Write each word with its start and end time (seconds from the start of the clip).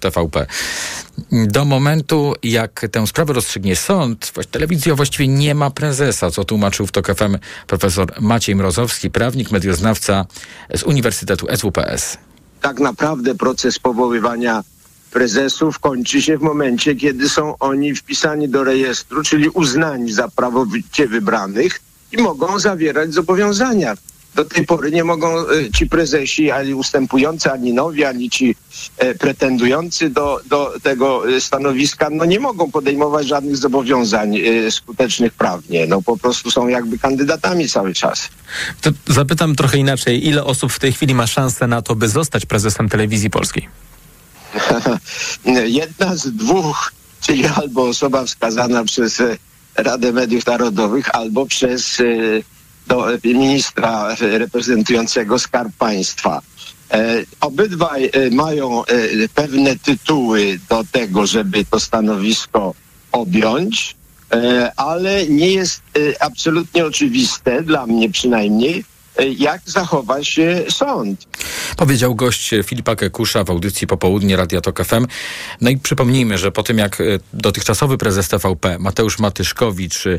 TVP. 0.00 0.46
Do 1.32 1.64
momentu, 1.64 2.34
jak 2.42 2.86
tę 2.92 3.06
sprawę 3.06 3.32
rozstrzygnie 3.32 3.76
sąd, 3.76 4.32
telewizja 4.50 4.94
właściwie 4.94 5.28
nie 5.28 5.54
ma 5.54 5.70
prezesa, 5.70 6.30
co 6.30 6.44
tłumaczył 6.44 6.86
w 6.86 6.92
TOK 6.92 7.06
FM 7.06 7.38
profesor 7.66 8.12
Maciej 8.20 8.56
Mrozowski, 8.56 9.10
prawnik, 9.10 9.50
medioznawca 9.50 10.26
z 10.74 10.82
Uniwersytetu 10.82 11.46
SWPS. 11.56 12.18
Tak 12.60 12.80
naprawdę 12.80 13.34
proces 13.34 13.78
powoływania 13.78 14.62
prezesów 15.10 15.78
kończy 15.78 16.22
się 16.22 16.38
w 16.38 16.42
momencie, 16.42 16.94
kiedy 16.94 17.28
są 17.28 17.58
oni 17.58 17.94
wpisani 17.94 18.48
do 18.48 18.64
rejestru, 18.64 19.22
czyli 19.22 19.48
uznani 19.48 20.12
za 20.12 20.28
prawowicie 20.28 21.08
wybranych 21.08 21.80
i 22.12 22.22
mogą 22.22 22.58
zawierać 22.58 23.14
zobowiązania 23.14 23.94
do 24.34 24.44
tej 24.44 24.66
pory 24.66 24.90
nie 24.90 25.04
mogą 25.04 25.38
e, 25.38 25.70
ci 25.74 25.86
prezesi, 25.86 26.50
ani 26.50 26.74
ustępujący, 26.74 27.52
ani 27.52 27.72
nowi, 27.72 28.04
ani 28.04 28.30
ci 28.30 28.54
e, 28.98 29.14
pretendujący 29.14 30.10
do, 30.10 30.40
do 30.46 30.74
tego 30.82 31.36
e, 31.36 31.40
stanowiska, 31.40 32.08
no 32.10 32.24
nie 32.24 32.40
mogą 32.40 32.70
podejmować 32.70 33.26
żadnych 33.26 33.56
zobowiązań 33.56 34.38
skutecznych 34.70 35.32
prawnie. 35.32 35.86
No 35.86 36.02
po 36.02 36.16
prostu 36.16 36.50
są 36.50 36.68
jakby 36.68 36.98
kandydatami 36.98 37.68
cały 37.68 37.94
czas. 37.94 38.28
To 38.80 38.90
zapytam 39.06 39.54
trochę 39.56 39.78
inaczej. 39.78 40.26
Ile 40.26 40.44
osób 40.44 40.72
w 40.72 40.78
tej 40.78 40.92
chwili 40.92 41.14
ma 41.14 41.26
szansę 41.26 41.66
na 41.66 41.82
to, 41.82 41.94
by 41.94 42.08
zostać 42.08 42.46
prezesem 42.46 42.88
telewizji 42.88 43.30
polskiej? 43.30 43.68
Jedna 45.80 46.16
z 46.16 46.30
dwóch, 46.30 46.92
czyli 47.20 47.46
albo 47.46 47.88
osoba 47.88 48.24
wskazana 48.24 48.84
przez 48.84 49.22
Radę 49.76 50.12
Mediów 50.12 50.46
Narodowych, 50.46 51.14
albo 51.14 51.46
przez 51.46 52.02
do 52.86 53.06
ministra 53.24 54.14
reprezentującego 54.20 55.38
Skarb 55.38 55.72
Państwa. 55.78 56.42
E, 56.90 57.24
obydwaj 57.40 58.10
e, 58.12 58.30
mają 58.30 58.84
e, 58.84 59.28
pewne 59.34 59.76
tytuły 59.76 60.58
do 60.68 60.84
tego, 60.92 61.26
żeby 61.26 61.64
to 61.64 61.80
stanowisko 61.80 62.74
objąć, 63.12 63.96
ale 64.76 65.26
nie 65.26 65.50
jest 65.50 65.82
absolutnie 66.20 66.86
oczywiste, 66.86 67.62
dla 67.62 67.86
mnie 67.86 68.10
przynajmniej, 68.10 68.84
jak 69.38 69.60
zachowa 69.64 70.24
się 70.24 70.64
sąd. 70.70 71.26
Powiedział 71.76 72.14
gość 72.14 72.50
Filipa 72.64 72.96
Kekusza 72.96 73.44
w 73.44 73.50
audycji 73.50 73.86
Popołudnie 73.86 74.36
Radia 74.36 74.60
Tok 74.60 74.84
FM. 74.84 75.06
No 75.60 75.70
i 75.70 75.76
przypomnijmy, 75.76 76.38
że 76.38 76.52
po 76.52 76.62
tym 76.62 76.78
jak 76.78 77.00
e, 77.00 77.04
dotychczasowy 77.32 77.98
prezes 77.98 78.28
TVP 78.28 78.78
Mateusz 78.78 79.18
Matyszkowicz 79.18 80.06
e, 80.06 80.18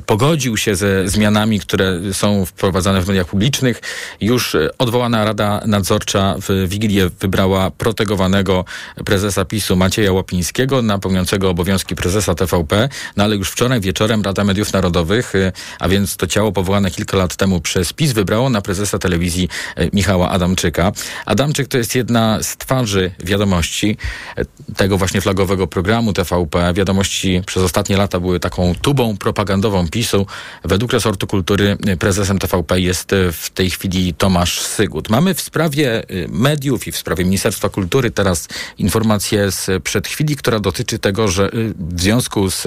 pogodził 0.00 0.56
się 0.56 0.76
ze 0.76 1.08
zmianami, 1.08 1.60
które 1.60 2.00
są 2.12 2.46
wprowadzane 2.46 3.02
w 3.02 3.08
mediach 3.08 3.26
publicznych, 3.26 3.80
już 4.20 4.54
e, 4.54 4.70
odwołana 4.78 5.24
Rada 5.24 5.62
Nadzorcza 5.66 6.34
w 6.48 6.68
Wigilię 6.68 7.10
wybrała 7.20 7.70
protegowanego 7.70 8.64
prezesa 9.04 9.44
PiSu 9.44 9.76
Macieja 9.76 10.12
Łapińskiego, 10.12 10.82
napełniającego 10.82 11.50
obowiązki 11.50 11.94
prezesa 11.94 12.34
TVP, 12.34 12.88
no 13.16 13.24
ale 13.24 13.36
już 13.36 13.50
wczoraj 13.50 13.80
wieczorem 13.80 14.22
Rada 14.22 14.44
Mediów 14.44 14.72
Narodowych, 14.72 15.32
a 15.78 15.88
więc 15.88 16.16
to 16.16 16.26
ciało 16.26 16.52
powołane 16.52 16.90
kilka 16.90 17.16
lat 17.16 17.36
temu 17.36 17.60
przez 17.60 17.92
PiS, 17.92 18.12
wybrało 18.16 18.50
na 18.50 18.60
prezesa 18.60 18.98
telewizji 18.98 19.48
e, 19.76 19.88
Michała 19.92 20.30
Adamczyka. 20.30 20.92
Adamczyk 21.26 21.68
to 21.68 21.78
jest 21.78 21.94
jedna 21.94 22.42
z 22.42 22.56
twarzy 22.56 23.10
wiadomości 23.24 23.96
e, 24.36 24.44
tego 24.76 24.98
właśnie 24.98 25.20
flagowego 25.20 25.66
programu 25.66 26.12
TVP. 26.12 26.72
Wiadomości 26.74 27.42
przez 27.46 27.62
ostatnie 27.62 27.96
lata 27.96 28.20
były 28.20 28.40
taką 28.40 28.74
tubą 28.74 29.16
propagandową 29.16 29.88
PiSu. 29.88 30.26
Według 30.64 30.92
resortu 30.92 31.26
kultury 31.26 31.76
e, 31.86 31.96
prezesem 31.96 32.38
TVP 32.38 32.80
jest 32.80 33.10
w 33.32 33.50
tej 33.50 33.70
chwili 33.70 34.14
Tomasz 34.14 34.60
Sygut. 34.60 35.10
Mamy 35.10 35.34
w 35.34 35.40
sprawie 35.40 36.02
mediów 36.28 36.86
i 36.86 36.92
w 36.92 36.96
sprawie 36.96 37.24
Ministerstwa 37.24 37.68
Kultury 37.68 38.10
teraz 38.10 38.48
informację 38.78 39.50
z 39.50 39.82
przed 39.82 40.08
chwili, 40.08 40.36
która 40.36 40.60
dotyczy 40.60 40.98
tego, 40.98 41.28
że 41.28 41.50
w 41.78 42.00
związku 42.00 42.50
z 42.50 42.64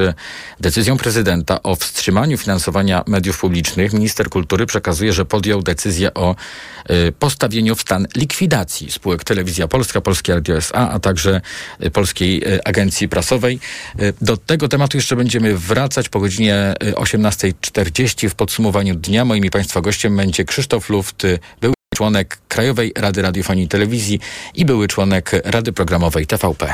decyzją 0.60 0.98
prezydenta 0.98 1.64
o 1.64 1.76
wstrzymaniu 1.76 2.38
finansowania 2.38 3.04
mediów 3.08 3.40
publicznych 3.40 3.94
minister 3.94 4.30
kultury 4.30 4.66
przekazuje, 4.66 5.14
że 5.14 5.26
podjął 5.40 5.62
decyzję 5.62 6.14
o 6.14 6.36
y, 6.90 7.12
postawieniu 7.12 7.76
w 7.76 7.82
stan 7.82 8.08
likwidacji 8.16 8.92
spółek 8.92 9.24
Telewizja 9.24 9.68
Polska, 9.68 10.02
Polskie 10.02 10.34
Radio 10.34 10.58
SA, 10.58 10.90
a 10.90 11.00
także 11.00 11.42
y, 11.84 11.92
Polskiej 11.92 12.54
y, 12.54 12.64
Agencji 12.64 13.10
Prasowej. 13.10 13.60
Do 14.22 14.38
tego 14.38 14.68
tematu 14.68 14.98
jeszcze 14.98 15.16
będziemy 15.16 15.58
wracać 15.58 16.10
po 16.10 16.20
godzinie 16.20 16.74
18.40 16.80 18.30
w 18.30 18.36
podsumowaniu 18.36 18.96
dnia. 18.96 19.26
Moim 19.26 19.46
i 19.46 19.50
Państwa 19.50 19.82
gościem 19.82 20.18
będzie 20.18 20.46
Krzysztof 20.46 20.90
Luft, 20.90 21.28
były 21.62 21.74
członek 21.96 22.40
Krajowej 22.48 22.94
Rady 22.98 23.22
Radiofonii 23.22 23.66
i 23.66 23.68
Telewizji 23.68 24.20
i 24.56 24.66
były 24.66 24.88
członek 24.88 25.32
Rady 25.46 25.74
Programowej 25.74 26.28
TVP. 26.28 26.74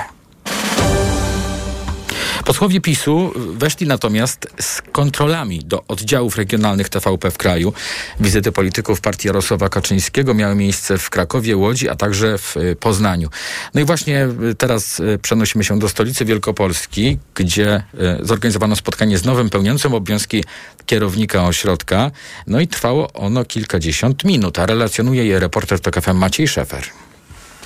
Posłowie 2.46 2.82
PiSu 2.82 3.32
weszli 3.36 3.88
natomiast 3.88 4.48
z 4.62 4.82
kontrolami 4.82 5.60
do 5.60 5.84
oddziałów 5.88 6.38
regionalnych 6.38 6.90
TVP 6.90 7.32
w 7.32 7.38
kraju. 7.38 7.74
Wizyty 8.20 8.52
polityków 8.52 9.02
partii 9.02 9.28
Jarosława 9.28 9.70
Kaczyńskiego 9.70 10.34
miały 10.34 10.56
miejsce 10.56 10.98
w 10.98 11.10
Krakowie, 11.10 11.58
Łodzi, 11.58 11.90
a 11.90 11.96
także 11.96 12.38
w 12.38 12.58
y, 12.58 12.76
Poznaniu. 12.76 13.30
No 13.74 13.82
i 13.82 13.86
właśnie 13.86 14.28
y, 14.52 14.56
teraz 14.56 15.00
y, 15.00 15.20
przenosimy 15.22 15.64
się 15.64 15.80
do 15.80 15.90
stolicy 15.90 16.26
Wielkopolski, 16.26 17.18
gdzie 17.36 17.84
zorganizowano 18.22 18.76
spotkanie 18.76 19.18
z 19.18 19.26
nowym 19.26 19.50
pełniącym 19.50 19.94
obowiązki 19.94 20.44
kierownika 20.86 21.46
ośrodka. 21.46 22.12
No 22.48 22.60
i 22.60 22.68
trwało 22.68 23.14
ono 23.14 23.46
kilkadziesiąt 23.46 24.24
minut, 24.24 24.60
a 24.60 24.66
relacjonuje 24.66 25.26
je 25.26 25.40
reporter 25.40 25.80
TOK 25.80 26.14
Maciej 26.14 26.48
Szefer. 26.48 27.05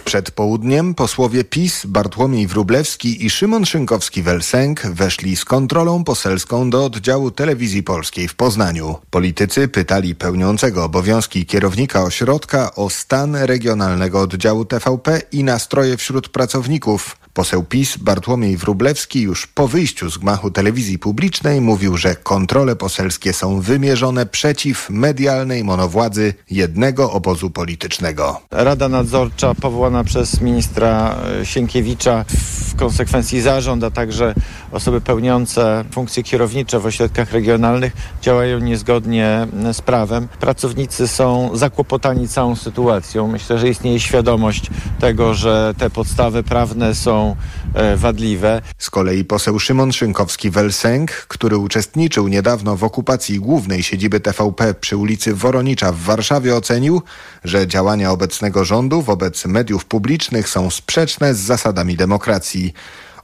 Przed 0.05 0.31
południem 0.31 0.95
posłowie 0.95 1.43
PiS 1.43 1.85
Bartłomiej 1.85 2.47
Wrublewski 2.47 3.25
i 3.25 3.29
Szymon 3.29 3.63
Szynkowski-Welsenk 3.63 4.87
weszli 4.93 5.35
z 5.35 5.45
kontrolą 5.45 6.03
poselską 6.03 6.69
do 6.69 6.85
oddziału 6.85 7.31
telewizji 7.31 7.83
polskiej 7.83 8.27
w 8.27 8.35
Poznaniu. 8.35 8.95
Politycy 9.09 9.67
pytali 9.67 10.15
pełniącego 10.15 10.83
obowiązki 10.83 11.45
kierownika 11.45 12.03
ośrodka 12.03 12.75
o 12.75 12.89
stan 12.89 13.35
regionalnego 13.35 14.21
oddziału 14.21 14.65
TVP 14.65 15.21
i 15.31 15.43
nastroje 15.43 15.97
wśród 15.97 16.29
pracowników. 16.29 17.17
Poseł 17.39 17.63
PiS 17.63 17.97
Bartłomiej 17.97 18.57
Wrublewski 18.57 19.21
już 19.21 19.47
po 19.47 19.67
wyjściu 19.67 20.09
z 20.09 20.17
gmachu 20.17 20.51
telewizji 20.51 20.99
publicznej 20.99 21.61
mówił, 21.61 21.97
że 21.97 22.15
kontrole 22.15 22.75
poselskie 22.75 23.33
są 23.33 23.61
wymierzone 23.61 24.25
przeciw 24.25 24.89
medialnej 24.89 25.63
monowładzy 25.63 26.33
jednego 26.51 27.11
obozu 27.11 27.49
politycznego. 27.49 28.41
Rada 28.51 28.89
Nadzorcza 28.89 29.55
powołana 29.55 30.03
przez 30.03 30.41
ministra 30.41 31.17
e, 31.41 31.45
Sienkiewicza 31.45 32.25
w 32.69 32.75
konsekwencji 32.75 33.41
zarząd, 33.41 33.83
a 33.83 33.91
także 33.91 34.33
osoby 34.71 35.01
pełniące 35.01 35.85
funkcje 35.91 36.23
kierownicze 36.23 36.79
w 36.79 36.85
ośrodkach 36.85 37.31
regionalnych 37.31 37.93
działają 38.21 38.59
niezgodnie 38.59 39.47
z 39.73 39.81
prawem. 39.81 40.27
Pracownicy 40.39 41.07
są 41.07 41.57
zakłopotani 41.57 42.27
całą 42.27 42.55
sytuacją. 42.55 43.27
Myślę, 43.27 43.59
że 43.59 43.69
istnieje 43.69 43.99
świadomość 43.99 44.69
tego, 44.99 45.33
że 45.33 45.73
te 45.77 45.89
podstawy 45.89 46.43
prawne 46.43 46.95
są 46.95 47.35
E, 47.73 47.97
wadliwe. 47.97 48.61
Z 48.77 48.89
kolei 48.89 49.25
poseł 49.25 49.59
Szymon 49.59 49.89
Szynkowski-Welsenk, 49.89 51.07
który 51.27 51.57
uczestniczył 51.57 52.27
niedawno 52.27 52.75
w 52.75 52.83
okupacji 52.83 53.39
głównej 53.39 53.83
siedziby 53.83 54.19
TVP 54.19 54.73
przy 54.73 54.97
ulicy 54.97 55.35
Woronicza 55.35 55.91
w 55.91 55.97
Warszawie 55.97 56.55
ocenił, 56.55 57.01
że 57.43 57.67
działania 57.67 58.11
obecnego 58.11 58.65
rządu 58.65 59.01
wobec 59.01 59.45
mediów 59.45 59.85
publicznych 59.85 60.49
są 60.49 60.69
sprzeczne 60.69 61.35
z 61.35 61.39
zasadami 61.39 61.95
demokracji. 61.95 62.58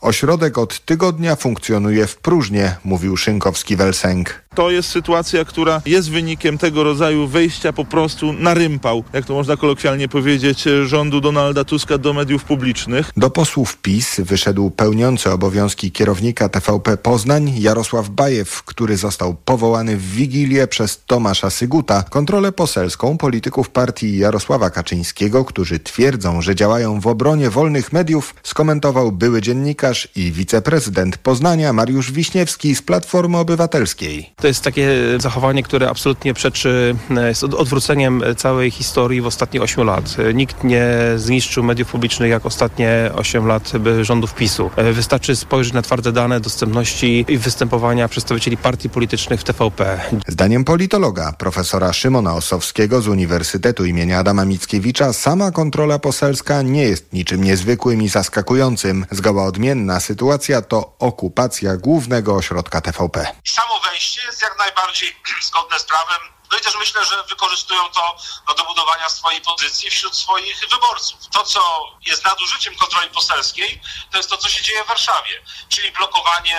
Ośrodek 0.02 0.58
od 0.58 0.86
tygodnia 0.86 1.36
funkcjonuje 1.36 2.08
w 2.08 2.18
próżni, 2.18 2.60
mówił 2.84 3.16
Szynkowski-Welsenk. 3.16 4.45
To 4.56 4.72
jest 4.72 4.90
sytuacja, 4.90 5.46
która 5.46 5.82
jest 5.86 6.12
wynikiem 6.12 6.58
tego 6.58 6.84
rodzaju 6.84 7.28
wejścia 7.28 7.74
po 7.74 7.86
prostu 7.86 8.34
na 8.34 8.54
rympał, 8.54 9.04
jak 9.14 9.26
to 9.26 9.34
można 9.34 9.58
kolokwialnie 9.58 10.08
powiedzieć, 10.08 10.64
rządu 10.86 11.22
Donalda 11.22 11.64
Tuska 11.64 11.98
do 11.98 12.14
mediów 12.14 12.44
publicznych. 12.44 13.12
Do 13.18 13.30
posłów 13.30 13.78
PiS 13.78 14.16
wyszedł 14.20 14.70
pełniący 14.70 15.32
obowiązki 15.32 15.92
kierownika 15.92 16.50
TVP 16.50 16.98
Poznań 16.98 17.54
Jarosław 17.58 18.10
Bajew, 18.10 18.64
który 18.64 18.98
został 18.98 19.36
powołany 19.46 19.98
w 19.98 20.12
Wigilię 20.12 20.68
przez 20.68 21.04
Tomasza 21.08 21.50
Syguta. 21.50 22.04
Kontrolę 22.10 22.52
poselską 22.52 23.18
polityków 23.18 23.70
partii 23.70 24.18
Jarosława 24.18 24.70
Kaczyńskiego, 24.70 25.46
którzy 25.46 25.80
twierdzą, 25.80 26.42
że 26.42 26.56
działają 26.56 27.00
w 27.00 27.08
obronie 27.08 27.50
wolnych 27.50 27.94
mediów, 27.94 28.36
skomentował 28.44 29.12
były 29.12 29.42
dziennikarz 29.42 30.08
i 30.16 30.32
wiceprezydent 30.32 31.18
Poznania 31.18 31.74
Mariusz 31.74 32.12
Wiśniewski 32.12 32.76
z 32.76 32.82
Platformy 32.82 33.38
Obywatelskiej 33.38 34.34
To 34.46 34.50
jest 34.50 34.64
takie 34.64 34.90
zachowanie, 35.20 35.64
które 35.64 35.90
absolutnie 35.90 36.34
przeczy, 36.34 36.96
jest 37.28 37.44
odwróceniem 37.44 38.24
całej 38.38 38.72
historii 38.72 39.22
w 39.22 39.26
ostatnich 39.26 39.64
8 39.64 39.86
lat. 39.86 40.16
Nikt 40.34 40.64
nie 40.64 40.88
zniszczył 41.16 41.64
mediów 41.64 41.92
publicznych 41.92 42.30
jak 42.30 42.46
ostatnie 42.46 43.12
8 43.16 43.48
lat 43.48 43.72
rządów 44.02 44.34
PiSu. 44.34 44.72
Wystarczy 44.94 45.36
spojrzeć 45.36 45.74
na 45.74 45.82
twarde 45.82 46.12
dane 46.12 46.40
dostępności 46.40 47.26
i 47.28 47.38
występowania 47.38 48.08
przedstawicieli 48.08 48.58
partii 48.58 48.90
politycznych 48.90 49.42
w 49.42 49.44
TVP. 49.44 50.02
Zdaniem 50.28 50.64
politologa 50.64 51.32
profesora 51.32 51.94
Szymona 51.94 52.34
Osowskiego 52.34 53.02
z 53.02 53.08
Uniwersytetu 53.08 53.86
imienia 53.86 54.20
Adama 54.20 54.46
Mickiewicza 54.46 55.14
sama 55.14 55.52
kontrola 55.52 56.00
poselska 56.00 56.62
nie 56.62 56.84
jest 56.84 57.14
niczym 57.14 57.44
niezwykłym 57.44 58.02
i 58.02 58.10
zaskakującym. 58.10 59.06
Zgoła 59.12 59.46
odmienna 59.46 60.00
sytuacja 60.00 60.62
to 60.62 60.96
okupacja 61.00 61.78
głównego 61.78 62.36
ośrodka 62.36 62.82
TVP. 62.82 63.28
Samo 63.46 63.80
wejście 63.92 64.22
jest 64.36 64.42
jak 64.42 64.58
najbardziej 64.58 65.16
zgodne 65.48 65.80
z 65.80 65.84
prawem 65.84 66.22
no 66.52 66.58
i 66.58 66.62
też 66.62 66.74
myślę, 66.80 67.06
że 67.06 67.24
wykorzystują 67.30 67.82
to 67.90 68.54
do 68.58 68.66
budowania 68.66 69.10
swojej 69.10 69.42
pozycji 69.42 69.90
wśród 69.90 70.16
swoich 70.16 70.60
wyborców. 70.72 71.20
To, 71.34 71.44
co 71.44 71.60
jest 72.08 72.26
nadużyciem 72.26 72.76
kontroli 72.76 73.10
poselskiej, 73.10 73.82
to 74.12 74.18
jest 74.18 74.30
to, 74.30 74.38
co 74.38 74.50
się 74.50 74.64
dzieje 74.64 74.84
w 74.84 74.88
Warszawie, 74.88 75.34
czyli 75.70 75.92
blokowanie 75.92 76.58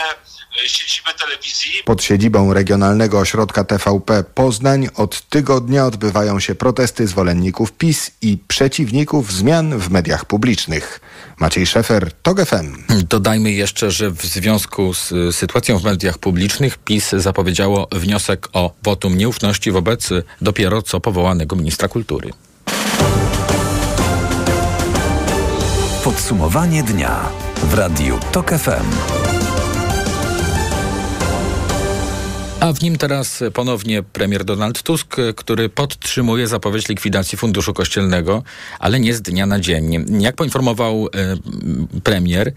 e, 0.65 0.69
siedziby 0.69 1.15
telewizji. 1.15 1.83
Pod 1.85 2.05
siedzibą 2.05 2.55
Regionalnego 2.55 3.19
Ośrodka 3.19 3.65
TVP 3.65 4.25
Poznań 4.25 4.89
od 4.97 5.21
tygodnia 5.21 5.87
odbywają 5.87 6.41
się 6.41 6.55
protesty 6.55 7.07
zwolenników 7.07 7.73
PiS 7.73 8.11
i 8.23 8.39
przeciwników 8.49 9.33
zmian 9.33 9.79
w 9.79 9.91
mediach 9.91 10.25
publicznych. 10.25 11.01
Maciej 11.41 11.67
Szefer, 11.67 12.13
TOG 12.23 12.41
FM. 12.45 12.77
Dodajmy 13.09 13.53
jeszcze, 13.53 13.91
że 13.91 14.11
w 14.11 14.23
związku 14.23 14.95
z 14.95 15.37
sytuacją 15.37 15.79
w 15.79 15.85
mediach 15.85 16.19
publicznych 16.19 16.79
PiS 16.79 17.11
zapowiedziało 17.11 17.89
wniosek 17.93 18.49
o 18.53 18.73
wotum 18.83 19.17
nieufności 19.17 19.71
wobec 19.71 20.09
dopiero 20.41 20.83
co 20.83 21.01
powołanego 21.01 21.57
ministra 21.57 21.89
kultury. 21.89 22.31
Podsumowanie 26.05 26.83
dnia 26.83 27.29
w 27.63 27.75
Radiu 27.75 28.19
TOK 28.33 28.51
FM. 28.51 29.26
A 32.61 32.73
w 32.73 32.83
nim 32.83 32.99
teraz 32.99 33.43
ponownie 33.53 34.03
premier 34.03 34.45
Donald 34.45 34.83
Tusk, 34.83 35.17
który 35.37 35.69
podtrzymuje 35.69 36.49
zapowiedź 36.49 36.89
likwidacji 36.89 37.39
Funduszu 37.39 37.75
Kościelnego, 37.75 38.43
ale 38.79 39.01
nie 39.01 39.15
z 39.15 39.23
dnia 39.23 39.47
na 39.47 39.61
dzień. 39.61 40.07
Jak 40.23 40.37
poinformował 40.37 41.07
e, 41.07 42.01
premier, 42.01 42.53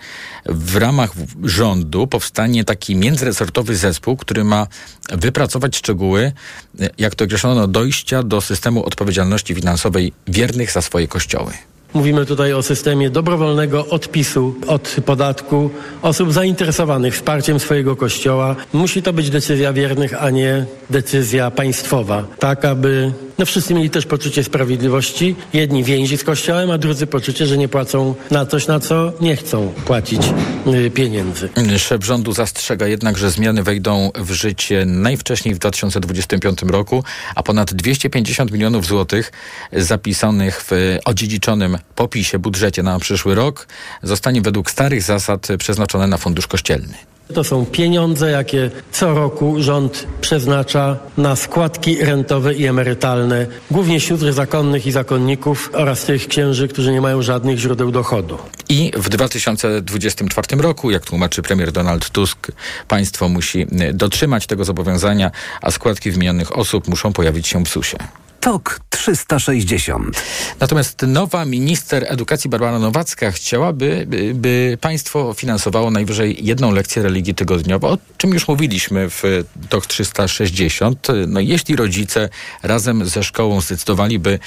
w 0.45 0.75
ramach 0.75 1.11
rządu 1.43 2.07
powstanie 2.07 2.63
taki 2.63 2.95
międzyresortowy 2.95 3.75
zespół, 3.75 4.17
który 4.17 4.43
ma 4.43 4.67
wypracować 5.11 5.77
szczegóły, 5.77 6.31
e, 6.79 6.89
jak 6.97 7.15
to 7.15 7.25
określono, 7.25 7.67
dojścia 7.67 8.23
do 8.23 8.41
systemu 8.41 8.83
odpowiedzialności 8.83 9.55
finansowej 9.55 10.13
wiernych 10.27 10.71
za 10.71 10.81
swoje 10.81 11.07
kościoły. 11.07 11.53
Mówimy 11.93 12.25
tutaj 12.25 12.53
o 12.53 12.63
systemie 12.63 13.09
dobrowolnego 13.09 13.85
odpisu 13.87 14.55
od 14.67 14.95
podatku 15.05 15.69
osób 16.01 16.33
zainteresowanych 16.33 17.13
wsparciem 17.13 17.59
swojego 17.59 17.95
kościoła. 17.95 18.55
Musi 18.73 19.01
to 19.01 19.13
być 19.13 19.29
decyzja 19.29 19.73
wiernych, 19.73 20.23
a 20.23 20.29
nie 20.29 20.65
decyzja 20.89 21.51
państwowa. 21.51 22.23
Tak, 22.39 22.65
aby 22.65 23.11
no 23.39 23.45
wszyscy 23.45 23.73
mieli 23.73 23.89
też 23.89 24.05
poczucie 24.05 24.43
sprawiedliwości. 24.43 25.35
Jedni 25.53 25.83
więzi 25.83 26.17
z 26.17 26.23
kościołem, 26.23 26.71
a 26.71 26.77
drudzy 26.77 27.07
poczucie, 27.07 27.45
że 27.45 27.57
nie 27.57 27.67
płacą 27.67 28.15
na 28.31 28.45
coś, 28.45 28.67
na 28.67 28.79
co 28.79 29.13
nie 29.21 29.35
chcą 29.35 29.73
płacić 29.85 30.21
y, 30.67 30.91
pieniędzy. 30.91 31.49
Szef 31.77 32.05
rządu 32.05 32.33
zastrzega 32.33 32.87
jednak, 32.87 33.17
że 33.17 33.31
zmiany 33.31 33.63
wejdą 33.63 34.11
w 34.15 34.31
życie 34.31 34.85
najwcześniej 34.85 35.55
w 35.55 35.59
2025 35.59 36.61
roku, 36.61 37.03
a 37.35 37.43
ponad 37.43 37.73
250 37.73 38.51
milionów 38.51 38.85
złotych 38.85 39.31
zapisanych 39.73 40.65
w 40.69 40.97
odziedziczonym 41.05 41.77
popisie 41.95 42.39
budżecie 42.39 42.83
na 42.83 42.99
przyszły 42.99 43.35
rok 43.35 43.67
zostanie 44.03 44.41
według 44.41 44.71
starych 44.71 45.03
zasad 45.03 45.47
przeznaczone 45.57 46.07
na 46.07 46.17
fundusz 46.17 46.47
kościelny. 46.47 46.93
To 47.33 47.43
są 47.43 47.65
pieniądze, 47.65 48.31
jakie 48.31 48.71
co 48.91 49.13
roku 49.13 49.55
rząd 49.59 50.07
przeznacza 50.21 50.97
na 51.17 51.35
składki 51.35 52.05
rentowe 52.05 52.53
i 52.53 52.65
emerytalne, 52.65 53.47
głównie 53.71 53.99
sióstr 53.99 54.33
zakonnych 54.33 54.87
i 54.87 54.91
zakonników 54.91 55.69
oraz 55.73 56.05
tych 56.05 56.27
księży, 56.27 56.67
którzy 56.67 56.91
nie 56.91 57.01
mają 57.01 57.21
żadnych 57.21 57.57
źródeł 57.57 57.91
dochodu. 57.91 58.37
I 58.69 58.91
w 58.97 59.09
2024 59.09 60.61
roku, 60.61 60.91
jak 60.91 61.05
tłumaczy 61.05 61.41
premier 61.41 61.71
Donald 61.71 62.09
Tusk, 62.09 62.47
państwo 62.87 63.29
musi 63.29 63.67
dotrzymać 63.93 64.47
tego 64.47 64.65
zobowiązania, 64.65 65.31
a 65.61 65.71
składki 65.71 66.11
wymienionych 66.11 66.57
osób 66.57 66.87
muszą 66.87 67.13
pojawić 67.13 67.47
się 67.47 67.65
w 67.65 67.69
SUSie. 67.69 67.97
TOK 68.39 68.79
360. 68.89 70.23
Natomiast 70.59 71.01
nowa 71.07 71.45
minister 71.45 72.05
edukacji 72.07 72.49
Barbara 72.49 72.79
Nowacka 72.79 73.31
chciałaby, 73.31 74.05
by, 74.07 74.33
by 74.35 74.77
państwo 74.81 75.33
finansowało 75.33 75.91
najwyżej 75.91 76.45
jedną 76.45 76.71
lekcję 76.71 77.03
religii 77.03 77.35
tygodniowo, 77.35 77.89
o 77.89 77.97
czym 78.17 78.33
już 78.33 78.47
mówiliśmy 78.47 79.09
w 79.09 79.43
TOK 79.69 79.85
360. 79.85 81.07
No 81.27 81.39
jeśli 81.39 81.75
rodzice 81.75 82.29
razem 82.63 83.05
ze 83.05 83.23
szkołą 83.23 83.61
zdecydowaliby, 83.61 84.39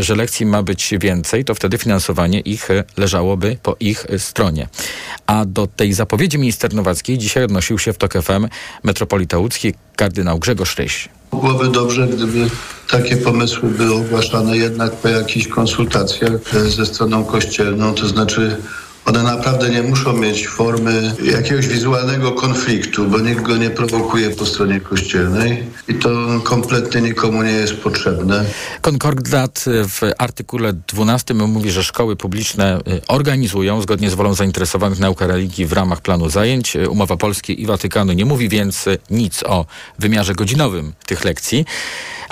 że 0.00 0.14
lekcji 0.14 0.46
ma 0.46 0.62
być 0.62 0.94
więcej, 1.00 1.44
to 1.44 1.54
wtedy 1.54 1.78
finansowanie 1.78 2.40
ich 2.40 2.68
leżałoby 2.96 3.56
po 3.62 3.76
ich 3.80 4.06
stronie. 4.18 4.68
A 5.26 5.44
do 5.44 5.66
tej 5.66 5.92
zapowiedzi 5.92 6.38
minister 6.38 6.74
Nowackiej 6.74 7.18
dzisiaj 7.18 7.44
odnosił 7.44 7.78
się 7.78 7.92
w 7.92 7.98
TOK 7.98 8.12
FM 8.12 8.48
metropolita 8.82 9.38
łódzki 9.38 9.74
kardynał 9.96 10.38
Grzegorz 10.38 10.78
Ryś. 10.78 11.08
Byłoby 11.30 11.68
dobrze, 11.68 12.08
gdyby 12.08 12.50
takie 12.90 13.16
pomysły 13.16 13.70
były 13.70 13.94
ogłaszane 13.94 14.56
jednak 14.56 14.92
po 14.92 15.08
jakichś 15.08 15.48
konsultacjach 15.48 16.32
ze 16.68 16.86
stroną 16.86 17.24
kościelną, 17.24 17.94
to 17.94 18.08
znaczy 18.08 18.56
one 19.04 19.22
naprawdę 19.22 19.70
nie 19.70 19.82
muszą 19.82 20.12
mieć 20.12 20.48
formy 20.48 21.14
jakiegoś 21.32 21.68
wizualnego 21.68 22.32
konfliktu, 22.32 23.08
bo 23.08 23.18
nikt 23.18 23.42
go 23.42 23.56
nie 23.56 23.70
prowokuje 23.70 24.30
po 24.30 24.46
stronie 24.46 24.80
kościelnej 24.80 25.64
i 25.88 25.94
to 25.94 26.10
kompletnie 26.44 27.00
nikomu 27.00 27.42
nie 27.42 27.50
jest 27.50 27.74
potrzebne. 27.74 28.44
Konkordat 28.80 29.64
w 29.66 30.00
artykule 30.18 30.72
12 30.72 31.34
mówi, 31.34 31.70
że 31.70 31.84
szkoły 31.84 32.16
publiczne 32.16 32.78
y, 32.78 33.00
organizują 33.08 33.82
zgodnie 33.82 34.10
z 34.10 34.14
wolą 34.14 34.34
zainteresowanych 34.34 34.98
naukę 34.98 35.26
religii 35.26 35.66
w 35.66 35.72
ramach 35.72 36.00
planu 36.00 36.30
zajęć. 36.30 36.76
Umowa 36.90 37.16
Polski 37.16 37.62
i 37.62 37.66
Watykanu 37.66 38.12
nie 38.12 38.24
mówi 38.24 38.48
więc 38.48 38.84
nic 39.10 39.42
o 39.42 39.66
wymiarze 39.98 40.34
godzinowym 40.34 40.92
tych 41.06 41.24
lekcji 41.24 41.64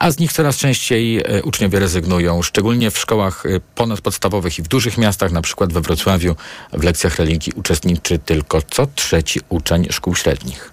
a 0.00 0.10
z 0.10 0.18
nich 0.18 0.32
coraz 0.32 0.56
częściej 0.56 1.18
e, 1.18 1.42
uczniowie 1.42 1.78
rezygnują, 1.78 2.42
szczególnie 2.42 2.90
w 2.90 2.98
szkołach 2.98 3.46
e, 3.46 3.60
ponadpodstawowych 3.74 4.58
i 4.58 4.62
w 4.62 4.68
dużych 4.68 4.98
miastach, 4.98 5.32
na 5.32 5.42
przykład 5.42 5.72
we 5.72 5.80
Wrocławiu 5.80 6.36
w 6.72 6.82
lekcjach 6.82 7.16
religii 7.16 7.52
uczestniczy 7.56 8.18
tylko 8.18 8.62
co 8.70 8.86
trzeci 8.86 9.40
uczeń 9.48 9.86
szkół 9.90 10.14
średnich. 10.14 10.72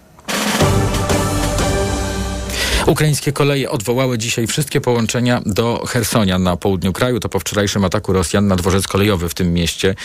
Ukraińskie 2.86 3.31
koleje 3.31 3.69
odwołały 3.69 4.18
dzisiaj 4.18 4.48
wszystkie 4.48 4.81
połączenia 4.81 5.42
do 5.45 5.86
Hersonia 5.88 6.39
na 6.39 6.57
południu 6.57 6.94
kraju. 6.94 7.19
To 7.19 7.30
po 7.30 7.39
wczorajszym 7.39 7.86
ataku 7.86 8.13
Rosjan 8.13 8.48
na 8.48 8.56
dworzec 8.56 8.88
kolejowy 8.88 9.30
w 9.30 9.34
tym 9.34 9.54
mieście. 9.54 9.95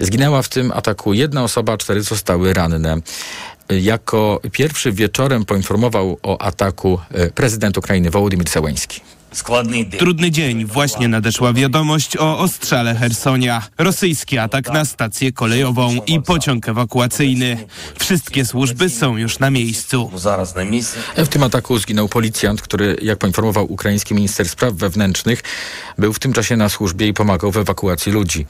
Zginęła 0.00 0.42
w 0.42 0.48
tym 0.48 0.72
ataku 0.72 1.12
jedna 1.12 1.44
osoba, 1.44 1.76
cztery 1.76 2.02
zostały 2.02 2.54
ranne 2.54 3.00
jako 3.70 4.40
pierwszy 4.52 4.92
wieczorem 4.92 5.44
poinformował 5.44 6.18
o 6.22 6.42
ataku 6.42 7.00
e, 7.10 7.30
prezydent 7.30 7.78
Ukrainy 7.78 8.10
Wołodymyr 8.10 8.48
Zełenski. 8.48 9.00
Trudny 9.98 10.30
dzień. 10.30 10.64
Właśnie 10.64 11.08
nadeszła 11.08 11.52
wiadomość 11.52 12.16
o 12.16 12.38
ostrzale 12.38 12.94
Hersonia. 12.94 13.62
Rosyjski 13.78 14.38
atak 14.38 14.72
na 14.72 14.84
stację 14.84 15.32
kolejową 15.32 15.94
i 16.06 16.20
pociąg 16.22 16.68
ewakuacyjny. 16.68 17.66
Wszystkie 18.00 18.44
służby 18.44 18.90
są 18.90 19.16
już 19.16 19.38
na 19.38 19.50
miejscu. 19.50 20.10
W 21.16 21.28
tym 21.28 21.42
ataku 21.42 21.78
zginął 21.78 22.08
policjant, 22.08 22.62
który, 22.62 22.96
jak 23.02 23.18
poinformował 23.18 23.72
ukraiński 23.72 24.14
minister 24.14 24.48
spraw 24.48 24.74
wewnętrznych, 24.74 25.42
był 25.98 26.12
w 26.12 26.18
tym 26.18 26.32
czasie 26.32 26.56
na 26.56 26.68
służbie 26.68 27.08
i 27.08 27.14
pomagał 27.14 27.52
w 27.52 27.56
ewakuacji 27.56 28.12
ludzi. 28.12 28.46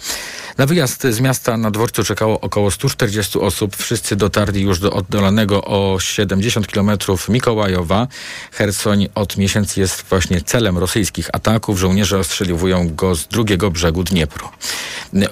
Na 0.58 0.66
wyjazd 0.66 1.02
z 1.10 1.20
miasta 1.20 1.56
na 1.56 1.70
dworcu 1.70 2.04
czekało 2.04 2.40
około 2.40 2.70
140 2.70 3.38
osób. 3.38 3.76
Wszyscy 3.76 4.16
dotarli 4.16 4.62
już 4.62 4.80
do 4.80 4.92
oddalonego 4.92 5.64
o 5.64 6.00
70 6.00 6.66
km 6.66 6.90
Mikołajowa. 7.28 8.06
Hersoń 8.52 9.08
od 9.14 9.36
miesięcy 9.36 9.80
jest 9.80 10.04
właśnie 10.10 10.40
celem 10.40 10.67
rosyjskich 10.76 11.30
ataków. 11.32 11.78
Żołnierze 11.78 12.18
ostrzeliwują 12.18 12.94
go 12.94 13.14
z 13.14 13.26
drugiego 13.26 13.70
brzegu 13.70 14.04
Dniepru. 14.04 14.48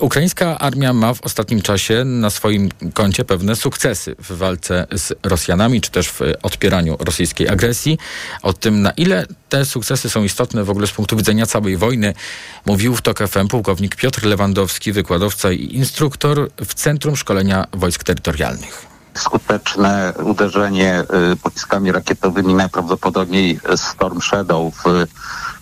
Ukraińska 0.00 0.58
armia 0.58 0.92
ma 0.92 1.14
w 1.14 1.22
ostatnim 1.22 1.62
czasie 1.62 2.04
na 2.04 2.30
swoim 2.30 2.68
koncie 2.94 3.24
pewne 3.24 3.56
sukcesy 3.56 4.16
w 4.18 4.32
walce 4.32 4.86
z 4.92 5.12
Rosjanami, 5.22 5.80
czy 5.80 5.90
też 5.90 6.08
w 6.08 6.20
odpieraniu 6.42 6.96
rosyjskiej 7.00 7.48
agresji. 7.48 7.98
O 8.42 8.52
tym, 8.52 8.82
na 8.82 8.90
ile 8.90 9.26
te 9.48 9.64
sukcesy 9.64 10.10
są 10.10 10.24
istotne 10.24 10.64
w 10.64 10.70
ogóle 10.70 10.86
z 10.86 10.92
punktu 10.92 11.16
widzenia 11.16 11.46
całej 11.46 11.76
wojny, 11.76 12.14
mówił 12.66 12.96
w 12.96 13.02
TOK 13.02 13.18
FM 13.28 13.48
pułkownik 13.48 13.96
Piotr 13.96 14.24
Lewandowski, 14.24 14.92
wykładowca 14.92 15.52
i 15.52 15.74
instruktor 15.74 16.50
w 16.66 16.74
Centrum 16.74 17.16
Szkolenia 17.16 17.66
Wojsk 17.72 18.04
Terytorialnych. 18.04 18.95
Skuteczne 19.16 20.12
uderzenie 20.22 21.04
pociskami 21.42 21.92
rakietowymi, 21.92 22.54
najprawdopodobniej 22.54 23.60
Storm 23.76 24.20
Shadow 24.20 24.74
w, 24.74 24.82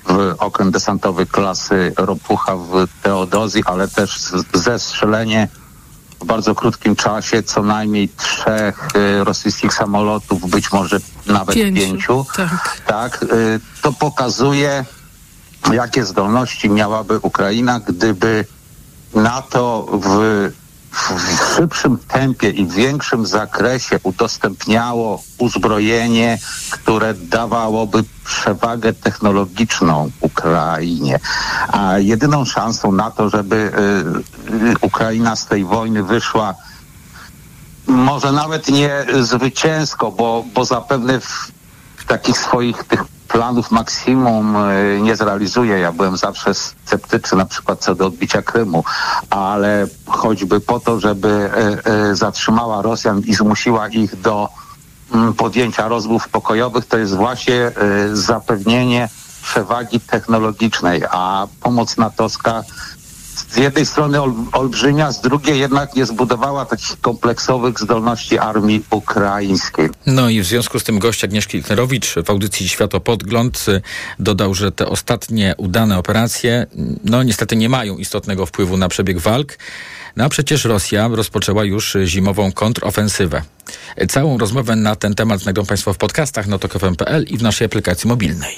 w 0.09 0.35
okręt 0.39 0.73
desantowy 0.73 1.27
klasy 1.27 1.93
Ropucha 1.97 2.57
w 2.57 2.87
Teodozji, 3.03 3.63
ale 3.67 3.89
też 3.89 4.33
zestrzelenie 4.55 5.49
w 6.21 6.27
bardzo 6.27 6.55
krótkim 6.55 6.97
czasie 6.97 7.43
co 7.43 7.63
najmniej 7.63 8.09
trzech 8.09 8.89
y, 8.97 9.25
rosyjskich 9.25 9.75
samolotów, 9.75 10.51
być 10.51 10.73
może 10.73 11.01
nawet 11.27 11.55
pięciu. 11.55 11.81
pięciu. 11.81 12.27
Tak. 12.37 12.81
tak 12.87 13.23
y, 13.23 13.61
to 13.83 13.93
pokazuje, 13.93 14.85
jakie 15.73 16.05
zdolności 16.05 16.71
miałaby 16.71 17.19
Ukraina, 17.19 17.81
gdyby 17.81 18.45
NATO 19.15 19.87
w 19.93 20.51
w 20.95 21.55
szybszym 21.57 21.99
tempie 21.99 22.51
i 22.51 22.67
większym 22.67 23.27
zakresie 23.27 23.99
udostępniało 24.03 25.23
uzbrojenie, 25.39 26.39
które 26.71 27.15
dawałoby 27.15 28.05
przewagę 28.25 28.93
technologiczną 28.93 30.11
Ukrainie. 30.21 31.21
A 31.69 31.99
jedyną 31.99 32.45
szansą 32.45 32.93
na 32.93 33.11
to, 33.11 33.31
żeby 33.31 33.57
y, 33.57 34.71
y, 34.73 34.75
Ukraina 34.81 35.37
z 35.37 35.47
tej 35.47 35.65
wojny 35.65 36.03
wyszła 36.03 36.55
może 37.87 38.33
nawet 38.33 38.69
nie 38.69 39.07
zwycięsko, 39.21 40.13
bo, 40.13 40.45
bo 40.55 40.65
zapewne 40.65 41.21
w 41.21 41.53
takich 42.07 42.39
swoich 42.39 42.85
tych 42.85 43.05
planów 43.29 43.71
maksimum 43.71 44.57
e, 44.57 45.01
nie 45.01 45.17
zrealizuje. 45.17 45.79
Ja 45.79 45.93
byłem 45.93 46.17
zawsze 46.17 46.55
sceptyczny 46.55 47.39
na 47.39 47.45
przykład 47.45 47.81
co 47.81 47.95
do 47.95 48.07
odbicia 48.07 48.43
Krymu, 48.43 48.85
ale 49.31 49.87
choćby 50.07 50.61
po 50.61 50.81
to, 50.81 51.01
żeby 51.01 51.29
e, 51.29 52.11
e, 52.11 52.17
zatrzymała 52.17 52.83
Rosjan 52.83 53.21
i 53.21 53.35
zmusiła 53.35 53.89
ich 53.89 54.21
do 54.21 54.49
mm, 55.15 55.35
podjęcia 55.35 55.89
rozmów 55.89 56.29
pokojowych, 56.29 56.87
to 56.87 56.99
jest 56.99 57.15
właśnie 57.15 57.73
zapewnienie 58.13 59.09
przewagi 59.43 60.01
technologicznej, 60.01 61.03
a 61.11 61.47
pomoc 61.61 61.97
natowska 61.97 62.63
z 63.35 63.57
jednej 63.57 63.87
strony 63.87 64.23
ol, 64.23 64.35
olbrzymia, 64.53 65.12
z 65.12 65.21
drugiej 65.21 65.59
jednak 65.59 65.97
nie 65.97 66.07
zbudowała 66.07 66.64
takich 66.64 67.00
kompleksowych 67.00 67.81
zdolności 67.81 68.38
armii 68.38 68.85
ukraińskiej. 68.91 69.88
No 70.07 70.31
i 70.31 70.41
w 70.41 70.45
związku 70.45 70.79
z 70.79 70.85
tym 70.85 70.99
gość 70.99 71.25
Agnieszki 71.25 71.62
Kilnerowicz 71.62 72.14
w 72.25 72.31
audycji 72.31 72.69
Światopodgląd 72.69 73.67
y, 73.69 73.83
dodał, 74.19 74.55
że 74.55 74.73
te 74.73 74.87
ostatnie 74.87 75.55
udane 75.57 75.99
operacje 75.99 76.67
no 77.05 77.23
niestety 77.23 77.57
nie 77.57 77.69
mają 77.69 77.97
istotnego 77.97 78.47
wpływu 78.47 78.76
na 78.76 78.88
przebieg 78.88 79.19
walk. 79.19 79.59
No 80.17 80.25
a 80.25 80.29
przecież 80.29 80.64
Rosja 80.64 81.09
rozpoczęła 81.09 81.64
już 81.64 81.97
zimową 82.05 82.53
kontrofensywę. 82.53 83.43
Całą 84.09 84.38
rozmowę 84.38 84.76
na 84.76 84.97
ten 84.97 85.14
temat 85.14 85.41
znajdą 85.41 85.67
Państwo 85.67 85.93
w 85.93 85.99
podcastach 85.99 86.47
notok.fm.pl 86.47 87.25
i 87.25 87.38
w 87.38 87.43
naszej 87.43 87.64
aplikacji 87.64 88.09
mobilnej. 88.09 88.55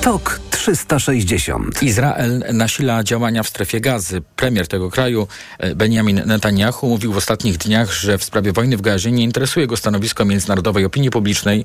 Tok 0.00 0.40
360. 0.66 1.82
Izrael 1.82 2.44
nasila 2.52 3.04
działania 3.04 3.42
w 3.42 3.48
strefie 3.48 3.80
gazy. 3.80 4.22
Premier 4.36 4.68
tego 4.68 4.90
kraju, 4.90 5.28
e, 5.58 5.74
Benjamin 5.74 6.22
Netanyahu, 6.26 6.88
mówił 6.88 7.12
w 7.12 7.16
ostatnich 7.16 7.56
dniach, 7.56 7.92
że 7.92 8.18
w 8.18 8.24
sprawie 8.24 8.52
wojny 8.52 8.76
w 8.76 8.80
gazie 8.80 9.12
nie 9.12 9.24
interesuje 9.24 9.66
go 9.66 9.76
stanowisko 9.76 10.24
międzynarodowej 10.24 10.84
opinii 10.84 11.10
publicznej, 11.10 11.64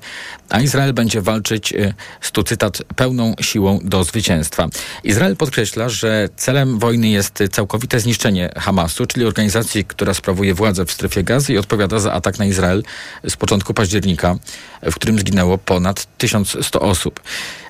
a 0.49 0.61
Izrael 0.61 0.93
będzie 0.93 1.21
walczyć, 1.21 1.73
e, 1.73 1.93
tu 2.31 2.43
cytat, 2.43 2.83
pełną 2.95 3.35
siłą 3.41 3.79
do 3.83 4.03
zwycięstwa. 4.03 4.67
Izrael 5.03 5.35
podkreśla, 5.35 5.89
że 5.89 6.29
celem 6.35 6.79
wojny 6.79 7.09
jest 7.09 7.43
całkowite 7.51 7.99
zniszczenie 7.99 8.49
Hamasu, 8.55 9.05
czyli 9.05 9.25
organizacji, 9.25 9.85
która 9.85 10.13
sprawuje 10.13 10.53
władzę 10.53 10.85
w 10.85 10.91
strefie 10.91 11.23
gazy 11.23 11.53
i 11.53 11.57
odpowiada 11.57 11.99
za 11.99 12.13
atak 12.13 12.39
na 12.39 12.45
Izrael 12.45 12.83
z 13.29 13.35
początku 13.35 13.73
października, 13.73 14.35
w 14.81 14.95
którym 14.95 15.19
zginęło 15.19 15.57
ponad 15.57 16.17
1100 16.17 16.81
osób. 16.81 17.19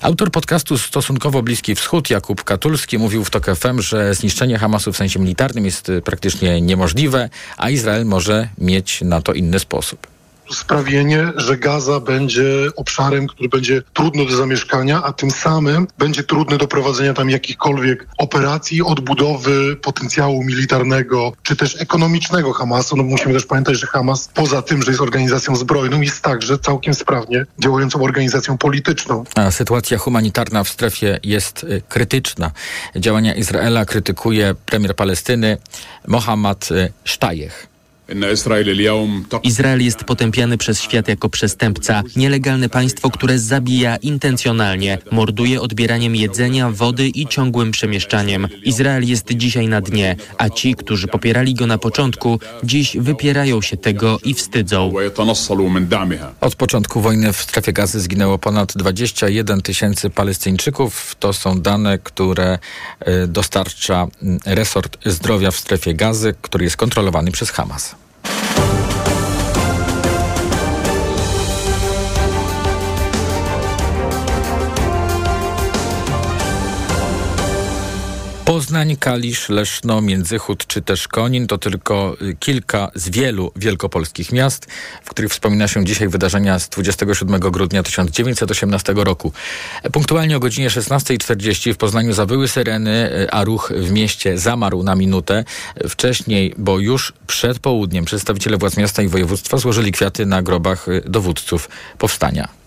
Autor 0.02 0.30
podcastu 0.30 0.78
Stosunkowo 0.78 1.21
stosunkowo 1.22 1.42
Bliski 1.42 1.74
Wschód 1.74 2.10
Jakub 2.10 2.44
Katulski 2.44 2.98
mówił 2.98 3.24
w 3.24 3.30
TOK 3.30 3.46
FM, 3.46 3.80
że 3.80 4.14
zniszczenie 4.14 4.58
Hamasu 4.58 4.92
w 4.92 4.96
sensie 4.96 5.20
militarnym 5.20 5.64
jest 5.64 5.88
y, 5.88 6.02
praktycznie 6.02 6.60
niemożliwe, 6.60 7.28
a 7.56 7.70
Izrael 7.70 8.06
może 8.06 8.48
mieć 8.58 9.00
na 9.00 9.22
to 9.22 9.32
inny 9.32 9.58
sposób 9.58 10.11
sprawienie, 10.50 11.32
że 11.36 11.56
Gaza 11.56 12.00
będzie 12.00 12.44
obszarem, 12.76 13.26
który 13.26 13.48
będzie 13.48 13.82
trudny 13.92 14.26
do 14.26 14.36
zamieszkania, 14.36 15.02
a 15.02 15.12
tym 15.12 15.30
samym 15.30 15.86
będzie 15.98 16.22
trudny 16.22 16.58
do 16.58 16.68
prowadzenia 16.68 17.14
tam 17.14 17.30
jakichkolwiek 17.30 18.06
operacji, 18.18 18.82
odbudowy 18.82 19.76
potencjału 19.76 20.44
militarnego 20.44 21.32
czy 21.42 21.56
też 21.56 21.80
ekonomicznego 21.80 22.52
Hamasu. 22.52 22.96
No 22.96 23.02
musimy 23.02 23.34
też 23.34 23.46
pamiętać, 23.46 23.80
że 23.80 23.86
Hamas 23.86 24.28
poza 24.34 24.62
tym, 24.62 24.82
że 24.82 24.90
jest 24.90 25.00
organizacją 25.00 25.56
zbrojną, 25.56 26.00
jest 26.00 26.20
także 26.22 26.58
całkiem 26.58 26.94
sprawnie 26.94 27.46
działającą 27.58 28.02
organizacją 28.02 28.58
polityczną. 28.58 29.24
A 29.34 29.50
sytuacja 29.50 29.98
humanitarna 29.98 30.64
w 30.64 30.68
strefie 30.68 31.20
jest 31.22 31.64
y, 31.64 31.82
krytyczna. 31.88 32.50
Działania 32.96 33.34
Izraela 33.34 33.84
krytykuje 33.84 34.54
premier 34.66 34.96
Palestyny 34.96 35.56
Mohammad 36.06 36.68
y, 36.70 36.92
Sztajech. 37.04 37.71
Izrael 39.42 39.84
jest 39.84 40.04
potępiany 40.04 40.58
przez 40.58 40.80
świat 40.80 41.08
jako 41.08 41.28
przestępca, 41.28 42.02
nielegalne 42.16 42.68
państwo, 42.68 43.10
które 43.10 43.38
zabija 43.38 43.96
intencjonalnie, 43.96 44.98
morduje 45.10 45.60
odbieraniem 45.60 46.16
jedzenia, 46.16 46.70
wody 46.70 47.08
i 47.08 47.26
ciągłym 47.26 47.70
przemieszczaniem. 47.70 48.48
Izrael 48.64 49.08
jest 49.08 49.32
dzisiaj 49.32 49.68
na 49.68 49.80
dnie, 49.80 50.16
a 50.38 50.48
ci, 50.48 50.74
którzy 50.74 51.08
popierali 51.08 51.54
go 51.54 51.66
na 51.66 51.78
początku, 51.78 52.40
dziś 52.64 52.96
wypierają 52.96 53.62
się 53.62 53.76
tego 53.76 54.18
i 54.24 54.34
wstydzą. 54.34 54.92
Od 56.40 56.54
początku 56.54 57.00
wojny 57.00 57.32
w 57.32 57.36
strefie 57.36 57.72
gazy 57.72 58.00
zginęło 58.00 58.38
ponad 58.38 58.72
21 58.76 59.62
tysięcy 59.62 60.10
Palestyńczyków. 60.10 61.16
To 61.18 61.32
są 61.32 61.60
dane, 61.60 61.98
które 61.98 62.58
y, 63.08 63.26
dostarcza 63.26 64.06
mm, 64.22 64.38
resort 64.46 64.98
zdrowia 65.06 65.50
w 65.50 65.56
strefie 65.56 65.94
gazy, 65.94 66.34
który 66.42 66.64
jest 66.64 66.76
kontrolowany 66.76 67.30
przez 67.30 67.50
Hamas. 67.50 68.01
Poznań, 78.62 78.96
Kalisz, 78.96 79.48
Leszno, 79.48 80.00
Międzychód 80.00 80.66
czy 80.66 80.82
też 80.82 81.08
Konin 81.08 81.46
to 81.46 81.58
tylko 81.58 82.16
y, 82.22 82.36
kilka 82.40 82.90
z 82.94 83.08
wielu 83.08 83.52
wielkopolskich 83.56 84.32
miast, 84.32 84.66
w 85.04 85.10
których 85.10 85.30
wspomina 85.30 85.68
się 85.68 85.84
dzisiaj 85.84 86.08
wydarzenia 86.08 86.58
z 86.58 86.68
27 86.68 87.40
grudnia 87.40 87.82
1918 87.82 88.94
roku. 88.96 89.32
Punktualnie 89.92 90.36
o 90.36 90.40
godzinie 90.40 90.70
16.40 90.70 91.74
w 91.74 91.76
Poznaniu 91.76 92.12
zawyły 92.12 92.48
syreny, 92.48 93.10
y, 93.12 93.30
a 93.30 93.44
ruch 93.44 93.72
w 93.76 93.90
mieście 93.90 94.38
zamarł 94.38 94.82
na 94.82 94.94
minutę. 94.94 95.44
Wcześniej, 95.88 96.54
bo 96.58 96.78
już 96.78 97.12
przed 97.26 97.58
południem 97.58 98.04
przedstawiciele 98.04 98.56
władz 98.56 98.76
miasta 98.76 99.02
i 99.02 99.08
województwa 99.08 99.58
złożyli 99.58 99.92
kwiaty 99.92 100.26
na 100.26 100.42
grobach 100.42 100.88
y, 100.88 101.02
dowódców 101.06 101.68
powstania. 101.98 102.61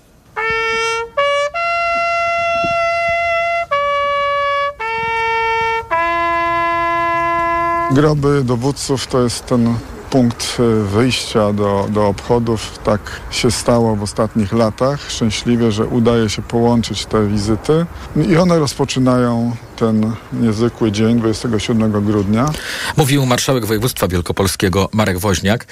Groby 7.91 8.43
dowódców 8.43 9.07
to 9.07 9.21
jest 9.21 9.45
ten 9.45 9.75
punkt 10.09 10.57
e, 10.59 10.83
wyjścia 10.83 11.53
do, 11.53 11.87
do 11.89 12.07
obchodów. 12.07 12.79
Tak 12.83 13.01
się 13.31 13.51
stało 13.51 13.95
w 13.95 14.03
ostatnich 14.03 14.53
latach. 14.53 15.11
Szczęśliwie, 15.11 15.71
że 15.71 15.85
udaje 15.85 16.29
się 16.29 16.41
połączyć 16.41 17.05
te 17.05 17.27
wizyty 17.27 17.85
i 18.29 18.37
one 18.37 18.59
rozpoczynają 18.59 19.55
ten 19.75 20.11
niezwykły 20.33 20.91
dzień 20.91 21.19
27 21.19 22.05
grudnia. 22.05 22.51
Mówił 22.97 23.25
marszałek 23.25 23.65
województwa 23.65 24.07
wielkopolskiego 24.07 24.89
Marek 24.93 25.17
Woźniak. 25.17 25.65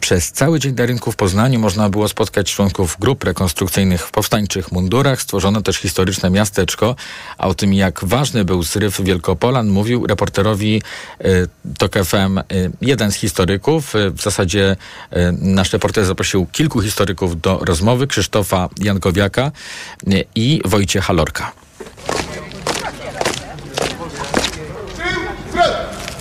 Przez 0.00 0.32
cały 0.32 0.60
dzień 0.60 0.74
na 0.74 0.86
rynku 0.86 1.12
w 1.12 1.16
Poznaniu 1.16 1.60
można 1.60 1.88
było 1.88 2.08
spotkać 2.08 2.54
członków 2.54 2.96
grup 3.00 3.24
rekonstrukcyjnych 3.24 4.06
w 4.06 4.10
powstańczych 4.10 4.72
mundurach. 4.72 5.22
Stworzono 5.22 5.62
też 5.62 5.76
historyczne 5.76 6.30
miasteczko. 6.30 6.96
A 7.38 7.48
o 7.48 7.54
tym, 7.54 7.74
jak 7.74 8.04
ważny 8.04 8.44
był 8.44 8.62
zryw 8.62 9.00
Wielkopolan, 9.00 9.68
mówił 9.68 10.06
reporterowi 10.06 10.82
y, 11.24 11.48
TOK 11.78 11.94
FM 12.04 12.38
y, 12.38 12.70
jeden 12.80 13.12
z 13.12 13.14
historyków. 13.14 13.94
Y, 13.94 14.10
w 14.10 14.22
zasadzie 14.22 14.76
nasz 15.32 15.72
reporter 15.72 16.04
zaprosił 16.04 16.46
kilku 16.46 16.80
historyków 16.80 17.40
do 17.40 17.58
rozmowy. 17.62 18.06
Krzysztofa 18.06 18.68
Jankowiaka 18.78 19.52
i 20.34 20.60
Wojciecha 20.64 21.12
Lorka. 21.12 21.52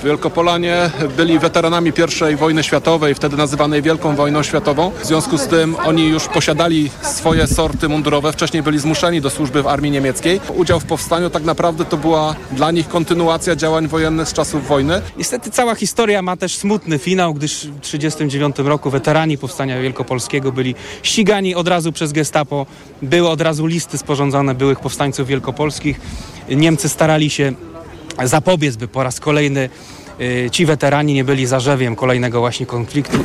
Wielkopolanie 0.04 0.90
byli 1.18 1.40
weteranami 1.40 1.92
I 2.34 2.36
wojny 2.36 2.64
światowej, 2.64 3.16
wtedy 3.16 3.38
nazywanej 3.38 3.82
Wielką 3.82 4.16
Wojną 4.16 4.44
Światową. 4.44 4.92
W 5.02 5.06
związku 5.06 5.38
z 5.38 5.48
tym 5.48 5.76
oni 5.86 6.08
już 6.08 6.28
posiadali 6.28 6.90
swoje 7.02 7.48
sorty 7.48 7.90
mundurowe, 7.90 8.32
wcześniej 8.32 8.64
byli 8.64 8.80
zmuszeni 8.80 9.22
do 9.22 9.30
służby 9.30 9.64
w 9.64 9.68
armii 9.68 9.92
niemieckiej. 9.92 10.40
Udział 10.56 10.80
w 10.80 10.86
powstaniu 10.86 11.30
tak 11.30 11.44
naprawdę 11.44 11.86
to 11.86 11.98
była 11.98 12.36
dla 12.52 12.72
nich 12.72 12.88
kontynuacja 12.88 13.56
działań 13.56 13.88
wojennych 13.88 14.30
z 14.30 14.34
czasów 14.34 14.68
wojny. 14.68 15.02
Niestety 15.18 15.52
cała 15.52 15.76
historia 15.76 16.22
ma 16.22 16.38
też 16.38 16.58
smutny 16.58 17.00
finał, 17.00 17.34
gdyż 17.34 17.54
w 17.54 17.80
1939 17.80 18.56
roku 18.70 18.90
weterani 18.90 19.38
Powstania 19.38 19.82
Wielkopolskiego 19.82 20.52
byli 20.52 20.76
ścigani 21.04 21.56
od 21.56 21.68
razu 21.68 21.92
przez 21.92 22.12
gestapo. 22.12 22.66
Były 23.02 23.30
od 23.30 23.42
razu 23.42 23.66
listy 23.66 23.98
sporządzone 23.98 24.56
byłych 24.56 24.80
powstańców 24.80 25.28
wielkopolskich. 25.28 26.02
Niemcy 26.50 26.90
starali 26.90 27.30
się 27.30 27.54
zapobiec, 28.28 28.76
by 28.76 28.88
po 28.88 29.04
raz 29.04 29.20
kolejny 29.20 29.70
y, 30.22 30.50
ci 30.52 30.66
weterani 30.66 31.14
nie 31.14 31.24
byli 31.24 31.46
zarzewiem 31.46 31.96
kolejnego 31.96 32.40
właśnie 32.40 32.66
konfliktu. 32.66 33.18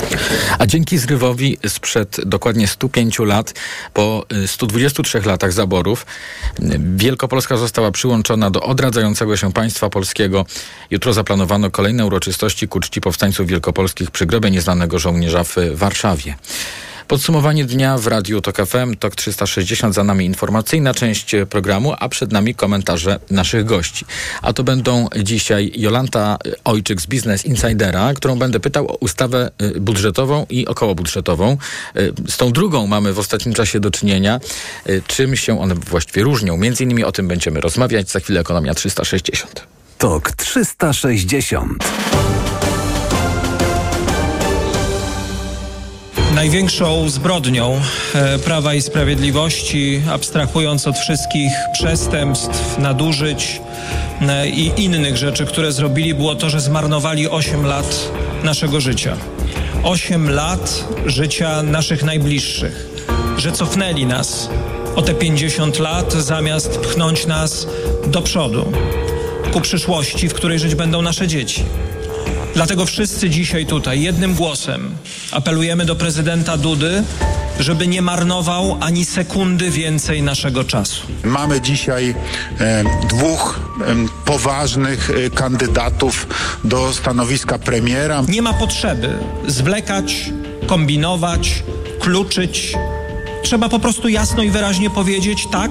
A 0.59 0.67
dzięki 0.67 0.99
zrywowi 0.99 1.59
sprzed 1.69 2.21
dokładnie 2.27 2.69
105 2.69 3.19
lat, 3.19 3.55
po 3.93 4.27
y, 4.45 4.49
123 4.49 5.21
latach 5.27 5.53
zaborów, 5.53 6.07
y, 6.61 6.81
Wielkopolska 6.97 7.57
została 7.57 7.91
przyłączona 7.91 8.51
do 8.51 8.63
odradzającego 8.63 9.37
się 9.37 9.53
państwa 9.53 9.91
polskiego. 9.91 10.47
Jutro 10.91 11.13
zaplanowano 11.13 11.71
kolejne 11.71 12.07
uroczystości 12.07 12.69
ku 12.69 12.81
czci 12.81 13.01
powstańców 13.01 13.47
wielkopolskich 13.47 14.11
przy 14.11 14.27
grobie 14.27 14.51
nieznanego 14.51 14.99
żołnierza 14.99 15.45
w 15.45 15.57
Warszawie. 15.75 16.35
Podsumowanie 17.09 17.65
dnia 17.65 17.99
w 17.99 18.07
Radiu 18.07 18.41
TOK 18.41 18.57
FM, 18.57 18.97
TOK 18.97 19.15
360, 19.17 19.95
za 19.95 20.05
nami 20.05 20.27
informacyjna 20.27 20.95
część 20.95 21.35
programu, 21.51 21.95
a 21.99 22.09
przed 22.09 22.33
nami 22.33 22.55
komentarze 22.55 23.21
naszych 23.31 23.65
gości. 23.65 24.05
A 24.43 24.53
to 24.53 24.65
będą 24.65 25.09
dzisiaj 25.23 25.73
Jolanta 25.77 26.39
Ojczyk 26.65 27.01
z 27.01 27.07
Business 27.07 27.45
Insidera, 27.45 28.15
którą 28.15 28.39
będę 28.39 28.61
pytał 28.61 28.87
o 28.89 28.95
ustawę 28.95 29.51
y, 29.63 29.81
budżetową 29.81 30.47
i 30.51 30.67
okołobudżetową. 30.67 31.57
Y, 31.97 32.13
Z 32.29 32.37
tą 32.37 32.53
drugą 32.53 32.87
mamy 32.87 33.13
w 33.13 33.19
ostatnim 33.19 33.55
czasie 33.55 33.81
do 33.81 33.91
czynienia. 33.91 34.41
Y, 34.89 35.03
Czym 35.07 35.37
się 35.37 35.61
one 35.61 35.75
właściwie 35.75 36.23
różnią? 36.23 36.57
Między 36.57 36.85
innymi 36.85 37.05
o 37.05 37.13
tym 37.13 37.29
będziemy 37.29 37.61
rozmawiać. 37.61 38.11
Za 38.11 38.21
chwilę 38.21 38.41
Ekonomia 38.41 38.75
360. 38.75 39.67
TOK 39.99 40.33
360. 40.33 41.85
Największą 46.35 47.09
zbrodnią 47.09 47.81
e, 48.15 48.39
Prawa 48.39 48.75
i 48.75 48.83
Sprawiedliwości, 48.83 50.03
abstrahując 50.11 50.87
od 50.87 50.99
wszystkich 50.99 51.53
przestępstw, 51.73 52.79
nadużyć 52.79 53.61
e, 54.21 54.49
i 54.49 54.85
innych 54.85 55.17
rzeczy, 55.17 55.47
które 55.47 55.73
zrobili, 55.73 56.15
było 56.15 56.35
to, 56.35 56.51
że 56.51 56.61
zmarnowali 56.61 57.29
8 57.29 57.67
lat 57.67 58.09
naszego 58.43 58.81
życia. 58.81 59.17
8 59.83 60.31
lat 60.31 60.85
życia 61.07 61.63
naszych 61.63 62.03
najbliższych, 62.03 62.87
że 63.39 63.53
cofnęli 63.53 64.07
nas 64.07 64.49
o 64.97 65.03
te 65.03 65.15
50 65.15 65.79
lat, 65.79 66.13
zamiast 66.13 66.79
pchnąć 66.79 67.27
nas 67.27 67.67
do 68.07 68.23
przodu, 68.23 68.73
ku 69.53 69.61
przyszłości, 69.61 70.29
w 70.29 70.35
której 70.35 70.59
żyć 70.59 70.75
będą 70.75 71.03
nasze 71.03 71.29
dzieci. 71.29 71.65
Dlatego 72.55 72.87
wszyscy 72.87 73.31
dzisiaj 73.31 73.67
tutaj 73.67 74.03
jednym 74.03 74.35
głosem 74.35 74.91
apelujemy 75.33 75.85
do 75.85 75.97
prezydenta 75.97 76.57
Dudy, 76.57 77.05
żeby 77.61 77.87
nie 77.87 78.03
marnował 78.03 78.79
ani 78.81 79.05
sekundy 79.05 79.71
więcej 79.71 80.23
naszego 80.23 80.65
czasu. 80.65 81.07
Mamy 81.25 81.61
dzisiaj 81.61 82.15
e, 82.61 82.85
dwóch 83.09 83.61
em, 83.87 84.09
poważnych 84.25 85.11
e, 85.11 85.31
kandydatów 85.31 86.27
do 86.65 86.93
stanowiska 86.93 87.59
premiera. 87.59 88.23
Nie 88.29 88.43
ma 88.43 88.53
potrzeby 88.53 89.19
zwlekać, 89.47 90.31
kombinować, 90.67 91.63
kluczyć. 92.01 92.73
Trzeba 93.43 93.69
po 93.69 93.79
prostu 93.79 94.09
jasno 94.09 94.43
i 94.43 94.51
wyraźnie 94.51 94.91
powiedzieć 94.91 95.47
tak. 95.53 95.71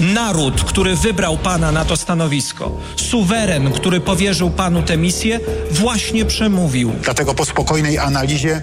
Naród, 0.00 0.64
który 0.64 0.96
wybrał 0.96 1.36
pana 1.36 1.72
na 1.72 1.84
to 1.84 1.96
stanowisko, 1.96 2.72
suweren, 2.96 3.72
który 3.72 4.00
powierzył 4.00 4.50
panu 4.50 4.82
tę 4.82 4.96
misję, 4.96 5.40
właśnie 5.70 6.24
przemówił. 6.24 6.92
Dlatego 7.02 7.34
po 7.34 7.44
spokojnej 7.44 7.98
analizie 7.98 8.62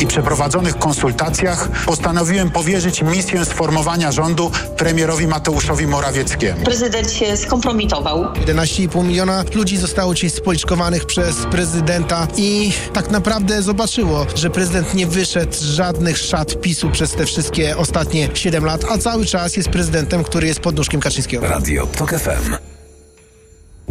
i 0.00 0.06
przeprowadzonych 0.06 0.78
konsultacjach 0.78 1.68
postanowiłem 1.86 2.50
powierzyć 2.50 3.02
misję 3.02 3.44
sformowania 3.44 4.12
rządu 4.12 4.50
premierowi 4.76 5.26
Mateuszowi 5.26 5.86
Morawieckiemu. 5.86 6.64
Prezydent 6.64 7.12
się 7.12 7.36
skompromitował. 7.36 8.24
11,5 8.24 9.04
miliona 9.04 9.44
ludzi 9.54 9.76
zostało 9.76 10.14
dzisiaj 10.14 10.30
spoliczkowanych 10.30 11.04
przez 11.04 11.36
prezydenta 11.36 12.26
i 12.36 12.72
tak 12.92 13.10
naprawdę 13.10 13.62
zobaczyło, 13.62 14.26
że 14.34 14.50
prezydent 14.50 14.94
nie 14.94 15.06
wyszedł 15.06 15.52
z 15.52 15.62
żadnych 15.62 16.18
szat 16.18 16.60
PiSu 16.60 16.90
przez 16.90 17.12
te 17.12 17.26
wszystkie 17.26 17.76
ostatnie 17.76 18.28
7 18.34 18.64
lat, 18.64 18.84
a 18.90 18.98
cały 18.98 19.26
czas 19.26 19.56
jest 19.56 19.68
prezydentem, 19.68 20.24
który 20.24 20.46
jest 20.46 20.60
pod 20.60 20.77
nóżkiem 20.78 21.00
Kaczyńskiego. 21.00 21.48
Radio 21.48 21.86
TOK 21.86 22.10
FM. 22.10 22.56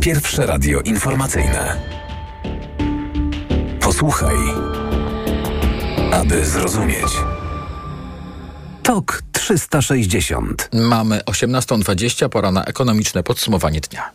Pierwsze 0.01 0.45
radio 0.45 0.81
informacyjne. 0.81 1.81
Posłuchaj, 3.81 4.35
aby 6.11 6.45
zrozumieć. 6.45 7.11
TOK 8.83 9.21
360. 9.31 10.69
Mamy 10.73 11.19
18.20, 11.19 12.29
pora 12.29 12.51
na 12.51 12.63
ekonomiczne 12.63 13.23
podsumowanie 13.23 13.81
dnia. 13.81 14.11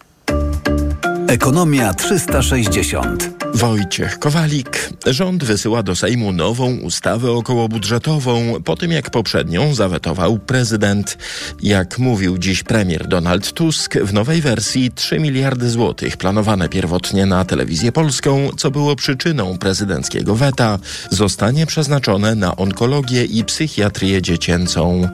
Ekonomia 1.33 1.95
360. 1.95 3.31
Wojciech 3.55 4.19
Kowalik. 4.19 4.91
Rząd 5.07 5.45
wysyła 5.45 5.83
do 5.83 5.97
Sejmu 5.97 6.33
nową 6.33 6.77
ustawę 6.77 7.31
okołobudżetową 7.31 8.63
po 8.65 8.77
tym, 8.77 8.93
jak 8.93 9.11
poprzednią 9.11 9.75
zawetował 9.75 10.39
prezydent. 10.39 11.19
Jak 11.63 11.99
mówił 11.99 12.39
dziś 12.39 12.63
premier 12.63 13.09
Donald 13.09 13.53
Tusk, 13.53 13.95
w 13.99 14.13
nowej 14.13 14.41
wersji 14.41 14.91
3 14.95 15.21
miliardy 15.21 15.71
złotych 15.71 16.17
planowane 16.17 16.69
pierwotnie 16.69 17.27
na 17.27 17.45
telewizję 17.45 17.93
polską, 17.93 18.51
co 18.57 18.71
było 18.71 18.97
przyczyną 18.97 19.59
prezydenckiego 19.59 20.35
weta, 20.35 20.79
zostanie 21.11 21.67
przeznaczone 21.67 22.35
na 22.35 22.57
onkologię 22.57 23.25
i 23.25 23.45
psychiatrię 23.45 24.23
dziecięcą. 24.23 25.09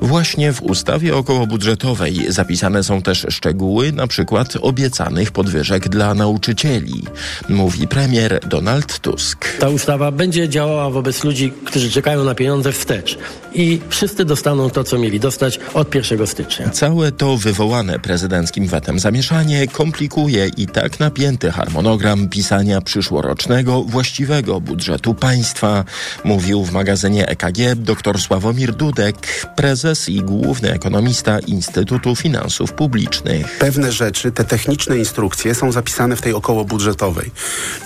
Właśnie 0.00 0.52
w 0.52 0.62
ustawie 0.62 1.16
okołobudżetowej 1.16 2.26
zapisane 2.28 2.82
są 2.82 3.02
też 3.02 3.26
szczegóły, 3.28 3.92
na 3.92 4.06
przykład 4.06 4.54
obiecanych 4.60 5.32
podwyżek 5.32 5.61
dla 5.88 6.14
nauczycieli. 6.14 7.04
Mówi 7.48 7.88
premier 7.88 8.40
Donald 8.48 8.98
Tusk. 8.98 9.58
Ta 9.58 9.68
ustawa 9.68 10.10
będzie 10.10 10.48
działała 10.48 10.90
wobec 10.90 11.24
ludzi, 11.24 11.52
którzy 11.64 11.90
czekają 11.90 12.24
na 12.24 12.34
pieniądze 12.34 12.72
wstecz. 12.72 13.18
I 13.54 13.80
wszyscy 13.88 14.24
dostaną 14.24 14.70
to, 14.70 14.84
co 14.84 14.98
mieli 14.98 15.20
dostać 15.20 15.60
od 15.74 15.94
1 15.94 16.26
stycznia. 16.26 16.70
Całe 16.70 17.12
to 17.12 17.36
wywołane 17.36 17.98
prezydenckim 17.98 18.66
wetem 18.66 18.98
zamieszanie 18.98 19.68
komplikuje 19.68 20.50
i 20.56 20.66
tak 20.66 21.00
napięty 21.00 21.50
harmonogram 21.50 22.28
pisania 22.28 22.80
przyszłorocznego 22.80 23.82
właściwego 23.82 24.60
budżetu 24.60 25.14
państwa, 25.14 25.84
mówił 26.24 26.64
w 26.64 26.72
magazynie 26.72 27.28
EKG 27.28 27.74
dr 27.76 28.20
Sławomir 28.20 28.74
Dudek, 28.74 29.46
prezes 29.56 30.08
i 30.08 30.20
główny 30.20 30.72
ekonomista 30.72 31.38
Instytutu 31.38 32.16
Finansów 32.16 32.72
Publicznych. 32.72 33.58
Pewne 33.58 33.92
rzeczy, 33.92 34.32
te 34.32 34.44
techniczne 34.44 34.98
instrukcje 34.98 35.51
są 35.54 35.72
zapisane 35.72 36.16
w 36.16 36.22
tej 36.22 36.34
okołobudżetowej. 36.34 37.30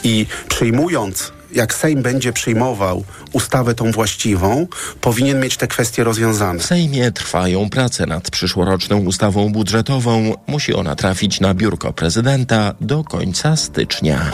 I 0.05 0.27
przyjmując 0.49 1.33
jak 1.57 1.75
Sejm 1.75 2.03
będzie 2.03 2.33
przyjmował 2.33 3.05
ustawę 3.33 3.75
tą 3.75 3.93
właściwą, 3.93 4.67
powinien 5.01 5.41
mieć 5.41 5.57
te 5.57 5.67
kwestie 5.67 6.05
rozwiązane. 6.05 6.59
W 6.59 6.67
Sejmie 6.67 7.13
trwają 7.13 7.71
prace 7.71 8.07
nad 8.07 8.31
przyszłoroczną 8.31 8.99
ustawą 8.99 9.53
budżetową. 9.53 10.35
Musi 10.47 10.75
ona 10.75 10.97
trafić 10.97 11.41
na 11.41 11.55
biurko 11.55 11.93
prezydenta 11.93 12.75
do 12.81 13.05
końca 13.05 13.57
stycznia. 13.57 14.31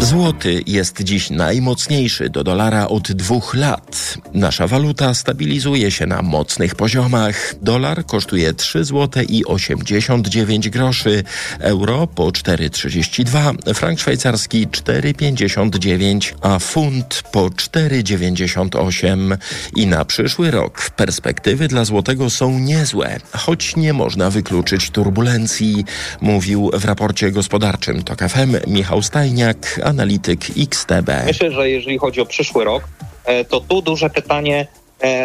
Złoty 0.00 0.62
jest 0.66 1.02
dziś 1.02 1.30
najmocniejszy 1.30 2.28
do 2.30 2.44
dolara 2.44 2.88
od 2.88 3.12
dwóch 3.12 3.54
lat. 3.54 4.18
Nasza 4.34 4.66
waluta 4.66 5.14
stabilizuje 5.14 5.90
się 5.90 6.06
na 6.06 6.22
mocnych 6.22 6.74
poziomach. 6.74 7.54
Dolar 7.62 8.06
kosztuje 8.06 8.54
3 8.54 8.84
zł 8.84 9.24
i 9.28 9.44
89 9.44 10.70
groszy, 10.70 11.24
euro 11.58 12.06
po 12.06 12.24
4,32, 12.24 13.74
frank 13.74 14.00
szwajcarski 14.00 14.68
4,59, 14.68 16.13
a 16.40 16.58
funt 16.58 17.22
po 17.32 17.40
4,98. 17.40 19.36
I 19.76 19.86
na 19.86 20.04
przyszły 20.04 20.50
rok 20.50 20.90
perspektywy 20.90 21.68
dla 21.68 21.84
złotego 21.84 22.30
są 22.30 22.58
niezłe, 22.58 23.16
choć 23.36 23.76
nie 23.76 23.92
można 23.92 24.30
wykluczyć 24.30 24.90
turbulencji, 24.90 25.84
mówił 26.20 26.70
w 26.72 26.84
raporcie 26.84 27.30
gospodarczym 27.30 28.02
TOK 28.02 28.18
FM 28.18 28.56
Michał 28.66 29.02
Stajniak, 29.02 29.80
analityk 29.84 30.40
XTB. 30.58 31.10
Myślę, 31.26 31.52
że 31.52 31.70
jeżeli 31.70 31.98
chodzi 31.98 32.20
o 32.20 32.26
przyszły 32.26 32.64
rok, 32.64 32.84
e, 33.24 33.44
to 33.44 33.60
tu 33.60 33.82
duże 33.82 34.10
pytanie, 34.10 34.66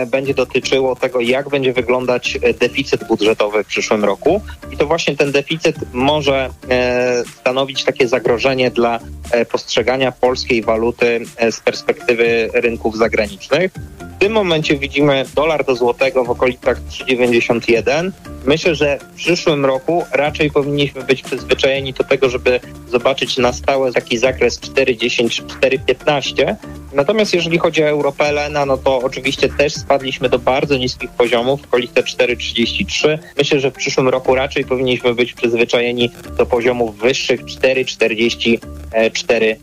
będzie 0.07 0.33
dotyczyło 0.33 0.95
tego, 0.95 1.19
jak 1.19 1.49
będzie 1.49 1.73
wyglądać 1.73 2.37
e, 2.41 2.53
deficyt 2.53 3.07
budżetowy 3.07 3.63
w 3.63 3.67
przyszłym 3.67 4.05
roku. 4.05 4.41
I 4.71 4.77
to 4.77 4.87
właśnie 4.87 5.15
ten 5.15 5.31
deficyt 5.31 5.75
może 5.93 6.49
e, 6.69 7.23
stanowić 7.39 7.83
takie 7.83 8.07
zagrożenie 8.07 8.71
dla 8.71 8.99
e, 9.31 9.45
postrzegania 9.45 10.11
polskiej 10.11 10.61
waluty 10.61 11.21
e, 11.37 11.51
z 11.51 11.59
perspektywy 11.59 12.49
rynków 12.53 12.97
zagranicznych. 12.97 13.71
W 14.19 14.21
tym 14.21 14.31
momencie 14.31 14.77
widzimy 14.77 15.25
dolar 15.35 15.65
do 15.65 15.75
złotego 15.75 16.23
w 16.23 16.29
okolicach 16.29 16.81
3,91. 16.81 18.11
Myślę, 18.45 18.75
że 18.75 18.99
w 19.11 19.15
przyszłym 19.15 19.65
roku 19.65 20.05
raczej 20.11 20.51
powinniśmy 20.51 21.03
być 21.03 21.21
przyzwyczajeni 21.21 21.93
do 21.93 22.03
tego, 22.03 22.29
żeby 22.29 22.59
zobaczyć 22.89 23.37
na 23.37 23.53
stałe 23.53 23.93
taki 23.93 24.17
zakres 24.17 24.59
4,10, 24.59 25.43
4,15. 25.61 26.55
Natomiast 26.93 27.33
jeżeli 27.33 27.57
chodzi 27.57 27.83
o 27.83 27.87
Europelena, 27.87 28.65
no 28.65 28.77
to 28.77 28.97
oczywiście 28.97 29.49
też 29.49 29.73
spadliśmy 29.73 30.29
do 30.29 30.39
bardzo 30.39 30.77
niskich 30.77 31.09
poziomów, 31.09 31.61
w 31.61 31.65
okolice 31.65 32.03
4,33. 32.03 33.17
Myślę, 33.37 33.59
że 33.59 33.71
w 33.71 33.73
przyszłym 33.73 34.09
roku 34.09 34.35
raczej 34.35 34.65
powinniśmy 34.65 35.15
być 35.15 35.33
przyzwyczajeni 35.33 36.11
do 36.37 36.45
poziomów 36.45 36.97
wyższych 36.97 37.45
4,44. 37.45 39.55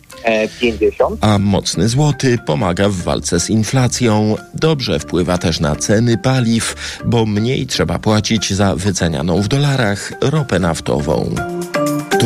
50. 0.60 1.24
A 1.24 1.38
mocny 1.38 1.88
złoty 1.88 2.38
pomaga 2.46 2.88
w 2.88 2.94
walce 2.94 3.40
z 3.40 3.50
inflacją. 3.50 4.36
Dobrze 4.54 4.98
wpływa 4.98 5.38
też 5.38 5.60
na 5.60 5.76
ceny 5.76 6.18
paliw, 6.18 6.74
bo 7.04 7.26
mniej 7.26 7.66
trzeba 7.66 7.98
płacić 7.98 8.54
za 8.54 8.76
wycenianą 8.76 9.42
w 9.42 9.48
dolarach 9.48 10.12
ropę 10.20 10.58
naftową. 10.58 11.34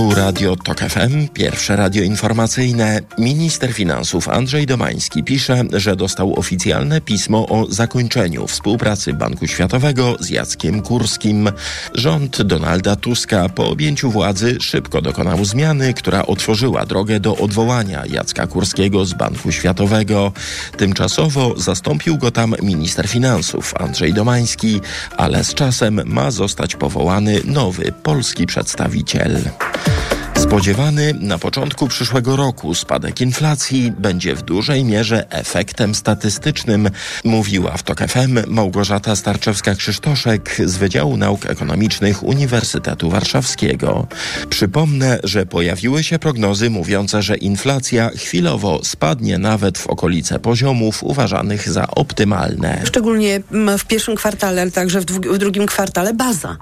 Tu 0.00 0.14
Radio 0.14 0.56
TOK 0.56 0.78
FM, 0.80 1.28
pierwsze 1.28 1.76
radio 1.76 2.02
informacyjne. 2.02 3.00
Minister 3.18 3.72
finansów 3.72 4.28
Andrzej 4.28 4.66
Domański 4.66 5.24
pisze, 5.24 5.64
że 5.72 5.96
dostał 5.96 6.38
oficjalne 6.38 7.00
pismo 7.00 7.48
o 7.48 7.66
zakończeniu 7.68 8.46
współpracy 8.46 9.12
Banku 9.12 9.46
Światowego 9.46 10.16
z 10.20 10.30
Jackiem 10.30 10.82
Kurskim. 10.82 11.50
Rząd 11.94 12.42
Donalda 12.42 12.96
Tuska 12.96 13.48
po 13.48 13.68
objęciu 13.68 14.10
władzy 14.10 14.56
szybko 14.60 15.02
dokonał 15.02 15.44
zmiany, 15.44 15.94
która 15.94 16.26
otworzyła 16.26 16.86
drogę 16.86 17.20
do 17.20 17.36
odwołania 17.36 18.02
Jacka 18.06 18.46
Kurskiego 18.46 19.04
z 19.04 19.14
Banku 19.14 19.52
Światowego. 19.52 20.32
Tymczasowo 20.76 21.54
zastąpił 21.56 22.18
go 22.18 22.30
tam 22.30 22.54
minister 22.62 23.08
finansów 23.08 23.74
Andrzej 23.76 24.14
Domański, 24.14 24.80
ale 25.16 25.44
z 25.44 25.54
czasem 25.54 26.00
ma 26.04 26.30
zostać 26.30 26.76
powołany 26.76 27.40
nowy 27.44 27.92
polski 28.02 28.46
przedstawiciel. 28.46 29.50
Thank 29.90 30.12
you 30.14 30.19
Spodziewany 30.50 31.14
na 31.20 31.38
początku 31.38 31.88
przyszłego 31.88 32.36
roku 32.36 32.74
spadek 32.74 33.20
inflacji 33.20 33.92
będzie 33.98 34.34
w 34.34 34.42
dużej 34.42 34.84
mierze 34.84 35.30
efektem 35.30 35.94
statystycznym, 35.94 36.90
mówiła 37.24 37.76
w 37.76 37.82
TOK 37.82 38.00
FM 38.00 38.38
Małgorzata 38.46 39.14
Starczewska-Krzysztoszek 39.14 40.40
z 40.64 40.76
Wydziału 40.76 41.16
Nauk 41.16 41.46
Ekonomicznych 41.46 42.22
Uniwersytetu 42.22 43.10
Warszawskiego. 43.10 44.06
Przypomnę, 44.48 45.20
że 45.24 45.46
pojawiły 45.46 46.04
się 46.04 46.18
prognozy 46.18 46.70
mówiące, 46.70 47.22
że 47.22 47.36
inflacja 47.36 48.10
chwilowo 48.16 48.80
spadnie 48.84 49.38
nawet 49.38 49.78
w 49.78 49.86
okolice 49.86 50.38
poziomów 50.38 51.02
uważanych 51.02 51.68
za 51.68 51.86
optymalne. 51.86 52.82
Szczególnie 52.84 53.42
w 53.78 53.84
pierwszym 53.84 54.16
kwartale, 54.16 54.62
ale 54.62 54.70
także 54.70 55.00
w, 55.00 55.04
w 55.04 55.38
drugim 55.38 55.66
kwartale 55.66 56.14
baza. 56.14 56.56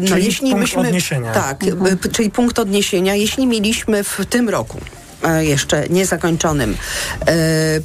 No, 0.00 0.08
czyli 0.08 0.24
jeśli 0.24 0.50
punkt 0.50 0.60
myśmy, 0.60 0.80
odniesienia. 0.80 1.32
Tak, 1.32 1.64
mhm. 1.64 1.98
czyli 2.12 2.30
punkt 2.30 2.58
odniesienia 2.58 3.14
jeśli 3.26 3.46
mieliśmy 3.46 4.04
w 4.04 4.26
tym 4.30 4.48
roku 4.48 4.78
jeszcze 5.38 5.88
niezakończonym. 5.88 6.76
E, 7.26 7.34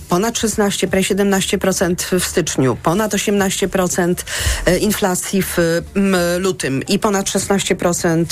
ponad 0.09 0.39
16, 0.39 0.87
prawie 0.87 1.05
17% 1.05 2.19
w 2.19 2.25
styczniu, 2.25 2.77
ponad 2.83 3.13
18% 3.13 4.15
e, 4.65 4.77
inflacji 4.77 5.43
w 5.43 5.57
lutym 6.39 6.83
i 6.87 6.99
ponad 6.99 7.25
16% 7.25 8.25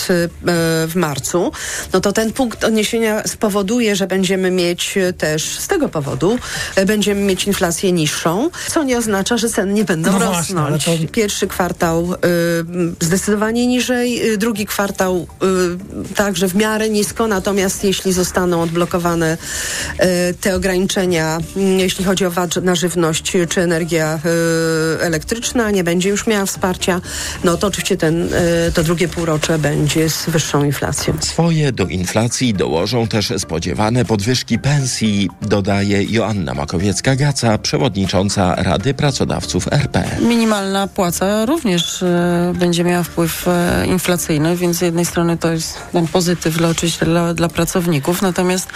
w 0.87 0.91
marcu, 0.95 1.51
no 1.93 1.99
to 1.99 2.11
ten 2.11 2.33
punkt 2.33 2.63
odniesienia 2.63 3.27
spowoduje, 3.27 3.95
że 3.95 4.07
będziemy 4.07 4.51
mieć 4.51 4.97
też 5.17 5.59
z 5.59 5.67
tego 5.67 5.89
powodu, 5.89 6.39
będziemy 6.85 7.21
mieć 7.21 7.47
inflację 7.47 7.91
niższą, 7.91 8.49
co 8.67 8.83
nie 8.83 8.97
oznacza, 8.97 9.37
że 9.37 9.49
ceny 9.49 9.73
nie 9.73 9.85
będą 9.85 10.11
no 10.11 10.19
rosnąć. 10.19 10.85
Właśnie, 10.85 11.07
to... 11.07 11.13
Pierwszy 11.13 11.47
kwartał 11.47 12.13
zdecydowanie 12.99 13.67
niżej, 13.67 14.21
drugi 14.37 14.65
kwartał 14.65 15.27
także 16.15 16.47
w 16.47 16.55
miarę 16.55 16.89
nisko, 16.89 17.27
natomiast 17.27 17.83
jeśli 17.83 18.13
zostaną 18.13 18.61
odblokowane 18.61 18.98
E, 19.07 20.33
te 20.33 20.55
ograniczenia, 20.55 21.39
mm, 21.55 21.79
jeśli 21.79 22.05
chodzi 22.05 22.25
o 22.25 22.31
VAT 22.31 22.55
na 22.55 22.75
żywność 22.75 23.33
czy 23.49 23.61
energia 23.61 24.19
e, 24.99 25.01
elektryczna, 25.01 25.71
nie 25.71 25.83
będzie 25.83 26.09
już 26.09 26.27
miała 26.27 26.45
wsparcia, 26.45 27.01
no 27.43 27.57
to 27.57 27.67
oczywiście 27.67 27.97
ten, 27.97 28.29
e, 28.33 28.71
to 28.71 28.83
drugie 28.83 29.07
półrocze 29.07 29.59
będzie 29.59 30.09
z 30.09 30.29
wyższą 30.29 30.63
inflacją. 30.63 31.13
Swoje 31.21 31.71
do 31.71 31.85
inflacji 31.85 32.53
dołożą 32.53 33.07
też 33.07 33.33
spodziewane 33.37 34.05
podwyżki 34.05 34.59
pensji, 34.59 35.29
dodaje 35.41 36.03
Joanna 36.03 36.53
Makowiecka-Gaca, 36.53 37.57
przewodnicząca 37.57 38.55
Rady 38.55 38.93
Pracodawców 38.93 39.67
RP. 39.71 40.03
Minimalna 40.21 40.87
płaca 40.87 41.45
również 41.45 42.03
będzie 42.53 42.83
miała 42.83 43.03
wpływ 43.03 43.45
inflacyjny, 43.85 44.57
więc 44.57 44.77
z 44.77 44.81
jednej 44.81 45.05
strony 45.05 45.37
to 45.37 45.51
jest 45.51 45.77
ten 45.91 46.07
pozytyw 46.07 46.57
dla, 46.57 46.69
oczywiście 46.69 47.05
dla, 47.05 47.33
dla 47.33 47.49
pracowników, 47.49 48.21
natomiast 48.21 48.67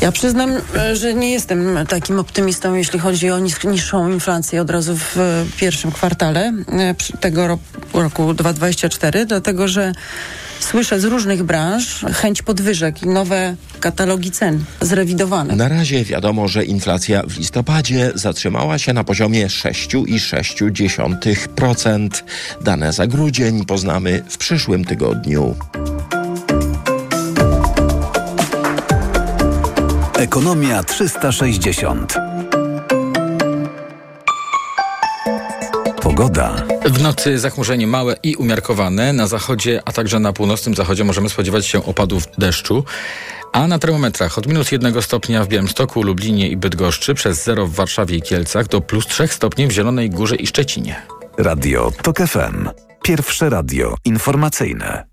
ja 0.00 0.12
przyznam, 0.12 0.52
e, 0.76 0.96
że 0.96 1.14
nie 1.14 1.30
jestem 1.30 1.78
takim 1.88 2.18
optymistą, 2.18 2.74
jeśli 2.74 2.98
chodzi 2.98 3.30
o 3.30 3.38
niższą 3.64 4.12
inflację 4.12 4.62
od 4.62 4.70
razu 4.70 4.96
w 4.96 5.16
pierwszym 5.56 5.92
kwartale 5.92 6.52
e, 6.72 6.94
tego 7.20 7.58
roku 7.92 8.34
2024, 8.34 9.26
dlatego 9.26 9.68
że 9.68 9.92
słyszę 10.60 11.00
z 11.00 11.04
różnych 11.04 11.42
branż 11.42 12.04
chęć 12.12 12.42
podwyżek 12.42 13.02
i 13.02 13.08
nowe 13.08 13.56
katalogi 13.80 14.30
cen 14.30 14.64
zrewidowane. 14.80 15.56
Na 15.56 15.68
razie 15.68 16.04
wiadomo, 16.04 16.48
że 16.48 16.64
inflacja 16.64 17.22
w 17.22 17.38
listopadzie 17.38 18.12
zatrzymała 18.14 18.78
się 18.78 18.92
na 18.92 19.04
poziomie 19.04 19.46
6,6%. 19.46 22.08
Dane 22.60 22.92
za 22.92 23.06
grudzień 23.06 23.64
poznamy 23.64 24.22
w 24.28 24.38
przyszłym 24.38 24.84
tygodniu. 24.84 25.54
Ekonomia 30.20 30.82
360. 30.82 32.14
Pogoda. 36.02 36.54
W 36.84 37.02
nocy 37.02 37.38
zachmurzenie 37.38 37.86
małe 37.86 38.16
i 38.22 38.36
umiarkowane. 38.36 39.12
Na 39.12 39.26
zachodzie, 39.26 39.82
a 39.84 39.92
także 39.92 40.18
na 40.18 40.32
północnym 40.32 40.74
zachodzie 40.74 41.04
możemy 41.04 41.28
spodziewać 41.28 41.66
się 41.66 41.84
opadów 41.84 42.24
deszczu. 42.38 42.84
A 43.52 43.66
na 43.66 43.78
termometrach 43.78 44.38
od 44.38 44.46
minus 44.46 44.72
jednego 44.72 45.02
stopnia 45.02 45.44
w 45.44 45.48
Białymstoku, 45.48 46.02
Lublinie 46.02 46.48
i 46.48 46.56
Bydgoszczy, 46.56 47.14
przez 47.14 47.44
zero 47.44 47.66
w 47.66 47.74
Warszawie 47.74 48.16
i 48.16 48.22
Kielcach 48.22 48.68
do 48.68 48.80
plus 48.80 49.06
trzech 49.06 49.34
stopni 49.34 49.66
w 49.66 49.70
Zielonej 49.70 50.10
Górze 50.10 50.36
i 50.36 50.46
Szczecinie. 50.46 51.02
Radio 51.38 51.92
TOK 52.02 52.18
FM. 52.18 52.68
Pierwsze 53.02 53.50
radio 53.50 53.94
informacyjne. 54.04 55.06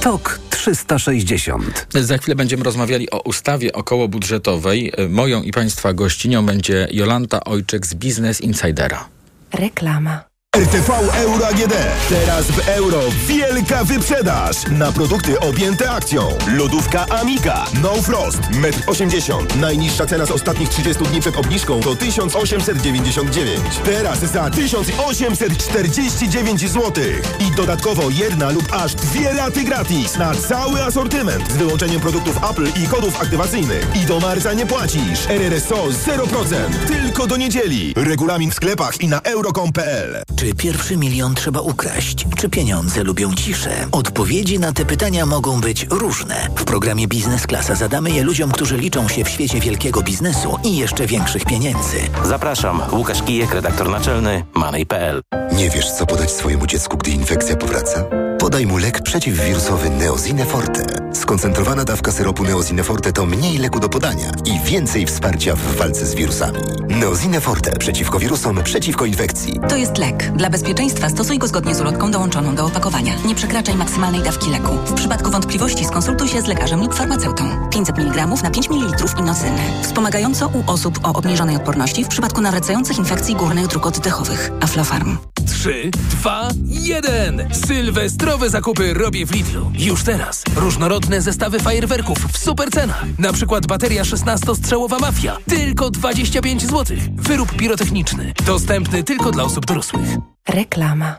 TOK 0.00 0.49
360. 0.60 1.86
Za 1.94 2.18
chwilę 2.18 2.34
będziemy 2.34 2.64
rozmawiali 2.64 3.10
o 3.10 3.20
ustawie 3.20 3.72
okołobudżetowej. 3.72 4.92
Moją 5.08 5.42
i 5.42 5.50
Państwa 5.50 5.92
gościnią 5.92 6.46
będzie 6.46 6.88
Jolanta 6.90 7.44
Ojczyk 7.44 7.86
z 7.86 7.94
Business 7.94 8.40
Insidera. 8.40 9.08
Reklama. 9.52 10.29
RTV 10.56 10.90
Euro 11.16 11.46
AGD. 11.46 11.74
Teraz 12.08 12.46
w 12.46 12.68
euro 12.68 13.00
wielka 13.26 13.84
wyprzedaż 13.84 14.56
na 14.70 14.92
produkty 14.92 15.40
objęte 15.40 15.90
akcją. 15.90 16.28
Lodówka 16.56 17.06
Amika 17.08 17.64
No 17.82 17.94
Frost 17.94 18.38
1,80 18.38 19.40
m. 19.40 19.46
Najniższa 19.60 20.06
cena 20.06 20.26
z 20.26 20.30
ostatnich 20.30 20.68
30 20.68 21.04
dni 21.04 21.20
przed 21.20 21.36
obniżką 21.36 21.80
to 21.80 21.96
1899. 21.96 23.60
Teraz 23.84 24.18
za 24.18 24.50
1849 24.50 26.60
zł. 26.70 27.04
I 27.40 27.50
dodatkowo 27.56 28.10
jedna 28.10 28.50
lub 28.50 28.72
aż 28.72 28.94
dwie 28.94 29.32
raty 29.32 29.64
gratis 29.64 30.16
na 30.16 30.34
cały 30.34 30.82
asortyment 30.82 31.52
z 31.52 31.56
wyłączeniem 31.56 32.00
produktów 32.00 32.36
Apple 32.50 32.66
i 32.84 32.88
kodów 32.88 33.22
aktywacyjnych. 33.22 33.86
I 34.02 34.06
do 34.06 34.20
marca 34.20 34.52
nie 34.52 34.66
płacisz. 34.66 35.26
RRSO 35.28 35.86
0%. 35.86 36.54
Tylko 36.86 37.26
do 37.26 37.36
niedzieli. 37.36 37.94
Regulamin 37.96 38.50
w 38.50 38.54
sklepach 38.54 39.00
i 39.00 39.08
na 39.08 39.20
euro.com.pl. 39.20 40.22
Czy 40.40 40.54
pierwszy 40.54 40.96
milion 40.96 41.34
trzeba 41.34 41.60
ukraść? 41.60 42.26
Czy 42.36 42.48
pieniądze 42.48 43.04
lubią 43.04 43.34
ciszę? 43.34 43.70
Odpowiedzi 43.92 44.58
na 44.58 44.72
te 44.72 44.84
pytania 44.84 45.26
mogą 45.26 45.60
być 45.60 45.86
różne. 45.90 46.48
W 46.56 46.64
programie 46.64 47.08
Biznes 47.08 47.46
Klasa 47.46 47.74
zadamy 47.74 48.10
je 48.10 48.22
ludziom, 48.22 48.52
którzy 48.52 48.76
liczą 48.76 49.08
się 49.08 49.24
w 49.24 49.28
świecie 49.28 49.60
wielkiego 49.60 50.02
biznesu 50.02 50.58
i 50.64 50.76
jeszcze 50.76 51.06
większych 51.06 51.44
pieniędzy. 51.44 51.96
Zapraszam, 52.24 52.82
Łukasz 52.92 53.22
Kijek, 53.22 53.54
redaktor 53.54 53.90
naczelny 53.90 54.44
Money.pl. 54.54 55.22
Nie 55.52 55.70
wiesz, 55.70 55.90
co 55.90 56.06
podać 56.06 56.30
swojemu 56.30 56.66
dziecku, 56.66 56.96
gdy 56.96 57.10
infekcja 57.10 57.56
powraca? 57.56 58.04
Podaj 58.38 58.66
mu 58.66 58.78
lek 58.78 59.02
przeciwwirusowy 59.02 59.90
Neozine 59.90 60.46
Forte. 60.46 60.99
Skoncentrowana 61.12 61.84
dawka 61.84 62.12
syropu 62.12 62.44
Neosineforte 62.44 63.12
to 63.12 63.26
mniej 63.26 63.58
leku 63.58 63.80
do 63.80 63.88
podania 63.88 64.32
i 64.44 64.70
więcej 64.70 65.06
wsparcia 65.06 65.56
w 65.56 65.76
walce 65.76 66.06
z 66.06 66.14
wirusami. 66.14 66.58
Neosineforte 66.88 67.76
przeciwko 67.76 68.18
wirusom, 68.18 68.62
przeciwko 68.64 69.04
infekcji. 69.04 69.60
To 69.68 69.76
jest 69.76 69.98
lek. 69.98 70.32
Dla 70.36 70.50
bezpieczeństwa 70.50 71.08
stosuj 71.08 71.38
go 71.38 71.48
zgodnie 71.48 71.74
z 71.74 71.80
ulotką 71.80 72.10
dołączoną 72.10 72.54
do 72.54 72.66
opakowania. 72.66 73.14
Nie 73.24 73.34
przekraczaj 73.34 73.74
maksymalnej 73.74 74.22
dawki 74.22 74.50
leku. 74.50 74.72
W 74.86 74.94
przypadku 74.94 75.30
wątpliwości 75.30 75.84
skonsultuj 75.84 76.28
się 76.28 76.40
z 76.42 76.46
lekarzem 76.46 76.80
lub 76.80 76.94
farmaceutą. 76.94 77.68
500 77.70 77.98
mg 77.98 78.26
na 78.26 78.50
5 78.50 78.70
ml 78.70 79.20
inocyny. 79.20 79.58
Wspomagająco 79.82 80.48
u 80.48 80.70
osób 80.70 81.00
o 81.02 81.12
obniżonej 81.12 81.56
odporności 81.56 82.04
w 82.04 82.08
przypadku 82.08 82.40
nawracających 82.40 82.98
infekcji 82.98 83.34
górnych 83.34 83.66
dróg 83.66 83.86
oddechowych. 83.86 84.50
Aflofarm. 84.60 85.18
3, 85.46 85.90
2, 85.94 86.48
1. 86.64 87.48
Sylwestrowe 87.66 88.50
zakupy 88.50 88.94
robię 88.94 89.26
w 89.26 89.34
Lidlu. 89.34 89.72
Już 89.74 90.02
teraz. 90.02 90.42
Różnorodne 90.56 90.99
zestawy 91.18 91.60
fajerwerków 91.60 92.18
w 92.32 92.38
super 92.38 92.70
cenach. 92.70 93.04
Na 93.18 93.32
przykład 93.32 93.66
bateria 93.66 94.02
16-strzałowa 94.02 95.00
Mafia. 95.00 95.36
Tylko 95.48 95.90
25 95.90 96.62
zł. 96.62 96.96
Wyrób 97.14 97.52
pirotechniczny. 97.56 98.32
Dostępny 98.46 99.04
tylko 99.04 99.30
dla 99.30 99.44
osób 99.44 99.66
dorosłych. 99.66 100.08
Reklama. 100.48 101.18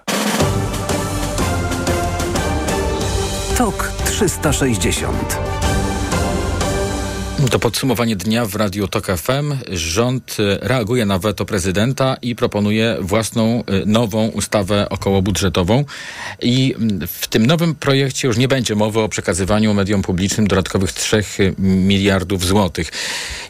TOK 3.57 3.91
360 4.05 5.50
to 7.49 7.59
podsumowanie 7.59 8.15
dnia 8.15 8.45
w 8.45 8.55
Radiu 8.55 8.87
Tok 8.87 9.07
FM. 9.07 9.55
Rząd 9.71 10.37
e, 10.39 10.67
reaguje 10.67 11.05
na 11.05 11.19
weto 11.19 11.45
prezydenta 11.45 12.17
i 12.21 12.35
proponuje 12.35 12.97
własną 13.01 13.63
e, 13.65 13.85
nową 13.85 14.27
ustawę 14.27 14.89
okołobudżetową. 14.89 15.85
I 16.41 16.75
w 17.07 17.27
tym 17.27 17.45
nowym 17.45 17.75
projekcie 17.75 18.27
już 18.27 18.37
nie 18.37 18.47
będzie 18.47 18.75
mowy 18.75 18.99
o 18.99 19.09
przekazywaniu 19.09 19.73
mediom 19.73 20.01
publicznym 20.01 20.47
dodatkowych 20.47 20.91
3 20.91 21.23
miliardów 21.59 22.45
złotych. 22.45 22.91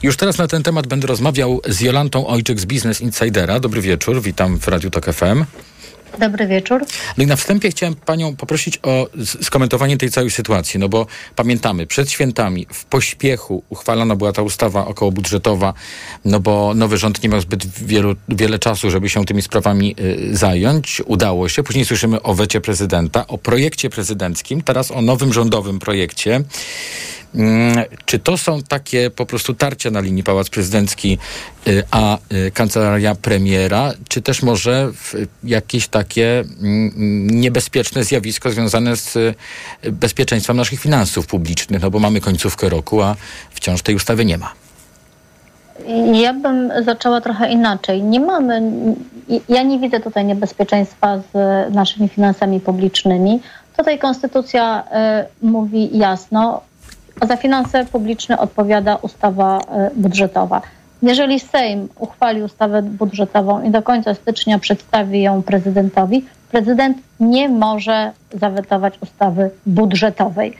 Już 0.03 0.17
teraz 0.17 0.37
na 0.37 0.47
ten 0.47 0.63
temat 0.63 0.87
będę 0.87 1.07
rozmawiał 1.07 1.61
z 1.67 1.81
Jolantą 1.81 2.27
Ojczyk 2.27 2.59
z 2.59 2.65
Business 2.65 3.01
Insidera. 3.01 3.59
Dobry 3.59 3.81
wieczór, 3.81 4.21
witam 4.21 4.59
w 4.59 4.67
Radiu 4.67 4.89
Tok 4.89 5.05
FM. 5.05 5.45
Dobry 6.19 6.47
wieczór. 6.47 6.85
No 7.17 7.23
i 7.23 7.27
na 7.27 7.35
wstępie 7.35 7.69
chciałem 7.69 7.95
panią 7.95 8.35
poprosić 8.35 8.79
o 8.83 9.07
skomentowanie 9.41 9.97
tej 9.97 10.09
całej 10.09 10.31
sytuacji, 10.31 10.79
no 10.79 10.89
bo 10.89 11.07
pamiętamy, 11.35 11.87
przed 11.87 12.11
świętami 12.11 12.67
w 12.73 12.85
pośpiechu 12.85 13.63
uchwalona 13.69 14.15
była 14.15 14.31
ta 14.31 14.41
ustawa 14.41 14.85
okołobudżetowa, 14.85 15.73
no 16.25 16.39
bo 16.39 16.73
nowy 16.73 16.97
rząd 16.97 17.23
nie 17.23 17.29
miał 17.29 17.41
zbyt 17.41 17.65
wielu, 17.65 18.15
wiele 18.29 18.59
czasu, 18.59 18.91
żeby 18.91 19.09
się 19.09 19.25
tymi 19.25 19.41
sprawami 19.41 19.95
y, 19.99 20.37
zająć. 20.37 21.01
Udało 21.05 21.49
się. 21.49 21.63
Później 21.63 21.85
słyszymy 21.85 22.21
o 22.21 22.33
wecie 22.33 22.61
prezydenta, 22.61 23.27
o 23.27 23.37
projekcie 23.37 23.89
prezydenckim, 23.89 24.61
teraz 24.61 24.91
o 24.91 25.01
nowym 25.01 25.33
rządowym 25.33 25.79
projekcie. 25.79 26.43
Mm, 27.35 27.83
czy 28.05 28.19
to 28.19 28.37
są 28.37 28.61
takie 28.61 29.09
po 29.09 29.25
prostu 29.25 29.53
tarcia 29.53 29.91
na 29.91 29.99
linii 29.99 30.23
Pałac 30.23 30.49
Prezydencki 30.49 31.17
y, 31.67 31.83
a 31.91 32.17
y, 32.33 32.51
kancelaria 32.51 33.15
premiera, 33.15 33.91
czy 34.07 34.21
też 34.21 34.43
może 34.43 34.91
jakieś 35.43 35.87
takie 35.87 36.39
mm, 36.39 37.29
niebezpieczne 37.29 38.03
zjawisko 38.03 38.51
związane 38.51 38.95
z 38.95 39.15
y, 39.15 39.33
bezpieczeństwem 39.91 40.57
naszych 40.57 40.79
finansów 40.79 41.27
publicznych? 41.27 41.81
No 41.81 41.91
bo 41.91 41.99
mamy 41.99 42.21
końcówkę 42.21 42.69
roku, 42.69 43.01
a 43.01 43.15
wciąż 43.51 43.81
tej 43.81 43.95
ustawy 43.95 44.25
nie 44.25 44.37
ma. 44.37 44.51
Ja 46.13 46.33
bym 46.33 46.71
zaczęła 46.85 47.21
trochę 47.21 47.51
inaczej. 47.51 48.03
Nie 48.03 48.19
mamy, 48.19 48.61
ja 49.49 49.63
nie 49.63 49.79
widzę 49.79 49.99
tutaj 49.99 50.25
niebezpieczeństwa 50.25 51.17
z 51.17 51.33
naszymi 51.73 52.09
finansami 52.09 52.59
publicznymi. 52.59 53.41
Tutaj 53.77 53.99
konstytucja 53.99 54.83
mówi 55.41 55.97
jasno, 55.97 56.61
a 57.21 57.25
za 57.25 57.37
finanse 57.37 57.85
publiczne 57.85 58.37
odpowiada 58.37 58.95
ustawa 58.95 59.59
e, 59.59 59.91
budżetowa. 59.95 60.61
Jeżeli 61.01 61.39
Sejm 61.39 61.89
uchwali 61.99 62.43
ustawę 62.43 62.81
budżetową 62.81 63.63
i 63.63 63.69
do 63.69 63.81
końca 63.81 64.13
stycznia 64.13 64.59
przedstawi 64.59 65.21
ją 65.21 65.41
prezydentowi, 65.41 66.25
prezydent 66.51 66.97
nie 67.19 67.49
może 67.49 68.11
zawetować 68.33 68.93
ustawy 69.01 69.49
budżetowej. 69.65 70.53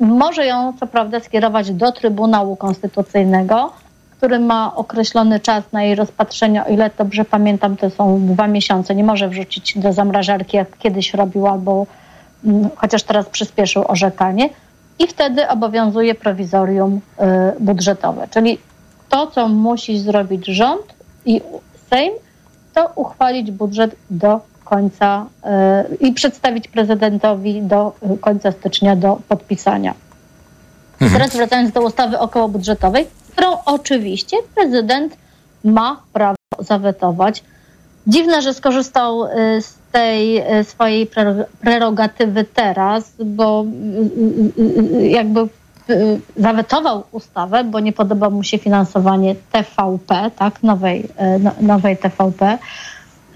Może 0.00 0.46
ją, 0.46 0.72
co 0.80 0.86
prawda, 0.86 1.20
skierować 1.20 1.70
do 1.70 1.92
Trybunału 1.92 2.56
Konstytucyjnego, 2.56 3.72
który 4.16 4.38
ma 4.38 4.74
określony 4.74 5.40
czas 5.40 5.64
na 5.72 5.82
jej 5.82 5.94
rozpatrzenie. 5.94 6.64
O 6.64 6.68
ile 6.68 6.90
dobrze 6.98 7.24
pamiętam, 7.24 7.76
to 7.76 7.90
są 7.90 8.26
dwa 8.26 8.46
miesiące. 8.46 8.94
Nie 8.94 9.04
może 9.04 9.28
wrzucić 9.28 9.78
do 9.78 9.92
zamrażarki, 9.92 10.56
jak 10.56 10.78
kiedyś 10.78 11.14
robił, 11.14 11.46
albo 11.46 11.86
chociaż 12.76 13.02
teraz 13.02 13.28
przyspieszył 13.28 13.84
orzekanie 13.88 14.48
i 15.00 15.06
wtedy 15.06 15.48
obowiązuje 15.48 16.14
prowizorium 16.14 16.96
y, 16.96 17.60
budżetowe. 17.60 18.28
Czyli 18.30 18.58
to, 19.08 19.26
co 19.26 19.48
musi 19.48 19.98
zrobić 19.98 20.46
rząd 20.46 20.82
i 21.24 21.40
Sejm, 21.90 22.12
to 22.74 22.92
uchwalić 22.94 23.50
budżet 23.50 23.96
do 24.10 24.40
końca 24.64 25.26
y, 25.90 25.96
i 25.96 26.12
przedstawić 26.12 26.68
prezydentowi 26.68 27.62
do 27.62 27.92
końca 28.20 28.52
stycznia 28.52 28.96
do 28.96 29.20
podpisania. 29.28 29.94
Mhm. 31.00 31.12
Teraz 31.12 31.36
wracając 31.36 31.72
do 31.72 31.80
ustawy 31.82 32.18
okołobudżetowej, 32.18 33.06
którą 33.32 33.56
oczywiście 33.66 34.36
prezydent 34.54 35.16
ma 35.64 36.02
prawo 36.12 36.36
zawetować. 36.58 37.42
Dziwne, 38.10 38.42
że 38.42 38.54
skorzystał 38.54 39.24
y, 39.24 39.28
z 39.62 39.78
tej 39.92 40.38
e, 40.38 40.64
swojej 40.64 41.10
prerogatywy 41.60 42.44
teraz, 42.44 43.12
bo 43.24 43.64
y, 43.64 44.60
y, 44.60 44.98
y, 44.98 45.08
jakby 45.08 45.48
zawetował 46.36 47.04
ustawę, 47.12 47.64
bo 47.64 47.80
nie 47.80 47.92
podoba 47.92 48.30
mu 48.30 48.42
się 48.42 48.58
finansowanie 48.58 49.34
TVP, 49.52 50.30
tak, 50.36 50.62
nowej, 50.62 51.08
no, 51.40 51.50
nowej 51.60 51.96
TVP. 51.96 52.58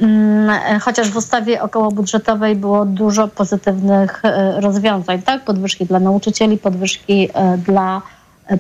Mm, 0.00 0.80
chociaż 0.80 1.10
w 1.10 1.16
ustawie 1.16 1.62
okołobudżetowej 1.62 2.56
było 2.56 2.84
dużo 2.84 3.28
pozytywnych 3.28 4.22
rozwiązań, 4.56 5.22
tak? 5.22 5.44
Podwyżki 5.44 5.86
dla 5.86 6.00
nauczycieli, 6.00 6.58
podwyżki 6.58 7.28
dla, 7.58 8.02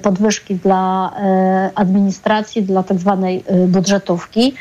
podwyżki 0.02 0.54
dla 0.54 1.10
administracji, 1.74 2.62
dla 2.62 2.82
tak 2.82 2.98
zwanej 2.98 3.44
budżetówki. 3.68 4.54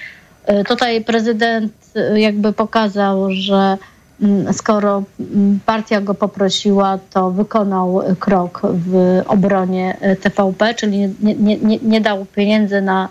Tutaj 0.68 1.04
prezydent 1.04 1.74
jakby 2.16 2.54
pokazał, 2.54 3.32
że 3.32 3.78
mm, 4.22 4.54
skoro 4.54 5.04
mm, 5.20 5.60
partia 5.66 6.02
go 6.02 6.14
poprosiła, 6.14 7.00
to 7.14 7.32
wykonał 7.32 8.02
krok 8.20 8.62
w 8.74 9.22
obronie 9.28 9.98
e, 10.02 10.16
TVP, 10.16 10.74
czyli 10.74 11.00
nie, 11.00 11.36
nie, 11.36 11.58
nie, 11.58 11.78
nie 11.78 12.02
dał 12.02 12.26
pieniędzy 12.26 12.82
na 12.82 13.10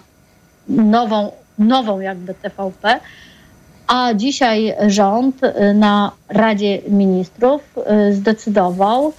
nową, 0.68 1.32
nową 1.58 2.00
jakby 2.00 2.34
TVP. 2.34 3.00
A 3.86 4.14
dzisiaj 4.14 4.74
rząd 4.86 5.40
na 5.74 6.12
Radzie 6.28 6.78
Ministrów 6.88 7.62
zdecydował, 8.12 9.12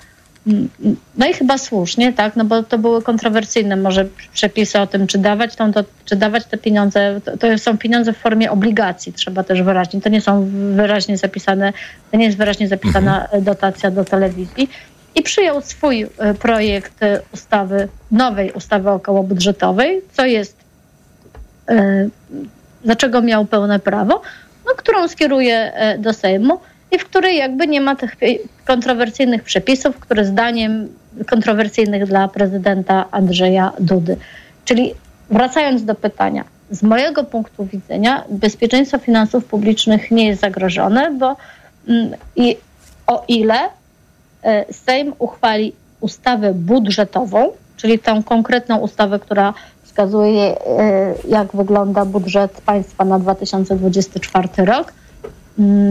no 1.17 1.27
i 1.27 1.33
chyba 1.33 1.57
słusznie, 1.57 2.13
tak, 2.13 2.35
no 2.35 2.45
bo 2.45 2.63
to 2.63 2.77
były 2.77 3.01
kontrowersyjne 3.01 3.75
może 3.75 4.05
przepisy 4.33 4.79
o 4.79 4.87
tym, 4.87 5.07
czy 5.07 5.17
dawać, 5.17 5.55
tą, 5.55 5.73
to, 5.73 5.83
czy 6.05 6.15
dawać 6.15 6.45
te 6.45 6.57
pieniądze. 6.57 7.21
To, 7.25 7.37
to, 7.37 7.57
są 7.57 7.77
pieniądze 7.77 8.13
w 8.13 8.17
formie 8.17 8.51
obligacji, 8.51 9.13
trzeba 9.13 9.43
też 9.43 9.61
wyraźnie. 9.61 10.01
To 10.01 10.09
nie 10.09 10.21
są 10.21 10.49
wyraźnie 10.75 11.17
zapisane, 11.17 11.73
to 12.11 12.17
nie 12.17 12.25
jest 12.25 12.37
wyraźnie 12.37 12.67
zapisana 12.67 13.23
mhm. 13.23 13.43
dotacja 13.43 13.91
do 13.91 14.05
telewizji. 14.05 14.69
I 15.15 15.21
przyjął 15.21 15.61
swój 15.61 16.07
e, 16.17 16.33
projekt 16.33 16.99
ustawy, 17.33 17.87
nowej 18.11 18.51
ustawy 18.51 18.89
okołobudżetowej, 18.89 20.01
co 20.11 20.25
jest, 20.25 20.57
yy, 21.69 22.09
dlaczego 22.83 23.21
miał 23.21 23.45
pełne 23.45 23.79
prawo, 23.79 24.21
no, 24.65 24.71
którą 24.77 25.07
skieruje 25.07 25.73
e, 25.73 25.97
do 25.97 26.13
Sejmu 26.13 26.59
i 26.93 26.99
w 26.99 27.05
której 27.05 27.37
jakby 27.37 27.67
nie 27.67 27.81
ma 27.81 27.95
tych 27.95 28.15
kontrowersyjnych 28.65 29.43
przepisów, 29.43 29.99
które 29.99 30.25
zdaniem 30.25 30.87
kontrowersyjnych 31.27 32.05
dla 32.05 32.27
prezydenta 32.27 33.05
Andrzeja 33.11 33.71
Dudy. 33.79 34.17
Czyli 34.65 34.93
wracając 35.29 35.85
do 35.85 35.95
pytania, 35.95 36.43
z 36.71 36.83
mojego 36.83 37.23
punktu 37.23 37.65
widzenia 37.65 38.23
bezpieczeństwo 38.29 38.97
finansów 38.97 39.45
publicznych 39.45 40.11
nie 40.11 40.27
jest 40.27 40.41
zagrożone, 40.41 41.11
bo 41.11 41.37
mm, 41.87 42.11
i 42.35 42.57
o 43.07 43.23
ile 43.27 43.59
e, 44.43 44.73
Sejm 44.73 45.13
uchwali 45.19 45.73
ustawę 45.99 46.53
budżetową, 46.53 47.51
czyli 47.77 47.99
tą 47.99 48.23
konkretną 48.23 48.77
ustawę, 48.77 49.19
która 49.19 49.53
wskazuje, 49.83 50.41
e, 50.41 51.13
jak 51.27 51.55
wygląda 51.55 52.05
budżet 52.05 52.61
państwa 52.61 53.05
na 53.05 53.19
2024 53.19 54.47
rok, 54.57 54.93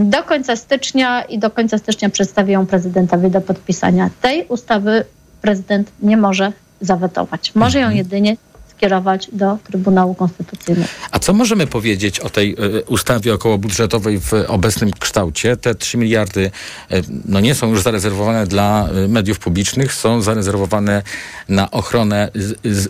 do 0.03 0.23
końca 0.23 0.55
stycznia 0.55 1.21
i 1.21 1.39
do 1.39 1.49
końca 1.49 1.77
stycznia 1.77 2.09
przedstawi 2.09 2.51
ją 2.51 2.65
prezydentowi 2.65 3.29
do 3.29 3.41
podpisania. 3.41 4.09
Tej 4.21 4.45
ustawy 4.47 5.05
prezydent 5.41 5.91
nie 6.01 6.17
może 6.17 6.51
zawetować. 6.81 7.51
Może 7.55 7.79
ją 7.79 7.85
mhm. 7.85 7.97
jedynie 7.97 8.37
skierować 8.77 9.29
do 9.33 9.57
Trybunału 9.63 10.15
Konstytucyjnego. 10.15 10.89
A 11.11 11.19
co 11.19 11.33
możemy 11.33 11.67
powiedzieć 11.67 12.19
o 12.19 12.29
tej 12.29 12.51
y, 12.51 12.83
ustawie 12.83 13.33
okołobudżetowej 13.33 14.19
w 14.19 14.33
obecnym 14.47 14.91
kształcie? 14.99 15.57
Te 15.57 15.75
3 15.75 15.97
miliardy 15.97 16.51
y, 16.91 17.01
no 17.25 17.39
nie 17.39 17.55
są 17.55 17.69
już 17.69 17.81
zarezerwowane 17.81 18.47
dla 18.47 18.89
y, 19.05 19.07
mediów 19.07 19.39
publicznych, 19.39 19.93
są 19.93 20.21
zarezerwowane 20.21 21.03
na 21.49 21.71
ochronę 21.71 22.29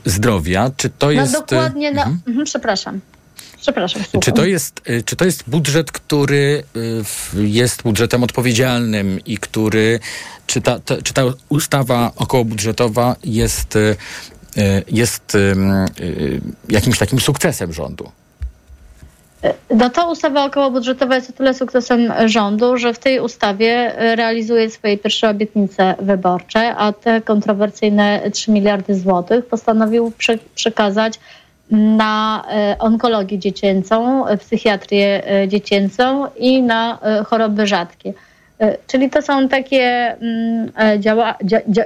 zdrowia. 0.05 0.71
Czy 0.77 0.89
to 0.89 1.05
no 1.05 1.11
jest... 1.11 1.33
dokładnie, 1.33 1.91
na, 1.91 2.03
mhm. 2.03 2.21
Mhm, 2.27 2.47
przepraszam. 3.63 4.01
Czy 4.21 4.31
to, 4.31 4.45
jest, 4.45 4.81
czy 5.05 5.15
to 5.15 5.25
jest 5.25 5.43
budżet, 5.47 5.91
który 5.91 6.63
jest 7.33 7.83
budżetem 7.83 8.23
odpowiedzialnym 8.23 9.19
i 9.25 9.37
który, 9.37 9.99
czy 10.47 10.61
ta, 10.61 10.79
ta, 10.79 11.01
czy 11.01 11.13
ta 11.13 11.21
ustawa 11.49 12.11
okołobudżetowa 12.15 13.15
jest 13.23 13.77
Y, 14.57 14.83
jest 14.91 15.35
y, 15.35 15.55
jakimś 16.69 16.99
takim 16.99 17.19
sukcesem 17.19 17.73
rządu? 17.73 18.11
No 19.75 19.89
ta 19.89 20.07
ustawa 20.07 20.45
okołobudżetowa 20.45 21.15
jest 21.15 21.29
o 21.29 21.33
tyle 21.33 21.53
sukcesem 21.53 22.13
rządu, 22.25 22.77
że 22.77 22.93
w 22.93 22.99
tej 22.99 23.19
ustawie 23.19 23.93
realizuje 23.97 24.69
swoje 24.69 24.97
pierwsze 24.97 25.29
obietnice 25.29 25.95
wyborcze, 25.99 26.75
a 26.75 26.93
te 26.93 27.21
kontrowersyjne 27.21 28.31
3 28.31 28.51
miliardy 28.51 28.95
złotych 28.95 29.45
postanowił 29.45 30.11
przekazać 30.55 31.19
na 31.71 32.43
e, 32.51 32.75
onkologię 32.79 33.39
dziecięcą, 33.39 34.25
psychiatrię 34.39 35.31
e, 35.31 35.47
dziecięcą 35.47 36.27
i 36.37 36.61
na 36.63 36.99
e, 37.01 37.23
choroby 37.23 37.67
rzadkie. 37.67 38.13
Czyli 38.87 39.09
to 39.09 39.21
są 39.21 39.47
takie 39.47 40.15
mm, 40.21 40.71
działa, 40.99 41.35
dzia, 41.43 41.59
dzia, 41.67 41.83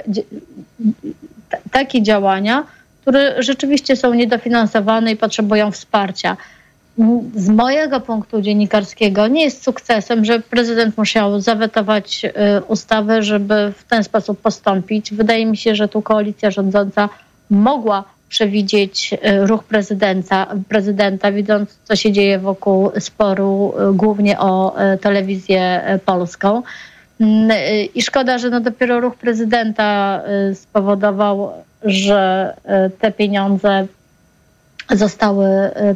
takie 1.72 2.02
działania, 2.02 2.64
które 3.02 3.42
rzeczywiście 3.42 3.96
są 3.96 4.14
niedofinansowane 4.14 5.12
i 5.12 5.16
potrzebują 5.16 5.70
wsparcia. 5.70 6.36
Z 7.34 7.48
mojego 7.48 8.00
punktu 8.00 8.40
dziennikarskiego 8.42 9.26
nie 9.26 9.44
jest 9.44 9.64
sukcesem, 9.64 10.24
że 10.24 10.40
prezydent 10.40 10.98
musiał 10.98 11.40
zawetować 11.40 12.22
ustawę, 12.68 13.22
żeby 13.22 13.72
w 13.76 13.84
ten 13.84 14.04
sposób 14.04 14.40
postąpić. 14.40 15.14
Wydaje 15.14 15.46
mi 15.46 15.56
się, 15.56 15.74
że 15.74 15.88
tu 15.88 16.02
koalicja 16.02 16.50
rządząca 16.50 17.08
mogła 17.50 18.04
przewidzieć 18.28 19.12
y, 19.12 19.46
ruch 19.46 19.64
prezydenta, 19.64 20.46
prezydenta, 20.68 21.32
widząc 21.32 21.78
co 21.84 21.96
się 21.96 22.12
dzieje 22.12 22.38
wokół 22.38 22.90
sporu 22.98 23.74
y, 23.90 23.94
głównie 23.94 24.38
o 24.38 24.76
telewizję 25.00 25.82
polską. 26.04 26.62
Mm, 27.20 27.50
I 27.94 28.02
szkoda, 28.02 28.38
że 28.38 28.50
no 28.50 28.60
dopiero 28.60 29.00
ruch 29.00 29.16
prezydenta 29.16 30.22
spowodował, 30.54 31.52
że 31.84 32.54
te 33.00 33.12
pieniądze 33.12 33.86
zostały 34.90 35.48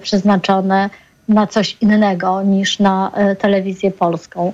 przeznaczone 0.03 0.91
na 1.29 1.47
coś 1.47 1.77
innego 1.81 2.43
niż 2.43 2.79
na 2.79 3.13
telewizję 3.39 3.91
polską. 3.91 4.53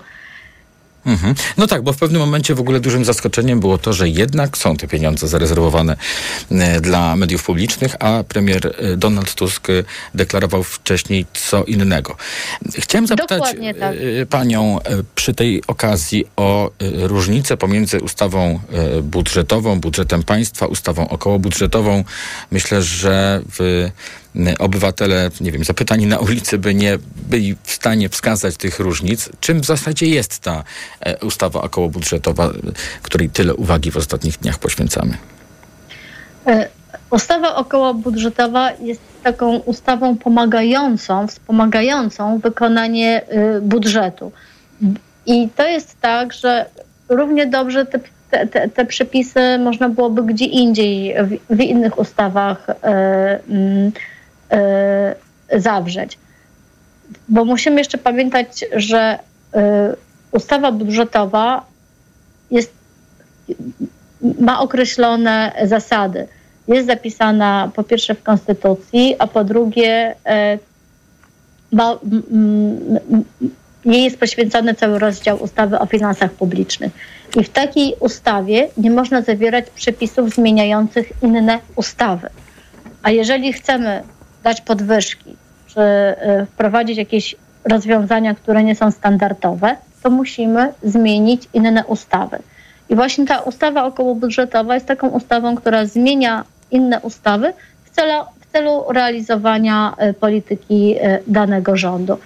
Mhm. 1.09 1.35
No 1.57 1.66
tak, 1.66 1.83
bo 1.83 1.92
w 1.92 1.97
pewnym 1.97 2.21
momencie 2.21 2.55
w 2.55 2.61
ogóle 2.61 2.81
dużym 2.81 3.05
zaskoczeniem 3.05 3.61
było 3.61 3.79
to, 3.79 3.92
że 3.92 4.09
jednak 4.09 4.59
są 4.59 4.77
te 4.77 4.88
pieniądze 4.88 5.29
zarezerwowane 5.29 5.97
e, 6.51 6.81
dla 6.81 7.16
mediów 7.16 7.44
publicznych, 7.44 7.97
a 8.01 8.25
premier 8.25 8.66
e, 8.66 8.97
Donald 8.97 9.35
Tusk 9.35 9.71
e, 9.71 9.73
deklarował 10.14 10.62
wcześniej 10.62 11.27
co 11.35 11.64
innego. 11.64 12.16
Chciałem 12.79 13.07
zapytać 13.07 13.42
tak. 13.42 14.29
panią 14.29 14.79
przy 15.14 15.35
tej 15.35 15.62
okazji 15.66 16.25
o 16.37 16.71
różnicę 16.81 17.57
pomiędzy 17.57 18.01
ustawą 18.01 18.61
budżetową, 19.03 19.81
budżetem 19.81 20.23
państwa, 20.23 20.66
ustawą 20.66 21.09
okołobudżetową. 21.09 22.05
Myślę, 22.51 22.83
że 22.83 23.42
w 23.59 23.90
obywatele, 24.59 25.31
nie 25.41 25.53
wiem, 25.53 25.64
zapytani 25.64 26.07
na 26.07 26.19
ulicy 26.19 26.59
by 26.59 26.75
nie 26.75 26.99
byli 27.29 27.57
w 27.62 27.71
stanie 27.71 28.09
wskazać 28.09 28.57
tych 28.57 28.79
różnic. 28.79 29.31
Czym 29.41 29.61
w 29.61 29.64
zasadzie 29.64 30.07
jest 30.07 30.38
ta 30.38 30.64
e, 31.01 31.27
ustawa 31.27 31.62
okołobudżetowa, 31.62 32.51
której 33.03 33.31
tyle 33.31 33.55
uwagi 33.55 33.91
w 33.91 33.97
ostatnich 33.97 34.38
dniach 34.38 34.59
poświęcamy? 34.59 35.14
E, 36.47 36.69
ustawa 37.11 37.55
okołobudżetowa 37.55 38.73
jest 38.73 39.01
taką 39.23 39.57
ustawą 39.57 40.17
pomagającą, 40.17 41.27
wspomagającą 41.27 42.38
wykonanie 42.38 43.23
y, 43.57 43.61
budżetu. 43.61 44.33
I 45.27 45.49
to 45.57 45.67
jest 45.69 46.01
tak, 46.01 46.33
że 46.33 46.67
równie 47.09 47.47
dobrze 47.47 47.87
te, 47.87 48.01
te, 48.47 48.69
te 48.69 48.85
przepisy 48.85 49.59
można 49.59 49.88
byłoby 49.88 50.23
gdzie 50.23 50.45
indziej, 50.45 51.14
w, 51.25 51.57
w 51.57 51.61
innych 51.61 51.99
ustawach 51.99 52.69
y, 52.69 52.73
y, 53.55 53.93
Y, 53.93 53.93
zawrzeć. 55.56 56.18
Bo 57.28 57.44
musimy 57.44 57.78
jeszcze 57.78 57.98
pamiętać, 57.98 58.64
że 58.76 59.18
y, 59.56 59.58
ustawa 60.32 60.72
budżetowa 60.72 61.66
jest, 62.50 62.72
ma 64.40 64.61
określone 64.61 65.52
zasady. 65.64 66.26
Jest 66.68 66.87
zapisana 66.87 67.70
po 67.74 67.84
pierwsze 67.84 68.14
w 68.14 68.22
Konstytucji, 68.22 69.16
a 69.18 69.26
po 69.26 69.44
drugie 69.44 70.11
y, 70.12 70.58
ma, 71.72 71.98
jest 73.84 74.18
poświęcony 74.18 74.74
cały 74.74 74.98
rozdział 74.98 75.42
ustawy 75.42 75.78
o 75.78 75.87
finansach 75.87 76.32
publicznych. 76.32 76.92
I 77.37 77.44
w 77.44 77.48
takiej 77.48 77.94
ustawie 78.00 78.68
nie 78.76 78.90
można 78.90 79.22
zawierać 79.22 79.70
przepisów 79.70 80.30
zmieniających 80.30 81.12
inne 81.22 81.58
ustawy. 81.76 82.28
A 83.02 83.11
jeżeli 83.11 83.52
chcemy 83.52 84.02
dać 84.44 84.61
podwyżki, 84.61 85.37
czy 85.66 85.81
y, 85.81 86.46
wprowadzić 86.46 86.98
jakieś 86.98 87.37
rozwiązania, 87.64 88.35
które 88.35 88.64
nie 88.64 88.77
są 88.77 88.90
standardowe, 88.90 89.77
to 90.03 90.11
musimy 90.11 90.72
zmienić 90.83 91.48
inne 91.55 91.85
ustawy. 91.85 92.38
I 92.88 92.96
właśnie 92.96 93.27
ta 93.27 93.38
ustawa 93.40 93.85
okołobudżetowa 93.85 94.74
jest 94.74 94.87
taką 94.87 95.09
ustawą, 95.09 95.57
która 95.57 95.87
zmienia 95.87 96.44
inne 96.70 97.01
ustawy 97.01 97.53
w 97.85 97.90
celu, 97.90 98.24
w 98.40 98.53
celu 98.53 98.85
realizowania 98.92 99.94
y, 100.11 100.14
polityki 100.14 100.96
y, 100.96 101.22
danego 101.27 101.77
rządu. 101.77 102.18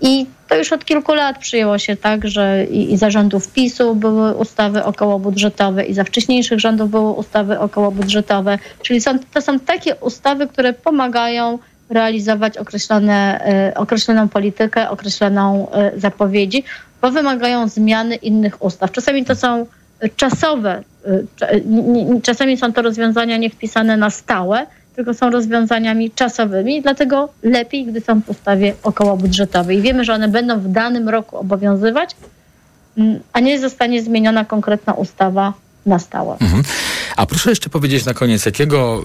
I 0.00 0.26
to 0.48 0.56
już 0.56 0.72
od 0.72 0.84
kilku 0.84 1.14
lat 1.14 1.38
przyjęło 1.38 1.78
się 1.78 1.96
tak, 1.96 2.28
że 2.28 2.64
i, 2.64 2.92
i 2.92 2.96
za 2.96 3.10
rządów 3.10 3.48
PiSu 3.48 3.94
były 3.94 4.34
ustawy 4.34 4.84
okołobudżetowe, 4.84 5.84
i 5.84 5.94
za 5.94 6.04
wcześniejszych 6.04 6.60
rządów 6.60 6.90
były 6.90 7.12
ustawy 7.12 7.58
okołobudżetowe. 7.58 8.58
Czyli 8.82 9.00
są, 9.00 9.18
to 9.34 9.40
są 9.40 9.60
takie 9.60 9.94
ustawy, 9.94 10.46
które 10.46 10.72
pomagają 10.72 11.58
realizować 11.90 12.58
określone, 12.58 13.40
y, 13.70 13.74
określoną 13.74 14.28
politykę, 14.28 14.90
określoną 14.90 15.68
y, 15.96 16.00
zapowiedzi, 16.00 16.64
bo 17.02 17.10
wymagają 17.10 17.68
zmiany 17.68 18.14
innych 18.14 18.62
ustaw. 18.62 18.92
Czasami 18.92 19.24
to 19.24 19.36
są 19.36 19.66
czasowe, 20.16 20.82
y, 21.06 22.20
czasami 22.22 22.56
są 22.56 22.72
to 22.72 22.82
rozwiązania 22.82 23.36
nie 23.36 23.50
wpisane 23.50 23.96
na 23.96 24.10
stałe, 24.10 24.66
tylko 24.96 25.14
są 25.14 25.30
rozwiązaniami 25.30 26.10
czasowymi, 26.10 26.82
dlatego 26.82 27.28
lepiej, 27.42 27.86
gdy 27.86 28.00
są 28.00 28.20
w 28.20 28.28
ustawie 28.28 28.74
okołobudżetowej. 28.82 29.78
I 29.78 29.82
wiemy, 29.82 30.04
że 30.04 30.14
one 30.14 30.28
będą 30.28 30.60
w 30.60 30.68
danym 30.68 31.08
roku 31.08 31.36
obowiązywać, 31.36 32.10
mm, 32.98 33.20
a 33.32 33.40
nie 33.40 33.60
zostanie 33.60 34.02
zmieniona 34.02 34.44
konkretna 34.44 34.92
ustawa 34.92 35.52
na 35.86 35.98
stałe. 35.98 36.36
Mhm. 36.40 36.62
A 37.16 37.26
proszę 37.26 37.50
jeszcze 37.50 37.70
powiedzieć 37.70 38.04
na 38.04 38.14
koniec, 38.14 38.46
jakiego 38.46 39.04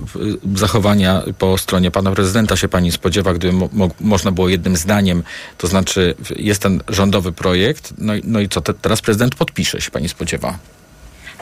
y, 0.55 0.57
zachowania 0.59 1.23
po 1.37 1.57
stronie 1.57 1.91
pana 1.91 2.11
prezydenta 2.11 2.55
się 2.55 2.67
pani 2.67 2.91
spodziewa, 2.91 3.33
gdyby 3.33 3.53
mo 3.73 3.89
można 4.01 4.31
było 4.31 4.49
jednym 4.49 4.75
zdaniem, 4.75 5.23
to 5.57 5.67
znaczy 5.67 6.15
jest 6.35 6.61
ten 6.61 6.81
rządowy 6.87 7.31
projekt, 7.31 7.93
no, 7.97 8.15
i, 8.15 8.21
no 8.23 8.39
i 8.39 8.49
co 8.49 8.61
te, 8.61 8.73
teraz 8.73 9.01
prezydent 9.01 9.35
podpisze, 9.35 9.81
się 9.81 9.91
pani 9.91 10.09
spodziewa? 10.09 10.57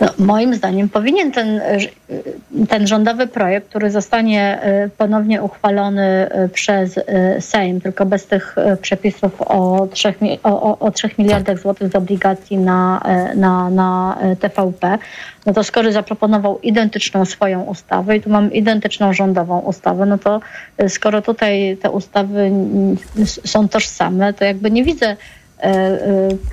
No, 0.01 0.07
moim 0.17 0.55
zdaniem 0.55 0.89
powinien 0.89 1.31
ten, 1.31 1.61
ten 2.69 2.87
rządowy 2.87 3.27
projekt, 3.27 3.69
który 3.69 3.91
zostanie 3.91 4.61
e, 4.61 4.89
ponownie 4.89 5.41
uchwalony 5.41 6.03
e, 6.03 6.49
przez 6.49 6.97
e, 6.97 7.41
Sejm, 7.41 7.81
tylko 7.81 8.05
bez 8.05 8.25
tych 8.25 8.55
przepisów 8.81 9.41
o 9.41 9.87
3, 9.91 10.13
o, 10.43 10.79
o 10.79 10.91
3 10.91 11.09
miliardach 11.17 11.55
tak. 11.55 11.63
złotych 11.63 11.91
z 11.91 11.95
obligacji 11.95 12.57
na, 12.57 13.01
na, 13.35 13.69
na 13.69 14.17
TVP, 14.39 14.97
no 15.45 15.53
to 15.53 15.63
skoro 15.63 15.91
zaproponował 15.91 16.59
identyczną 16.59 17.25
swoją 17.25 17.63
ustawę 17.63 18.17
i 18.17 18.21
tu 18.21 18.29
mam 18.29 18.53
identyczną 18.53 19.13
rządową 19.13 19.59
ustawę, 19.59 20.05
no 20.05 20.17
to 20.17 20.39
skoro 20.87 21.21
tutaj 21.21 21.77
te 21.81 21.91
ustawy 21.91 22.51
są 23.25 23.67
tożsame, 23.67 24.33
to 24.33 24.45
jakby 24.45 24.71
nie 24.71 24.83
widzę 24.83 25.15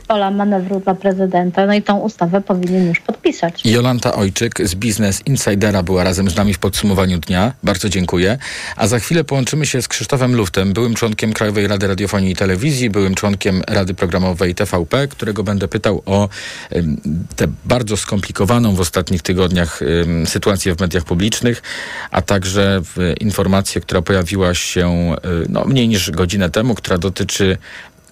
pola 0.08 0.30
manewru 0.30 0.80
dla 0.80 0.94
prezydenta, 0.94 1.66
no 1.66 1.74
i 1.74 1.82
tą 1.82 1.98
ustawę 1.98 2.40
powinien 2.40 2.88
już 2.88 3.00
podpisać. 3.00 3.66
Jolanta 3.66 4.14
Ojczyk 4.14 4.68
z 4.68 4.74
Business 4.74 5.22
Insidera 5.26 5.82
była 5.82 6.04
razem 6.04 6.30
z 6.30 6.36
nami 6.36 6.54
w 6.54 6.58
podsumowaniu 6.58 7.18
dnia. 7.18 7.52
Bardzo 7.62 7.88
dziękuję. 7.88 8.38
A 8.76 8.86
za 8.86 8.98
chwilę 8.98 9.24
połączymy 9.24 9.66
się 9.66 9.82
z 9.82 9.88
Krzysztofem 9.88 10.36
Luftem, 10.36 10.72
byłym 10.72 10.94
członkiem 10.94 11.32
Krajowej 11.32 11.68
Rady 11.68 11.86
Radiofonii 11.86 12.32
i 12.32 12.36
Telewizji, 12.36 12.90
byłym 12.90 13.14
członkiem 13.14 13.62
Rady 13.68 13.94
Programowej 13.94 14.54
TVP, 14.54 15.08
którego 15.08 15.44
będę 15.44 15.68
pytał 15.68 16.02
o 16.06 16.28
tę 17.36 17.46
bardzo 17.64 17.96
skomplikowaną 17.96 18.74
w 18.74 18.80
ostatnich 18.80 19.22
tygodniach 19.22 19.80
sytuację 20.24 20.74
w 20.74 20.80
mediach 20.80 21.04
publicznych, 21.04 21.62
a 22.10 22.22
także 22.22 22.82
informację, 23.20 23.80
która 23.80 24.02
pojawiła 24.02 24.54
się 24.54 25.16
no, 25.48 25.64
mniej 25.64 25.88
niż 25.88 26.10
godzinę 26.10 26.50
temu, 26.50 26.74
która 26.74 26.98
dotyczy 26.98 27.58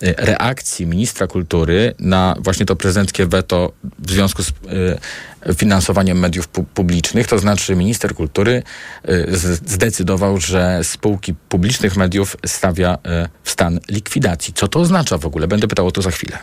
reakcji 0.02 0.86
ministra 0.86 1.26
kultury 1.26 1.94
na 1.98 2.36
właśnie 2.38 2.66
to 2.66 2.76
prezydenckie 2.76 3.26
weto 3.26 3.72
w 3.98 4.10
związku 4.10 4.42
z 4.42 4.48
y, 4.48 5.54
finansowaniem 5.54 6.18
mediów 6.18 6.48
pu 6.48 6.64
publicznych. 6.64 7.26
To 7.26 7.38
znaczy 7.38 7.76
minister 7.76 8.14
kultury 8.14 8.62
y, 9.08 9.36
zdecydował, 9.66 10.38
że 10.40 10.80
spółki 10.82 11.34
publicznych 11.34 11.96
mediów 11.96 12.36
stawia 12.46 12.98
w 13.42 13.50
stan 13.50 13.80
likwidacji. 13.88 14.54
Co 14.54 14.68
to 14.68 14.80
oznacza 14.80 15.18
w 15.18 15.26
ogóle? 15.26 15.48
Będę 15.48 15.68
pytał 15.68 15.86
o 15.86 15.92
to 15.92 16.02
za 16.02 16.10
chwilę. 16.10 16.38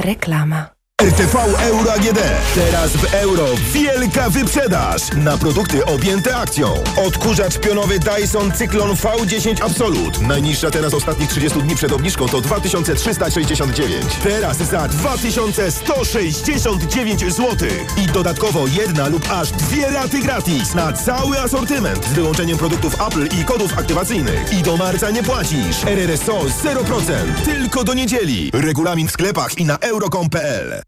Reklama. 0.00 0.77
RTV 1.02 1.38
Euro 1.60 1.92
AGD. 1.92 2.18
Teraz 2.54 2.90
w 2.90 3.14
euro 3.14 3.46
wielka 3.72 4.30
wyprzedaż 4.30 5.02
na 5.16 5.38
produkty 5.38 5.84
objęte 5.84 6.36
akcją. 6.36 6.84
Odkurzacz 7.06 7.58
pionowy 7.58 7.98
Dyson 7.98 8.52
Cyklon 8.52 8.90
V10 8.90 9.64
Absolut. 9.64 10.20
Najniższa 10.20 10.70
teraz 10.70 10.94
ostatnich 10.94 11.30
30 11.30 11.62
dni 11.62 11.76
przed 11.76 11.92
obniżką 11.92 12.28
to 12.28 12.40
2369. 12.40 14.04
Teraz 14.22 14.56
za 14.56 14.88
2169 14.88 17.20
zł. 17.20 17.56
I 17.96 18.06
dodatkowo 18.06 18.66
jedna 18.66 19.08
lub 19.08 19.30
aż 19.30 19.50
dwie 19.50 19.90
raty 19.90 20.18
gratis 20.18 20.74
na 20.74 20.92
cały 20.92 21.40
asortyment 21.40 22.04
z 22.04 22.12
wyłączeniem 22.12 22.58
produktów 22.58 22.94
Apple 23.06 23.28
i 23.40 23.44
kodów 23.44 23.78
aktywacyjnych. 23.78 24.52
I 24.52 24.62
do 24.62 24.76
marca 24.76 25.10
nie 25.10 25.22
płacisz. 25.22 25.84
RRSO 25.84 26.40
0%. 26.40 27.44
Tylko 27.44 27.84
do 27.84 27.94
niedzieli. 27.94 28.50
Regulamin 28.54 29.08
w 29.08 29.12
sklepach 29.12 29.58
i 29.58 29.64
na 29.64 29.78
euro.com.pl. 29.78 30.87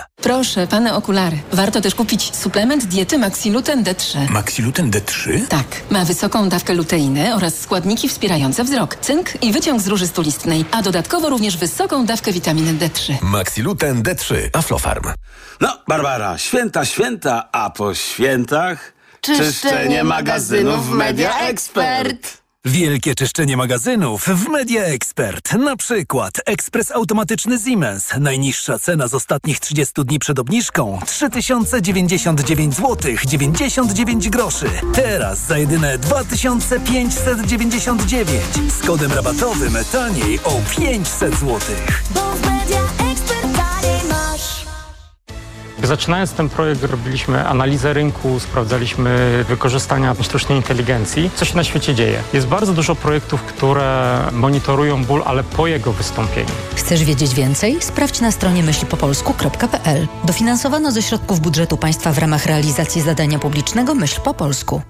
Proszę, 0.15 0.67
pane 0.67 0.95
okulary. 0.95 1.37
Warto 1.53 1.81
też 1.81 1.95
kupić 1.95 2.35
suplement 2.35 2.85
diety 2.85 3.17
Maxiluten 3.17 3.83
D3. 3.83 4.29
Maxiluten 4.29 4.91
D3? 4.91 5.47
Tak. 5.47 5.65
Ma 5.89 6.05
wysoką 6.05 6.49
dawkę 6.49 6.73
luteiny 6.73 7.35
oraz 7.35 7.59
składniki 7.59 8.09
wspierające 8.09 8.63
wzrok, 8.63 8.95
cynk 8.95 9.43
i 9.43 9.51
wyciąg 9.51 9.81
z 9.81 9.87
róży 9.87 10.07
stulistnej, 10.07 10.65
a 10.71 10.81
dodatkowo 10.81 11.29
również 11.29 11.57
wysoką 11.57 12.05
dawkę 12.05 12.31
witaminy 12.31 12.73
D3. 12.73 13.13
Maxiluten 13.21 14.03
D3. 14.03 14.35
Aflofarm. 14.53 15.03
No, 15.61 15.77
Barbara, 15.87 16.37
święta, 16.37 16.85
święta, 16.85 17.49
a 17.51 17.69
po 17.69 17.95
świętach... 17.95 18.93
Czyszczenie, 19.21 19.51
czyszczenie 19.51 20.03
magazynów 20.03 20.89
Media 20.89 21.39
Expert. 21.39 22.40
Wielkie 22.65 23.15
czyszczenie 23.15 23.57
magazynów 23.57 24.25
w 24.25 24.49
Media 24.49 24.83
Expert. 24.83 25.53
Na 25.53 25.75
przykład 25.75 26.33
ekspres 26.45 26.91
automatyczny 26.91 27.59
Siemens. 27.59 28.09
Najniższa 28.19 28.79
cena 28.79 29.07
z 29.07 29.13
ostatnich 29.13 29.59
30 29.59 29.93
dni 30.05 30.19
przed 30.19 30.39
obniżką 30.39 30.99
3099 31.05 32.75
zł 32.75 33.11
99 33.25 34.29
groszy. 34.29 34.65
Teraz 34.93 35.47
za 35.47 35.57
jedyne 35.57 35.97
2599 35.97 38.41
z 38.79 38.85
kodem 38.87 39.11
rabatowym 39.11 39.73
taniej 39.91 40.39
o 40.43 40.61
500 40.79 41.35
zł. 41.35 41.59
Bo 42.13 42.21
w 42.21 42.45
Media 42.45 42.80
Zaczynając 45.83 46.33
ten 46.33 46.49
projekt 46.49 46.83
robiliśmy 46.83 47.47
analizę 47.47 47.93
rynku, 47.93 48.39
sprawdzaliśmy 48.39 49.45
wykorzystania 49.47 50.15
sztucznej 50.21 50.57
inteligencji. 50.57 51.29
Co 51.35 51.45
się 51.45 51.57
na 51.57 51.63
świecie 51.63 51.95
dzieje? 51.95 52.19
Jest 52.33 52.47
bardzo 52.47 52.73
dużo 52.73 52.95
projektów, 52.95 53.41
które 53.43 54.19
monitorują 54.31 55.05
ból, 55.05 55.23
ale 55.25 55.43
po 55.43 55.67
jego 55.67 55.93
wystąpieniu. 55.93 56.51
Chcesz 56.75 57.03
wiedzieć 57.03 57.33
więcej? 57.33 57.77
Sprawdź 57.79 58.21
na 58.21 58.31
stronie 58.31 58.63
myślpopolsku.pl. 58.63 60.07
Dofinansowano 60.23 60.91
ze 60.91 61.01
środków 61.01 61.39
budżetu 61.39 61.77
państwa 61.77 62.11
w 62.11 62.17
ramach 62.17 62.45
realizacji 62.45 63.01
zadania 63.01 63.39
publicznego 63.39 63.95
Myśl 63.95 64.21
po 64.21 64.33
polsku. 64.33 64.81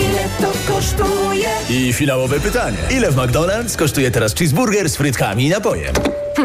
Ile 0.00 0.28
to 0.40 0.72
kosztuje? 0.72 1.17
I 1.70 1.92
finałowe 1.92 2.40
pytanie. 2.40 2.76
Ile 2.90 3.10
w 3.10 3.16
McDonald's 3.16 3.76
kosztuje 3.76 4.10
teraz 4.10 4.34
cheeseburger 4.34 4.88
z 4.90 4.96
frytkami 4.96 5.46
i 5.46 5.48
napojem? 5.48 5.94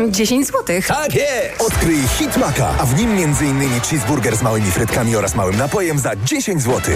10 0.10 0.48
zł. 0.48 0.82
Tak 0.88 1.16
jest! 1.16 1.62
Odkryj 1.62 2.08
Hit 2.08 2.38
Maka, 2.38 2.70
a 2.80 2.86
w 2.86 2.98
nim 2.98 3.12
m.in. 3.12 3.82
cheeseburger 3.82 4.38
z 4.38 4.42
małymi 4.42 4.72
frytkami 4.72 5.16
oraz 5.16 5.36
małym 5.36 5.58
napojem 5.58 6.00
za 6.00 6.16
10 6.16 6.62
zł. 6.62 6.96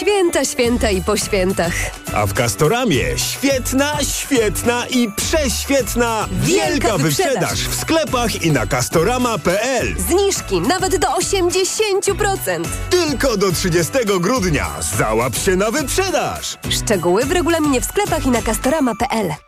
Święta, 0.00 0.44
święta 0.44 0.90
i 0.90 1.02
po 1.02 1.16
świętach. 1.16 1.72
A 2.14 2.26
w 2.26 2.34
Castoramie 2.34 3.04
świetna, 3.18 3.92
świetna 4.02 4.86
i 4.86 5.12
prześwietna 5.16 6.28
wielka, 6.32 6.66
wielka 6.66 6.98
wyprzedaż. 6.98 7.32
wyprzedaż 7.34 7.58
w 7.68 7.80
sklepach 7.80 8.42
i 8.42 8.52
na 8.52 8.66
castorama.pl. 8.66 9.94
Zniżki 9.98 10.60
nawet 10.60 10.96
do 10.96 11.08
80%. 11.08 12.64
Tylko 12.90 13.36
do 13.36 13.52
30 13.52 13.92
grudnia. 14.20 14.66
Załap 14.98 15.36
się 15.36 15.56
na 15.56 15.70
wyprzedaż. 15.70 16.58
Szczegóły 16.70 17.24
w 17.24 17.32
regulaminie 17.32 17.80
w 17.80 17.84
sklepach 17.84 18.26
i 18.26 18.30
na 18.30 18.42
castorama.pl. 18.42 19.47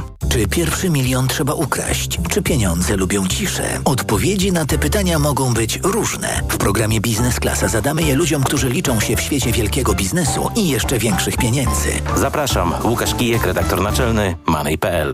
Czy 0.29 0.47
pierwszy 0.47 0.89
milion 0.89 1.27
trzeba 1.27 1.53
ukraść? 1.53 2.19
Czy 2.29 2.41
pieniądze 2.41 2.97
lubią 2.97 3.27
ciszę? 3.27 3.63
Odpowiedzi 3.85 4.51
na 4.51 4.65
te 4.65 4.77
pytania 4.77 5.19
mogą 5.19 5.53
być 5.53 5.79
różne. 5.83 6.41
W 6.49 6.57
programie 6.57 7.01
Biznes 7.01 7.39
Klasa 7.39 7.67
zadamy 7.67 8.03
je 8.03 8.15
ludziom, 8.15 8.43
którzy 8.43 8.69
liczą 8.69 8.99
się 8.99 9.15
w 9.15 9.21
świecie 9.21 9.51
wielkiego 9.51 9.93
biznesu 9.93 10.49
i 10.55 10.69
jeszcze 10.69 10.99
większych 10.99 11.37
pieniędzy. 11.37 11.89
Zapraszam, 12.17 12.73
Łukasz 12.83 13.15
Kijek, 13.15 13.45
redaktor 13.45 13.81
naczelny 13.81 14.35
Money.pl. 14.47 15.13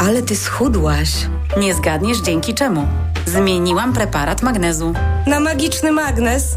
Ale 0.00 0.22
ty 0.22 0.36
schudłaś. 0.36 1.10
Nie 1.56 1.74
zgadniesz 1.74 2.18
dzięki 2.18 2.54
czemu. 2.54 2.88
Zmieniłam 3.26 3.92
preparat 3.92 4.42
magnezu. 4.42 4.92
Na 5.26 5.40
magiczny 5.40 5.92
magnes? 5.92 6.56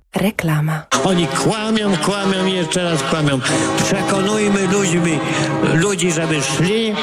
Reklama. 0.15 0.85
Oni 1.03 1.27
kłamią, 1.27 1.97
kłamią 1.97 2.45
i 2.45 2.53
jeszcze 2.53 2.83
raz 2.83 3.03
kłamią. 3.03 3.39
Przekonujmy 3.83 4.67
ludźmi, 4.67 5.19
ludzi, 5.73 6.11
żeby 6.11 6.41
szli, 6.41 6.95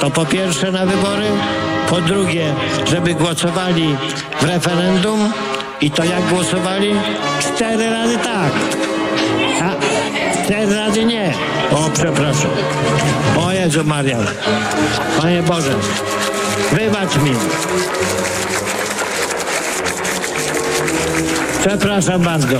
to 0.00 0.10
po 0.10 0.26
pierwsze 0.26 0.72
na 0.72 0.86
wybory, 0.86 1.26
po 1.90 2.00
drugie, 2.00 2.54
żeby 2.86 3.14
głosowali 3.14 3.96
w 4.40 4.44
referendum 4.44 5.32
i 5.80 5.90
to 5.90 6.04
jak 6.04 6.28
głosowali? 6.28 6.94
Cztery 7.40 7.90
razy 7.90 8.18
tak. 8.18 8.52
A 9.62 9.70
Cztery 10.44 10.74
razy 10.76 11.04
nie. 11.04 11.34
O, 11.70 11.90
przepraszam. 11.92 12.50
O 13.38 13.52
Jezu 13.52 13.84
Maria. 13.84 14.18
Panie 15.20 15.42
Boże, 15.42 15.74
wybacz 16.72 17.16
mi. 17.16 17.30
Przepraszam 21.66 22.22
bardzo. 22.22 22.56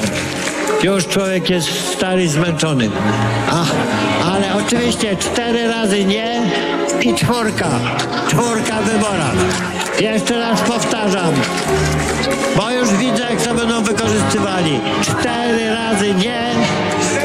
Już 0.82 1.06
człowiek 1.06 1.50
jest 1.50 1.92
stary, 1.92 2.28
zmęczony. 2.28 2.90
A, 3.50 3.64
ale 4.32 4.64
oczywiście 4.64 5.16
cztery 5.16 5.68
razy 5.68 6.04
nie 6.04 6.50
i 7.02 7.14
czwórka. 7.14 7.68
Czwórka 8.28 8.82
w 8.82 8.84
wyborach. 8.84 9.34
Jeszcze 10.00 10.38
raz 10.38 10.60
powtarzam, 10.60 11.34
bo 12.56 12.70
już 12.70 12.90
widzę, 12.90 13.22
jak 13.30 13.42
to 13.42 13.54
będą 13.54 13.82
wykorzystywali. 13.82 14.80
Cztery 15.02 15.74
razy 15.74 16.14
nie, 16.14 16.50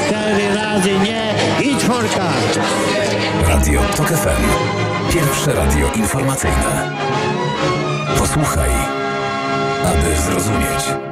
cztery 0.08 0.56
razy 0.56 0.92
nie 1.00 1.34
i 1.72 1.78
czwórka. 1.78 2.26
Radio 3.48 3.82
TOK 3.98 4.08
FM. 4.08 4.44
Pierwsze 5.14 5.54
radio 5.54 5.92
informacyjne. 5.96 6.92
Posłuchaj, 8.18 8.70
aby 9.84 10.22
zrozumieć. 10.22 11.09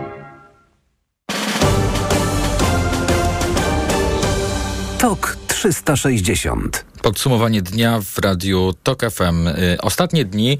360. 5.68 6.86
Podsumowanie 7.02 7.62
dnia 7.62 8.02
w 8.02 8.18
radiu 8.18 8.74
TOK 8.84 9.02
FM. 9.12 9.48
Y, 9.48 9.78
Ostatnie 9.82 10.26
dni, 10.26 10.58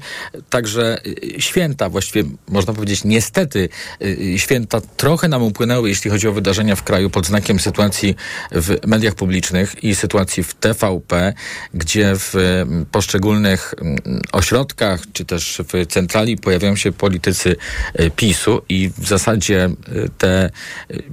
także 0.50 0.98
y, 1.06 1.34
święta, 1.38 1.88
właściwie 1.88 2.30
można 2.48 2.72
powiedzieć 2.72 3.04
niestety, 3.04 3.68
y, 4.02 4.38
święta 4.38 4.80
trochę 4.96 5.28
nam 5.28 5.42
upłynęły, 5.42 5.88
jeśli 5.88 6.10
chodzi 6.10 6.28
o 6.28 6.32
wydarzenia 6.32 6.76
w 6.76 6.82
kraju 6.82 7.10
pod 7.10 7.26
znakiem 7.26 7.60
sytuacji 7.60 8.16
w 8.52 8.86
mediach 8.86 9.14
publicznych 9.14 9.84
i 9.84 9.94
sytuacji 9.94 10.42
w 10.42 10.54
TVP, 10.54 11.32
gdzie 11.74 12.12
w 12.16 12.34
y, 12.34 12.66
poszczególnych 12.92 13.74
mm, 13.80 13.98
ośrodkach, 14.32 15.00
czy 15.12 15.24
też 15.24 15.62
w 15.72 15.86
centrali 15.86 16.36
pojawiają 16.36 16.76
się 16.76 16.92
politycy 16.92 17.56
PiSu 18.16 18.62
i 18.68 18.90
w 18.98 19.08
zasadzie 19.08 19.70
te 20.18 20.50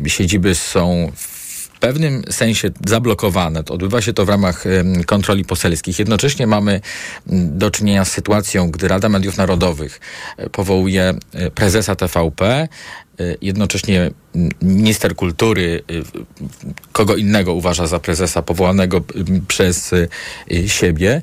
siedziby 0.08 0.56
są 0.56 1.12
w 1.16 1.45
pewnym 1.80 2.24
sensie 2.30 2.72
zablokowane. 2.88 3.64
To 3.64 3.74
odbywa 3.74 4.02
się 4.02 4.14
to 4.14 4.26
w 4.26 4.30
ramach 4.30 4.64
kontroli 5.06 5.46
poselskich. 5.46 6.00
Jednocześnie 6.00 6.48
mamy 6.48 6.82
do 7.28 7.72
czynienia 7.72 8.06
z 8.06 8.12
sytuacją, 8.12 8.72
gdy 8.72 8.88
Rada 8.88 9.10
Mediów 9.10 9.38
Narodowych 9.38 10.00
e, 10.38 10.50
powołuje 10.50 11.14
e, 11.34 11.52
prezesa 11.52 11.96
TVP, 11.96 12.46
e, 12.46 12.68
jednocześnie 13.42 14.12
minister 14.62 15.16
kultury 15.16 15.84
kogo 16.92 17.16
innego 17.16 17.54
uważa 17.54 17.88
za 17.88 18.00
prezesa 18.00 18.42
powołanego 18.42 19.02
przez 19.48 19.92
siebie. 20.68 21.22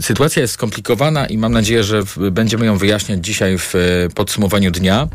Sytuacja 0.00 0.42
jest 0.42 0.54
skomplikowana 0.54 1.26
i 1.26 1.38
mam 1.38 1.52
nadzieję, 1.52 1.84
że 1.84 2.02
będziemy 2.30 2.66
ją 2.66 2.78
wyjaśniać 2.78 3.24
dzisiaj 3.24 3.58
w 3.58 3.74
podsumowaniu 4.14 4.70
dnia. 4.70 5.08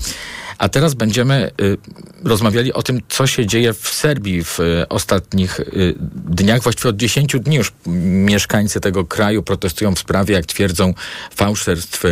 A 0.59 0.69
teraz 0.69 0.93
będziemy 0.93 1.51
y, 1.61 1.77
rozmawiali 2.23 2.73
o 2.73 2.83
tym, 2.83 3.01
co 3.09 3.27
się 3.27 3.45
dzieje 3.45 3.73
w 3.73 3.89
Serbii 3.89 4.43
w 4.43 4.59
y, 4.59 4.87
ostatnich 4.89 5.59
y, 5.59 5.95
dniach. 6.15 6.63
Właściwie 6.63 6.89
od 6.89 6.95
10 6.97 7.35
dni 7.39 7.55
już 7.55 7.73
mieszkańcy 7.85 8.79
tego 8.79 9.05
kraju 9.05 9.43
protestują 9.43 9.95
w 9.95 9.99
sprawie, 9.99 10.33
jak 10.33 10.45
twierdzą, 10.45 10.93
fałszerstw 11.35 12.03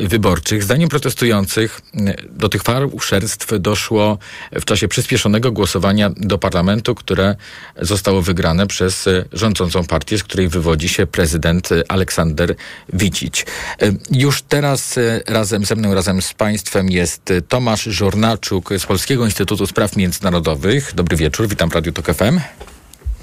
wyborczych. 0.00 0.62
Zdaniem 0.62 0.88
protestujących 0.88 1.80
do 2.30 2.48
tych 2.48 2.62
fałszerstw 2.62 3.48
doszło 3.58 4.18
w 4.52 4.64
czasie 4.64 4.88
przyspieszonego 4.88 5.52
głosowania 5.52 6.10
do 6.16 6.38
parlamentu, 6.38 6.94
które 6.94 7.36
zostało 7.82 8.22
wygrane 8.22 8.66
przez 8.66 9.08
rządzącą 9.32 9.84
partię, 9.84 10.18
z 10.18 10.22
której 10.22 10.48
wywodzi 10.48 10.88
się 10.88 11.06
prezydent 11.06 11.68
Aleksander 11.88 12.54
Wicić. 12.92 13.46
Już 14.10 14.42
teraz 14.42 14.98
razem 15.26 15.64
ze 15.64 15.76
mną, 15.76 15.94
razem 15.94 16.22
z 16.22 16.34
Państwem 16.34 16.90
jest 16.90 17.30
y, 17.30 17.42
Tomasz 17.76 17.96
Żornaczuk 17.96 18.70
z 18.78 18.86
Polskiego 18.86 19.24
Instytutu 19.24 19.66
Spraw 19.66 19.96
Międzynarodowych. 19.96 20.92
Dobry 20.94 21.16
wieczór, 21.16 21.48
witam 21.48 21.70
w 21.70 21.74
Radiu 21.74 21.92
Tok 21.92 22.06
FM. 22.06 22.40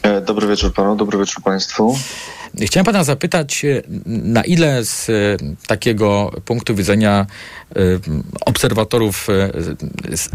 E, 0.02 0.22
Dobry 0.22 0.48
wieczór 0.48 0.74
panu, 0.74 0.96
dobry 0.96 1.20
wieczór 1.20 1.44
państwu. 1.44 1.98
Chciałem 2.62 2.86
pana 2.86 3.04
zapytać, 3.04 3.66
y, 3.66 3.84
na 4.06 4.44
ile 4.44 4.86
z 4.86 5.10
y, 5.10 5.38
takiego 5.68 6.32
punktu 6.46 6.76
widzenia 6.76 7.26
obserwatorów 8.46 9.28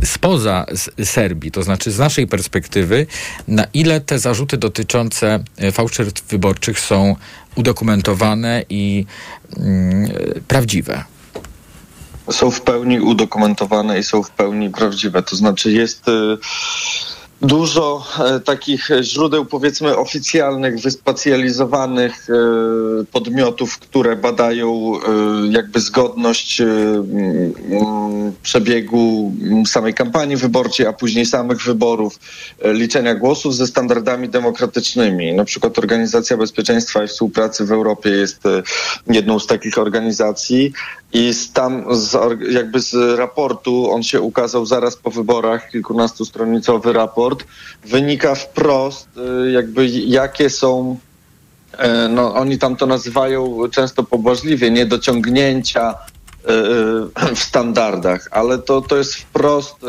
spoza 0.04 0.66
Serbii, 1.04 1.50
to 1.50 1.62
znaczy 1.62 1.90
z 1.90 1.98
naszej 1.98 2.26
perspektywy, 2.26 3.06
na 3.48 3.64
ile 3.74 4.00
te 4.00 4.18
zarzuty 4.18 4.56
dotyczące 4.56 5.44
fałszerstw 5.72 6.28
wyborczych 6.28 6.80
są 6.80 7.16
udokumentowane 7.56 8.64
i 8.68 9.06
mm, 9.56 10.10
prawdziwe? 10.48 11.04
Są 12.30 12.50
w 12.50 12.60
pełni 12.60 13.00
udokumentowane 13.00 13.98
i 13.98 14.02
są 14.02 14.22
w 14.22 14.30
pełni 14.30 14.70
prawdziwe. 14.70 15.22
To 15.22 15.36
znaczy 15.36 15.72
jest 15.72 16.08
y, 16.08 16.38
dużo 17.42 18.04
e, 18.18 18.40
takich 18.40 18.88
źródeł 19.02 19.44
powiedzmy 19.44 19.96
oficjalnych, 19.96 20.80
wyspecjalizowanych 20.80 22.26
e, 22.30 22.34
podmiotów, 23.04 23.78
które 23.78 24.16
badają 24.16 24.92
e, 24.94 25.00
jakby 25.50 25.80
zgodność 25.80 26.62
przebiegu 28.42 29.32
samej 29.66 29.94
kampanii 29.94 30.36
wyborczej, 30.36 30.86
a 30.86 30.92
później 30.92 31.26
samych 31.26 31.62
wyborów, 31.62 32.18
liczenia 32.64 33.14
głosów 33.14 33.54
ze 33.54 33.66
standardami 33.66 34.28
demokratycznymi. 34.28 35.32
Na 35.32 35.44
przykład 35.44 35.78
Organizacja 35.78 36.36
Bezpieczeństwa 36.36 37.04
i 37.04 37.08
Współpracy 37.08 37.64
w 37.64 37.72
Europie 37.72 38.10
jest 38.10 38.42
jedną 39.06 39.38
z 39.38 39.46
takich 39.46 39.78
organizacji 39.78 40.72
i 41.12 41.34
z 41.34 41.52
tam 41.52 41.84
z, 41.96 42.16
jakby 42.50 42.80
z 42.80 43.18
raportu, 43.18 43.90
on 43.90 44.02
się 44.02 44.20
ukazał 44.20 44.66
zaraz 44.66 44.96
po 44.96 45.10
wyborach, 45.10 45.70
kilkunastostronicowy 45.70 46.92
raport, 46.92 47.44
wynika 47.84 48.34
wprost 48.34 49.08
y, 49.46 49.50
jakby 49.50 49.86
jakie 49.88 50.50
są 50.50 50.98
e, 51.78 52.08
no, 52.08 52.34
oni 52.34 52.58
tam 52.58 52.76
to 52.76 52.86
nazywają 52.86 53.58
często 53.70 54.02
pobłażliwie, 54.02 54.70
niedociągnięcia 54.70 55.90
e, 55.90 55.94
w 57.34 57.38
standardach, 57.38 58.28
ale 58.30 58.58
to, 58.58 58.80
to 58.80 58.96
jest 58.96 59.14
wprost 59.14 59.76
e, 59.84 59.86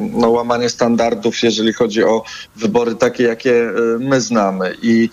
no, 0.00 0.30
łamanie 0.30 0.68
standardów, 0.68 1.42
jeżeli 1.42 1.72
chodzi 1.72 2.04
o 2.04 2.24
wybory 2.56 2.94
takie, 2.94 3.24
jakie 3.24 3.62
e, 3.62 3.72
my 3.98 4.20
znamy. 4.20 4.76
I 4.82 5.10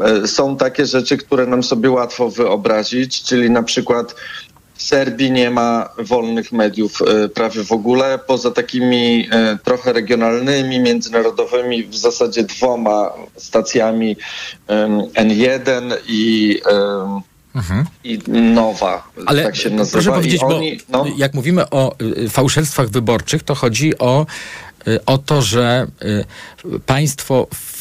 e, 0.00 0.28
są 0.28 0.56
takie 0.56 0.86
rzeczy, 0.86 1.16
które 1.16 1.46
nam 1.46 1.62
sobie 1.62 1.90
łatwo 1.90 2.30
wyobrazić, 2.30 3.22
czyli 3.22 3.50
na 3.50 3.62
przykład 3.62 4.14
Serbii 4.82 5.30
nie 5.30 5.50
ma 5.50 5.88
wolnych 5.98 6.52
mediów 6.52 7.02
e, 7.02 7.28
prawie 7.28 7.64
w 7.64 7.72
ogóle, 7.72 8.18
poza 8.26 8.50
takimi 8.50 9.28
e, 9.30 9.58
trochę 9.64 9.92
regionalnymi, 9.92 10.80
międzynarodowymi, 10.80 11.84
w 11.84 11.96
zasadzie 11.96 12.42
dwoma 12.42 13.12
stacjami 13.36 14.16
em, 14.66 15.00
N1 15.00 15.96
i, 16.06 16.60
em, 16.70 17.20
i 18.04 18.18
Nowa, 18.28 19.08
Ale 19.26 19.42
tak 19.42 19.56
się 19.56 19.70
nazywa. 19.70 19.92
proszę 19.92 20.12
powiedzieć, 20.12 20.42
oni, 20.42 20.80
bo 20.88 21.06
jak 21.16 21.34
mówimy 21.34 21.70
o 21.70 21.94
y, 22.02 22.28
fałszerstwach 22.28 22.88
wyborczych, 22.88 23.42
to 23.42 23.54
chodzi 23.54 23.98
o, 23.98 24.26
y, 24.88 25.04
o 25.04 25.18
to, 25.18 25.42
że 25.42 25.86
y, 26.64 26.80
państwo 26.86 27.46
w 27.54 27.71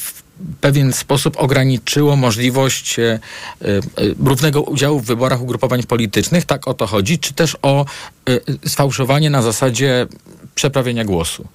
pewien 0.62 0.94
sposób 0.94 1.38
ograniczyło 1.38 2.16
możliwość 2.16 3.00
y, 3.00 3.20
y, 3.62 3.82
równego 4.26 4.62
udziału 4.62 5.00
w 5.00 5.06
wyborach 5.06 5.42
ugrupowań 5.42 5.84
politycznych. 5.84 6.46
Tak 6.46 6.68
o 6.68 6.74
to 6.74 6.88
chodzi? 6.88 7.20
Czy 7.20 7.34
też 7.34 7.58
o 7.62 7.86
y, 8.30 8.42
sfałszowanie 8.70 9.30
na 9.30 9.42
zasadzie 9.42 10.08
przeprawienia 10.56 11.06
głosu? 11.06 11.48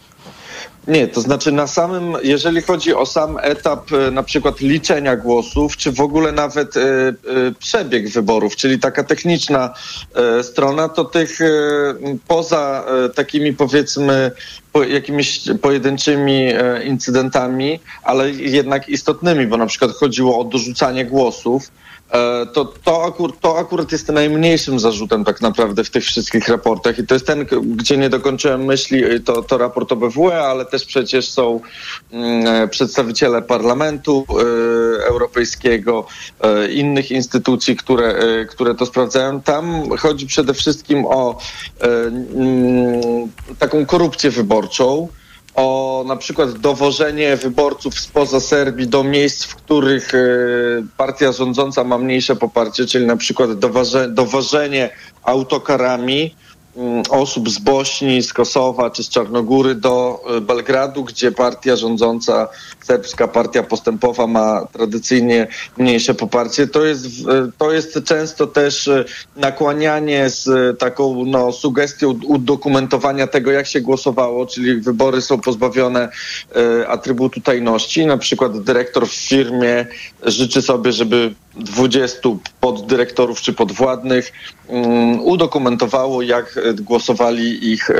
Nie, 0.89 1.09
to 1.09 1.21
znaczy 1.21 1.53
na 1.53 1.67
samym, 1.67 2.17
jeżeli 2.23 2.63
chodzi 2.63 2.95
o 2.95 3.07
sam 3.07 3.39
etap 3.43 3.93
e, 3.93 4.11
na 4.11 4.23
przykład 4.23 4.61
liczenia 4.61 5.17
głosów, 5.17 5.77
czy 5.77 5.93
w 5.93 6.01
ogóle 6.01 6.33
nawet 6.33 6.77
e, 6.77 6.81
e, 6.81 7.15
przebieg 7.59 8.09
wyborów, 8.09 8.57
czyli 8.57 8.79
taka 8.79 9.05
techniczna 9.05 9.75
strona, 10.43 10.89
to 10.89 11.05
tych 11.05 11.39
poza 12.29 12.85
takimi 13.15 13.53
powiedzmy 13.53 14.31
po, 14.73 14.83
jakimiś 14.83 15.41
pojedynczymi 15.63 16.49
incydentami, 16.85 17.81
ale 18.03 18.31
jednak 18.31 18.89
istotnymi, 18.89 19.47
bo 19.47 19.57
na 19.57 19.67
przykład 19.67 19.91
chodziło 19.91 20.39
o 20.39 20.45
dorzucanie 20.45 21.05
głosów, 21.05 21.71
to, 22.53 22.65
to, 22.65 23.05
akur, 23.05 23.37
to 23.41 23.59
akurat 23.59 23.93
jest 23.93 24.09
najmniejszym 24.09 24.79
zarzutem 24.79 25.25
tak 25.25 25.41
naprawdę 25.41 25.85
w 25.85 25.91
tych 25.91 26.05
wszystkich 26.05 26.49
raportach 26.49 26.99
i 26.99 27.07
to 27.07 27.15
jest 27.15 27.27
ten, 27.27 27.47
gdzie 27.77 27.97
nie 27.97 28.11
dokończyłem 28.11 28.65
myśli, 28.65 29.05
y, 29.05 29.21
to, 29.21 29.43
to 29.43 29.59
raport 29.59 29.93
OBWE, 29.93 30.43
ale 30.43 30.65
też 30.65 30.85
przecież 30.85 31.31
są 31.31 31.61
mm, 32.13 32.47
e, 32.47 32.69
przedstawiciele 32.69 33.43
Parlamentu 33.43 34.27
e, 34.31 35.07
Europejskiego, 35.07 36.07
e, 36.41 36.73
innych 36.73 37.11
instytucji, 37.11 37.77
które, 37.77 38.07
e, 38.07 38.45
które 38.45 38.75
to 38.75 38.87
sprawdzają. 38.87 39.41
Tam 39.41 39.91
chodzi 39.99 40.27
przede 40.27 40.55
wszystkim 40.55 41.07
o 41.07 41.39
e, 41.81 41.87
mm, 41.87 43.01
taką 43.59 43.87
korupcję 43.87 44.31
wyborczą, 44.31 45.09
o 45.57 46.05
na 46.07 46.17
przykład 46.17 46.53
dowożenie 46.53 47.37
wyborców 47.37 48.01
spoza 48.01 48.41
Serbii 48.41 48.87
do 48.87 49.05
miejsc, 49.05 49.45
w 49.45 49.57
których 49.57 50.15
e, 50.15 50.19
partia 50.97 51.33
rządząca 51.33 51.85
ma 51.85 51.99
mniejsze 51.99 52.37
poparcie, 52.37 52.87
czyli 52.87 53.07
na 53.07 53.17
przykład 53.17 53.59
dowoże, 53.59 54.09
dowożenie 54.09 54.91
autokarami 55.23 56.35
osób 57.11 57.51
z 57.51 57.59
Bośni, 57.59 58.23
z 58.23 58.33
Kosowa 58.33 58.91
czy 58.91 59.05
z 59.05 59.09
Czarnogóry 59.09 59.75
do 59.75 60.23
e, 60.37 60.41
Belgradu, 60.41 61.05
gdzie 61.05 61.33
partia 61.33 61.77
rządząca, 61.77 62.49
serbska 62.85 63.29
partia 63.29 63.63
postępowa 63.63 64.27
ma 64.27 64.67
tradycyjnie 64.73 65.47
mniejsze 65.79 66.15
poparcie. 66.15 66.67
To 66.67 66.85
jest, 66.85 67.07
e, 67.07 67.51
to 67.59 67.73
jest 67.73 68.05
często 68.05 68.47
też 68.47 68.89
e, 68.89 69.05
nakłanianie 69.37 70.31
z 70.31 70.79
taką 70.79 71.25
no, 71.25 71.53
sugestią 71.53 72.19
udokumentowania 72.25 73.27
tego, 73.27 73.51
jak 73.53 73.67
się 73.67 73.81
głosowało, 73.81 74.47
czyli 74.47 74.81
wybory 74.81 75.23
są 75.23 75.41
pozbawione 75.41 76.09
atrybutu 76.89 77.41
tajności. 77.41 78.07
Na 78.07 78.19
przykład 78.19 78.63
dyrektor 78.63 79.09
w 79.09 79.15
firmie 79.15 79.87
życzy 80.23 80.63
sobie, 80.63 80.93
żeby 80.93 81.35
20 81.57 82.29
poddyrektorów 82.61 83.41
czy 83.41 83.53
podwładnych 83.53 84.33
um, 84.67 85.21
udokumentowało, 85.21 86.23
jak 86.23 86.57
e, 86.57 86.75
głosowali 86.75 87.73
ich, 87.73 87.91
e, 87.91 87.95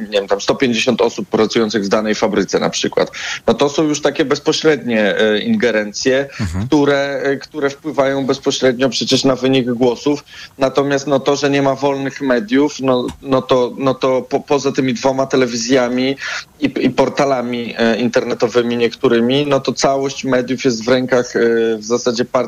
nie 0.00 0.18
wiem, 0.18 0.28
tam 0.28 0.40
150 0.40 1.00
osób 1.00 1.28
pracujących 1.28 1.84
w 1.84 1.88
danej 1.88 2.14
fabryce 2.14 2.58
na 2.58 2.70
przykład. 2.70 3.10
No 3.46 3.54
to 3.54 3.68
są 3.68 3.82
już 3.82 4.02
takie 4.02 4.24
bezpośrednie 4.24 5.18
e, 5.18 5.38
ingerencje, 5.38 6.28
które, 6.66 7.20
e, 7.22 7.36
które 7.36 7.70
wpływają 7.70 8.26
bezpośrednio 8.26 8.88
przecież 8.88 9.24
na 9.24 9.36
wynik 9.36 9.72
głosów. 9.72 10.24
Natomiast 10.58 11.06
no 11.06 11.20
to, 11.20 11.36
że 11.36 11.50
nie 11.50 11.62
ma 11.62 11.74
wolnych 11.74 12.20
mediów, 12.20 12.80
no, 12.80 13.06
no 13.22 13.42
to, 13.42 13.72
no 13.78 13.94
to 13.94 14.22
po, 14.22 14.40
poza 14.40 14.72
tymi 14.72 14.94
dwoma 14.94 15.26
telewizjami 15.26 16.16
i, 16.60 16.72
i 16.80 16.90
portalami 16.90 17.74
internetowymi 17.98 18.76
niektórymi, 18.76 19.46
no 19.46 19.60
to 19.60 19.72
całość 19.72 20.24
mediów 20.24 20.64
jest 20.64 20.84
w 20.84 20.88
rękach 20.88 21.32
w 21.78 21.84
zasadzie 21.84 22.24
partii 22.24 22.41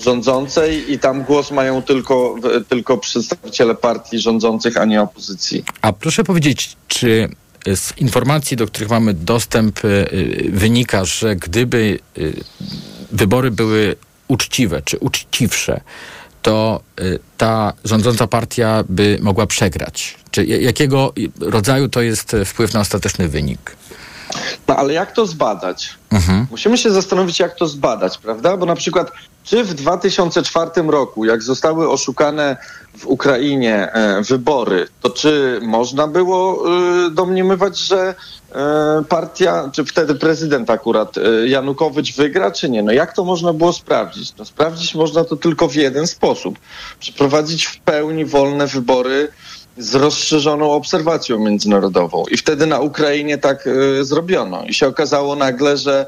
rządzącej 0.00 0.92
i 0.92 0.98
tam 0.98 1.22
głos 1.22 1.50
mają 1.50 1.82
tylko, 1.82 2.36
tylko 2.68 2.98
przedstawiciele 2.98 3.74
partii 3.74 4.18
rządzących, 4.18 4.76
a 4.76 4.84
nie 4.84 5.02
opozycji. 5.02 5.64
A 5.82 5.92
proszę 5.92 6.24
powiedzieć, 6.24 6.76
czy 6.88 7.28
z 7.74 7.98
informacji, 7.98 8.56
do 8.56 8.66
których 8.66 8.90
mamy 8.90 9.14
dostęp, 9.14 9.84
y, 9.84 9.88
y, 9.88 10.50
wynika, 10.52 11.04
że 11.04 11.36
gdyby 11.36 11.98
y, 12.18 12.34
wybory 13.12 13.50
były 13.50 13.96
uczciwe 14.28 14.82
czy 14.82 14.98
uczciwsze, 14.98 15.80
to 16.42 16.80
ta 17.36 17.72
rządząca 17.84 18.26
partia 18.26 18.84
by 18.88 19.18
mogła 19.22 19.46
przegrać? 19.46 20.16
Czy 20.30 20.44
ja- 20.44 20.60
jakiego 20.60 21.12
rodzaju 21.40 21.88
to 21.88 22.02
jest 22.02 22.36
wpływ 22.44 22.74
na 22.74 22.80
ostateczny 22.80 23.28
wynik? 23.28 23.76
No 24.68 24.76
ale 24.76 24.92
jak 24.92 25.12
to 25.12 25.26
zbadać? 25.26 25.94
Musimy 26.50 26.78
się 26.78 26.90
zastanowić, 26.90 27.40
jak 27.40 27.54
to 27.54 27.66
zbadać, 27.66 28.18
prawda? 28.18 28.56
Bo 28.56 28.66
na 28.66 28.74
przykład, 28.74 29.12
czy 29.44 29.64
w 29.64 29.74
2004 29.74 30.70
roku, 30.86 31.24
jak 31.24 31.42
zostały 31.42 31.90
oszukane 31.90 32.56
w 32.98 33.06
Ukrainie 33.06 33.92
e, 33.92 34.22
wybory, 34.22 34.86
to 35.02 35.10
czy 35.10 35.60
można 35.62 36.08
było 36.08 36.64
e, 37.06 37.10
domniemywać, 37.10 37.78
że 37.78 38.14
e, 38.52 39.04
partia, 39.08 39.70
czy 39.72 39.84
wtedy 39.84 40.14
prezydent 40.14 40.70
akurat 40.70 41.18
e, 41.18 41.48
Janukowycz 41.48 42.16
wygra, 42.16 42.50
czy 42.50 42.70
nie? 42.70 42.82
No 42.82 42.92
jak 42.92 43.12
to 43.12 43.24
można 43.24 43.52
było 43.52 43.72
sprawdzić? 43.72 44.36
No 44.36 44.44
sprawdzić 44.44 44.94
można 44.94 45.24
to 45.24 45.36
tylko 45.36 45.68
w 45.68 45.74
jeden 45.74 46.06
sposób. 46.06 46.58
Przeprowadzić 47.00 47.66
w 47.66 47.80
pełni 47.80 48.24
wolne 48.24 48.66
wybory 48.66 49.28
z 49.78 49.94
rozszerzoną 49.94 50.72
obserwacją 50.72 51.38
międzynarodową. 51.38 52.24
I 52.30 52.36
wtedy 52.36 52.66
na 52.66 52.80
Ukrainie 52.80 53.38
tak 53.38 53.66
y, 53.66 54.04
zrobiono. 54.04 54.64
I 54.64 54.74
się 54.74 54.86
okazało 54.86 55.36
nagle, 55.36 55.76
że 55.76 56.06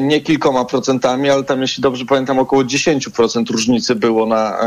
nie 0.00 0.20
kilkoma 0.20 0.64
procentami, 0.64 1.30
ale 1.30 1.44
tam, 1.44 1.62
jeśli 1.62 1.82
dobrze 1.82 2.04
pamiętam, 2.04 2.38
około 2.38 2.62
10% 2.62 3.50
różnicy 3.50 3.94
było 3.94 4.26
na, 4.26 4.58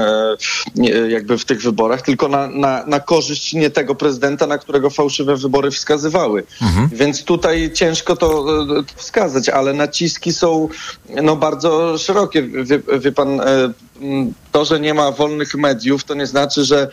nie, 0.75 0.89
jakby 0.89 1.37
w 1.37 1.45
tych 1.45 1.61
wyborach, 1.61 2.01
tylko 2.01 2.27
na, 2.27 2.47
na, 2.47 2.85
na 2.85 2.99
korzyść 2.99 3.53
nie 3.53 3.69
tego 3.69 3.95
prezydenta, 3.95 4.47
na 4.47 4.57
którego 4.57 4.89
fałszywe 4.89 5.37
wybory 5.37 5.71
wskazywały. 5.71 6.43
Więc 6.91 7.23
tutaj 7.23 7.71
ciężko 7.73 8.15
to, 8.15 8.27
to 8.65 8.83
wskazać, 8.95 9.49
ale 9.49 9.73
naciski 9.73 10.33
są 10.33 10.69
no, 11.23 11.35
bardzo 11.35 11.97
szerokie. 11.97 12.43
Wie, 12.43 12.79
wie 12.99 13.11
pan, 13.11 13.41
to, 14.51 14.65
że 14.65 14.79
nie 14.79 14.93
ma 14.93 15.11
wolnych 15.11 15.55
mediów, 15.55 16.03
to 16.03 16.13
nie 16.13 16.25
znaczy, 16.25 16.63
że 16.65 16.89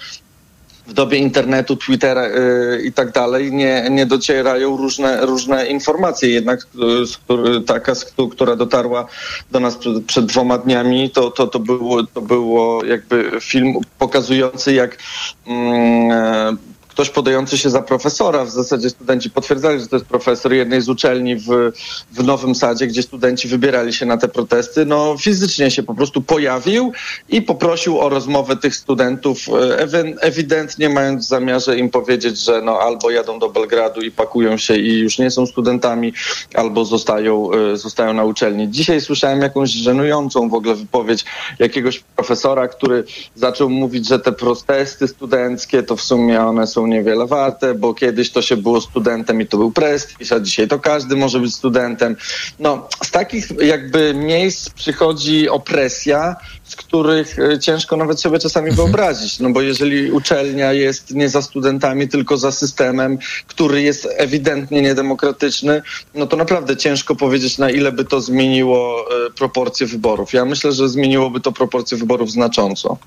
w 0.87 0.93
dobie 0.93 1.19
internetu, 1.19 1.77
Twittera 1.77 2.27
y, 2.27 2.83
i 2.85 2.93
tak 2.93 3.13
dalej 3.13 3.53
nie, 3.53 3.87
nie 3.91 4.07
docierają 4.07 4.77
różne, 4.77 5.27
różne 5.27 5.67
informacje. 5.67 6.31
Jednak 6.31 6.61
y, 6.61 7.61
taka, 7.61 7.93
która 8.33 8.57
dotarła 8.57 9.07
do 9.51 9.61
nas 9.61 9.77
przed, 9.77 10.05
przed 10.05 10.27
dwoma 10.27 10.59
dniami, 10.59 11.11
to, 11.11 11.31
to, 11.31 11.47
to, 11.47 11.59
było, 11.59 12.07
to 12.07 12.21
było 12.21 12.85
jakby 12.85 13.31
film 13.41 13.75
pokazujący, 13.99 14.73
jak 14.73 14.99
mm, 15.47 16.59
ktoś 16.97 17.11
podający 17.11 17.59
się 17.59 17.71
za 17.71 17.83
profesora, 17.83 18.45
w 18.45 18.51
zasadzie 18.51 18.91
studenci 18.91 19.31
potwierdzali, 19.31 19.81
że 19.81 19.87
to 19.87 19.97
jest 19.97 20.09
profesor 20.09 20.53
jednej 20.53 20.81
z 20.81 20.89
uczelni 20.89 21.37
w, 21.37 21.73
w 22.13 22.25
Nowym 22.25 22.55
Sadzie, 22.55 22.87
gdzie 22.87 23.03
studenci 23.03 23.49
wybierali 23.49 23.93
się 23.93 24.07
na 24.07 24.17
te 24.17 24.29
protesty, 24.29 24.87
no 24.87 25.17
fizycznie 25.21 25.71
się 25.71 25.83
po 25.83 25.95
prostu 25.95 26.23
pojawił 26.23 26.93
i 27.29 27.43
poprosił 27.43 28.01
o 28.01 28.09
rozmowę 28.09 28.57
tych 28.57 28.77
studentów, 28.77 29.39
e, 29.49 30.21
ewidentnie 30.21 30.89
mając 30.89 31.25
w 31.25 31.29
zamiarze 31.29 31.79
im 31.79 31.91
powiedzieć, 31.91 32.39
że 32.39 32.63
no 32.63 32.79
albo 32.79 33.11
jadą 33.11 33.39
do 33.39 33.49
Belgradu 33.49 34.01
i 34.01 34.11
pakują 34.11 34.57
się 34.57 34.77
i 34.77 34.99
już 34.99 35.19
nie 35.19 35.31
są 35.31 35.47
studentami, 35.47 36.13
albo 36.55 36.85
zostają, 36.85 37.51
e, 37.53 37.77
zostają 37.77 38.13
na 38.13 38.25
uczelni. 38.25 38.71
Dzisiaj 38.71 39.01
słyszałem 39.01 39.41
jakąś 39.41 39.71
żenującą 39.71 40.49
w 40.49 40.55
ogóle 40.55 40.75
wypowiedź 40.75 41.25
jakiegoś 41.59 42.01
profesora, 42.01 42.69
który 42.69 43.05
zaczął 43.35 43.71
mówić, 43.71 44.09
że 44.09 44.19
te 44.19 44.33
protesty 44.33 45.09
studenckie 45.09 45.83
to 45.83 45.97
w 45.97 46.03
sumie 46.03 46.41
one 46.41 46.67
są 46.67 46.86
niewiele 46.87 47.27
warte, 47.27 47.75
bo 47.75 47.95
kiedyś 47.95 48.31
to 48.31 48.43
się 48.43 48.57
było 48.57 48.81
studentem 48.81 49.41
i 49.41 49.47
to 49.47 49.57
był 49.57 49.73
prestiż, 49.73 50.33
a 50.33 50.41
dzisiaj 50.41 50.69
to 50.69 50.79
każdy 50.79 51.17
może 51.17 51.41
być 51.41 51.55
studentem. 51.55 52.17
No, 52.59 52.89
z 53.05 53.11
takich 53.11 53.49
jakby 53.61 54.15
miejsc 54.15 54.71
przychodzi 54.71 55.49
opresja, 55.49 56.37
z 56.65 56.77
których 56.77 57.39
e, 57.39 57.59
ciężko 57.59 57.97
nawet 57.97 58.21
sobie 58.21 58.39
czasami 58.39 58.71
wyobrazić. 58.71 59.41
No 59.41 59.51
bo 59.51 59.63
jeżeli 59.63 60.13
uczelnia 60.13 60.73
jest 60.73 61.15
nie 61.15 61.29
za 61.29 61.43
studentami, 61.43 62.09
tylko 62.09 62.37
za 62.37 62.53
systemem, 62.53 63.19
który 63.47 63.83
jest 63.83 64.09
ewidentnie 64.17 64.83
niedemokratyczny, 64.83 65.83
no 66.15 66.27
to 66.27 66.37
naprawdę 66.37 66.77
ciężko 66.77 67.17
powiedzieć, 67.17 67.59
na 67.59 67.71
ile 67.71 67.93
by 67.93 68.05
to 68.05 68.21
zmieniło 68.21 69.07
e, 69.27 69.31
proporcje 69.31 69.87
wyborów. 69.87 70.33
Ja 70.33 70.45
myślę, 70.45 70.73
że 70.73 70.89
zmieniłoby 70.89 71.41
to 71.41 71.53
proporcje 71.53 71.99
wyborów 71.99 72.31
znacząco. 72.31 72.99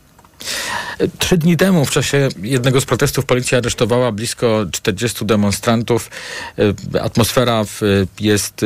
Trzy 1.20 1.38
dni 1.38 1.58
temu 1.58 1.86
w 1.86 1.92
czasie 1.92 2.30
jednego 2.42 2.82
z 2.82 2.86
protestów 2.86 3.26
policja 3.26 3.58
aresztowała 3.58 4.12
blisko 4.12 4.66
40 4.72 5.26
demonstrantów. 5.26 6.10
E, 6.94 7.02
Atmosfera 7.02 7.64
w- 7.64 7.82
jest 8.20 8.64
e, 8.64 8.66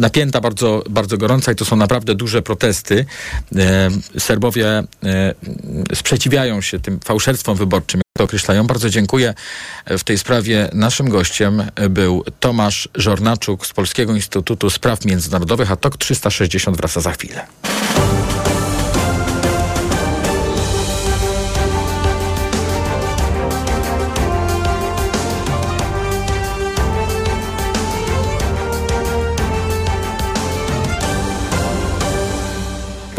napięta, 0.00 0.40
bardzo, 0.40 0.84
bardzo 0.90 1.18
gorąca 1.18 1.52
i 1.52 1.54
to 1.56 1.64
są 1.64 1.76
naprawdę 1.76 2.14
duże 2.14 2.42
protesty. 2.42 3.06
E, 3.56 3.88
Serbowie 4.18 4.68
e, 4.68 4.84
sprzeciwiają 5.94 6.60
się 6.60 6.78
tym 6.80 7.00
fałszerstwom 7.04 7.56
wyborczym, 7.56 7.98
jak 7.98 8.18
to 8.18 8.24
określają. 8.24 8.66
Bardzo 8.66 8.90
dziękuję. 8.90 9.34
W 9.86 10.04
tej 10.04 10.18
sprawie 10.18 10.68
naszym 10.72 11.08
gościem 11.08 11.62
był 11.90 12.24
Tomasz 12.40 12.88
Żornaczuk 12.94 13.66
z 13.66 13.72
Polskiego 13.72 14.14
Instytutu 14.14 14.70
Spraw 14.70 15.04
Międzynarodowych, 15.04 15.70
a 15.72 15.76
TOK 15.76 15.96
360 15.96 16.76
wraca 16.76 17.00
za 17.00 17.12
chwilę. 17.12 17.46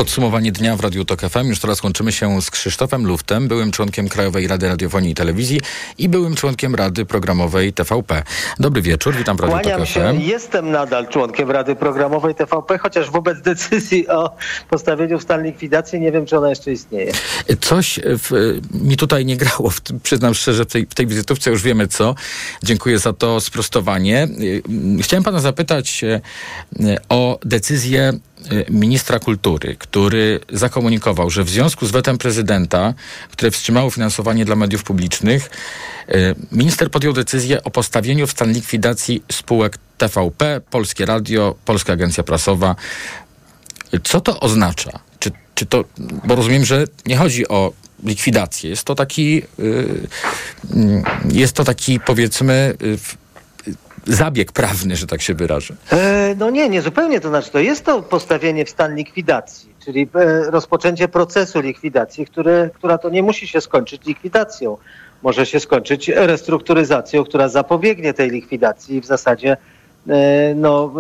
Podsumowanie 0.03 0.51
dnia 0.51 0.75
w 0.75 0.79
Radiu 0.79 1.05
Tok 1.05 1.21
FM. 1.21 1.47
Już 1.47 1.59
teraz 1.59 1.83
łączymy 1.83 2.11
się 2.11 2.41
z 2.41 2.51
Krzysztofem 2.51 3.05
Luftem, 3.05 3.47
byłym 3.47 3.71
członkiem 3.71 4.09
Krajowej 4.09 4.47
Rady 4.47 4.67
Radiofonii 4.67 5.11
i 5.11 5.15
Telewizji 5.15 5.61
i 5.97 6.09
byłym 6.09 6.35
członkiem 6.35 6.75
Rady 6.75 7.05
Programowej 7.05 7.73
TVP. 7.73 8.23
Dobry 8.59 8.81
wieczór, 8.81 9.15
witam 9.15 9.37
w 9.37 9.39
Radiu 9.39 9.71
Tok 9.71 9.87
się. 9.87 10.13
FM. 10.13 10.21
Jestem 10.21 10.71
nadal 10.71 11.07
członkiem 11.07 11.51
Rady 11.51 11.75
Programowej 11.75 12.35
TVP, 12.35 12.77
chociaż 12.77 13.09
wobec 13.09 13.41
decyzji 13.41 14.07
o 14.07 14.31
postawieniu 14.69 15.19
w 15.19 15.23
stan 15.23 15.43
likwidacji 15.43 15.99
nie 15.99 16.11
wiem, 16.11 16.25
czy 16.25 16.37
ona 16.37 16.49
jeszcze 16.49 16.71
istnieje. 16.71 17.11
Coś 17.61 17.99
w, 18.03 18.59
mi 18.71 18.97
tutaj 18.97 19.25
nie 19.25 19.37
grało, 19.37 19.71
przyznam 20.03 20.33
szczerze, 20.33 20.65
w 20.65 20.67
tej, 20.67 20.85
w 20.89 20.95
tej 20.95 21.07
wizytówce 21.07 21.49
już 21.51 21.63
wiemy 21.63 21.87
co. 21.87 22.15
Dziękuję 22.63 22.99
za 22.99 23.13
to 23.13 23.41
sprostowanie. 23.41 24.27
Chciałem 25.01 25.23
pana 25.23 25.39
zapytać 25.39 26.03
e, 26.03 26.21
o 27.09 27.39
decyzję 27.43 28.13
ministra 28.69 29.19
kultury, 29.19 29.75
który 29.79 30.39
zakomunikował, 30.49 31.29
że 31.29 31.43
w 31.43 31.49
związku 31.49 31.85
z 31.85 31.91
wetem 31.91 32.17
prezydenta, 32.17 32.93
które 33.31 33.51
wstrzymało 33.51 33.89
finansowanie 33.89 34.45
dla 34.45 34.55
mediów 34.55 34.83
publicznych, 34.83 35.49
y, 36.09 36.35
minister 36.51 36.91
podjął 36.91 37.13
decyzję 37.13 37.63
o 37.63 37.71
postawieniu 37.71 38.27
w 38.27 38.31
stan 38.31 38.51
likwidacji 38.51 39.23
spółek 39.31 39.77
TVP, 39.97 40.61
Polskie 40.69 41.05
Radio, 41.05 41.55
Polska 41.65 41.93
Agencja 41.93 42.23
Prasowa. 42.23 42.75
Co 44.03 44.21
to 44.21 44.39
oznacza? 44.39 44.99
Czy, 45.19 45.31
czy 45.55 45.65
to, 45.65 45.83
bo 46.25 46.35
rozumiem, 46.35 46.65
że 46.65 46.85
nie 47.05 47.17
chodzi 47.17 47.47
o 47.47 47.73
likwidację. 48.03 48.69
Jest 48.69 48.83
to 48.83 48.95
taki, 48.95 49.43
y, 49.59 50.07
jest 51.31 51.55
to 51.55 51.63
taki 51.63 51.99
powiedzmy 51.99 52.73
y, 52.83 52.87
y, 52.87 52.97
zabieg 54.05 54.51
prawny, 54.51 54.95
że 54.95 55.07
tak 55.07 55.21
się 55.21 55.33
wyrażę. 55.33 55.73
E, 55.91 56.35
No 56.39 56.49
nie, 56.49 56.69
nie 56.69 56.81
zupełnie 56.81 57.19
to 57.19 57.29
znaczy. 57.29 57.51
To 57.51 57.59
jest 57.59 57.85
to 57.85 58.01
postawienie 58.01 58.65
w 58.65 58.69
stan 58.69 58.95
likwidacji, 58.95 59.69
czyli 59.85 60.09
e, 60.15 60.51
rozpoczęcie 60.51 61.07
procesu 61.07 61.61
likwidacji, 61.61 62.25
który, 62.25 62.69
która 62.73 62.97
to 62.97 63.09
nie 63.09 63.23
musi 63.23 63.47
się 63.47 63.61
skończyć 63.61 64.05
likwidacją. 64.05 64.77
Może 65.23 65.45
się 65.45 65.59
skończyć 65.59 66.09
restrukturyzacją, 66.09 67.23
która 67.23 67.47
zapobiegnie 67.49 68.13
tej 68.13 68.29
likwidacji 68.29 68.95
i 68.95 69.01
w 69.01 69.05
zasadzie 69.05 69.57
no, 70.55 70.91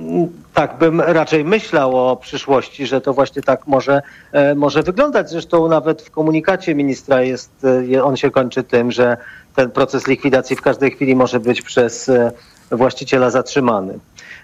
e, 0.00 0.28
tak 0.54 0.78
bym 0.78 1.00
raczej 1.00 1.44
myślał 1.44 2.08
o 2.10 2.16
przyszłości, 2.16 2.86
że 2.86 3.00
to 3.00 3.14
właśnie 3.14 3.42
tak 3.42 3.66
może, 3.66 4.02
e, 4.32 4.54
może 4.54 4.82
wyglądać. 4.82 5.30
Zresztą 5.30 5.68
nawet 5.68 6.02
w 6.02 6.10
komunikacie 6.10 6.74
ministra 6.74 7.22
jest, 7.22 7.50
e, 7.64 7.86
je- 7.86 8.04
on 8.04 8.16
się 8.16 8.30
kończy 8.30 8.62
tym, 8.62 8.92
że 8.92 9.16
ten 9.54 9.70
proces 9.70 10.06
likwidacji 10.06 10.56
w 10.56 10.62
każdej 10.62 10.90
chwili 10.90 11.16
może 11.16 11.40
być 11.40 11.62
przez 11.62 12.08
e, 12.08 12.30
właściciela 12.70 13.30
zatrzymany. 13.30 13.98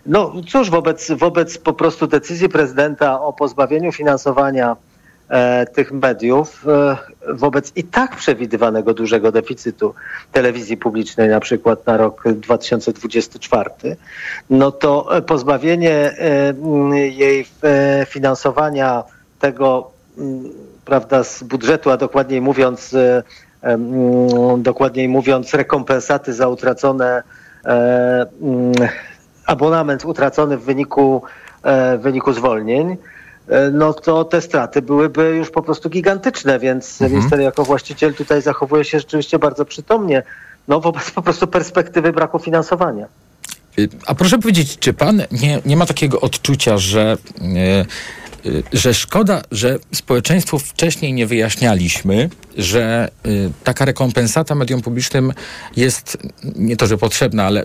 No 0.06 0.32
cóż, 0.48 0.70
wobec, 0.70 1.10
wobec 1.10 1.58
po 1.58 1.72
prostu 1.72 2.06
decyzji 2.06 2.48
prezydenta 2.48 3.20
o 3.20 3.32
pozbawieniu 3.32 3.92
finansowania 3.92 4.70
e, 4.72 4.76
tych 5.74 5.92
mediów, 5.92 6.66
e, 6.68 6.96
wobec 7.34 7.72
i 7.76 7.84
tak 7.84 8.16
przewidywanego 8.16 8.94
dużego 8.94 9.32
deficytu 9.32 9.94
telewizji 10.32 10.76
publicznej, 10.76 11.28
na 11.28 11.40
przykład 11.40 11.86
na 11.86 11.96
rok 11.96 12.22
2024, 12.32 13.70
no 14.50 14.72
to 14.72 15.16
e, 15.16 15.22
pozbawienie 15.22 15.90
e, 15.92 16.54
jej 16.96 17.46
e, 17.62 18.06
finansowania 18.06 19.02
tego, 19.38 19.90
prawda, 20.84 21.24
z 21.24 21.42
budżetu, 21.42 21.90
a 21.90 21.96
dokładniej 21.96 22.40
mówiąc, 22.40 22.94
e, 22.94 23.22
dokładniej 24.58 25.08
mówiąc, 25.08 25.54
rekompensaty 25.54 26.32
za 26.32 26.48
utracone 26.48 27.22
e, 27.64 28.26
abonament 29.46 30.04
utracony 30.04 30.56
w 30.56 30.64
wyniku, 30.64 31.22
e, 31.62 31.98
w 31.98 32.00
wyniku 32.00 32.32
zwolnień, 32.32 32.90
e, 32.90 32.96
no 33.72 33.94
to 33.94 34.24
te 34.24 34.40
straty 34.40 34.82
byłyby 34.82 35.36
już 35.36 35.50
po 35.50 35.62
prostu 35.62 35.90
gigantyczne, 35.90 36.58
więc 36.58 37.00
minister 37.00 37.40
jako 37.40 37.64
właściciel 37.64 38.14
tutaj 38.14 38.42
zachowuje 38.42 38.84
się 38.84 38.98
rzeczywiście 38.98 39.38
bardzo 39.38 39.64
przytomnie, 39.64 40.22
no 40.68 40.80
wobec 40.80 41.10
po 41.10 41.22
prostu 41.22 41.46
perspektywy 41.46 42.12
braku 42.12 42.38
finansowania. 42.38 43.06
Y, 43.78 43.88
A 44.06 44.14
proszę 44.14 44.38
powiedzieć, 44.38 44.78
czy 44.78 44.92
pan 44.92 45.22
nie, 45.32 45.60
nie 45.66 45.76
ma 45.76 45.86
takiego 45.86 46.20
odczucia, 46.20 46.78
że, 46.78 47.16
y, 47.40 47.86
że 48.72 48.94
szkoda, 48.94 49.42
że 49.52 49.78
społeczeństwu 49.94 50.58
wcześniej 50.58 51.12
nie 51.12 51.26
wyjaśnialiśmy, 51.26 52.30
że 52.56 53.08
y, 53.26 53.50
taka 53.64 53.84
rekompensata 53.84 54.54
mediom 54.54 54.82
publicznym 54.82 55.32
jest 55.76 56.18
nie 56.56 56.76
to, 56.76 56.86
że 56.86 56.98
potrzebna, 56.98 57.44
ale 57.44 57.64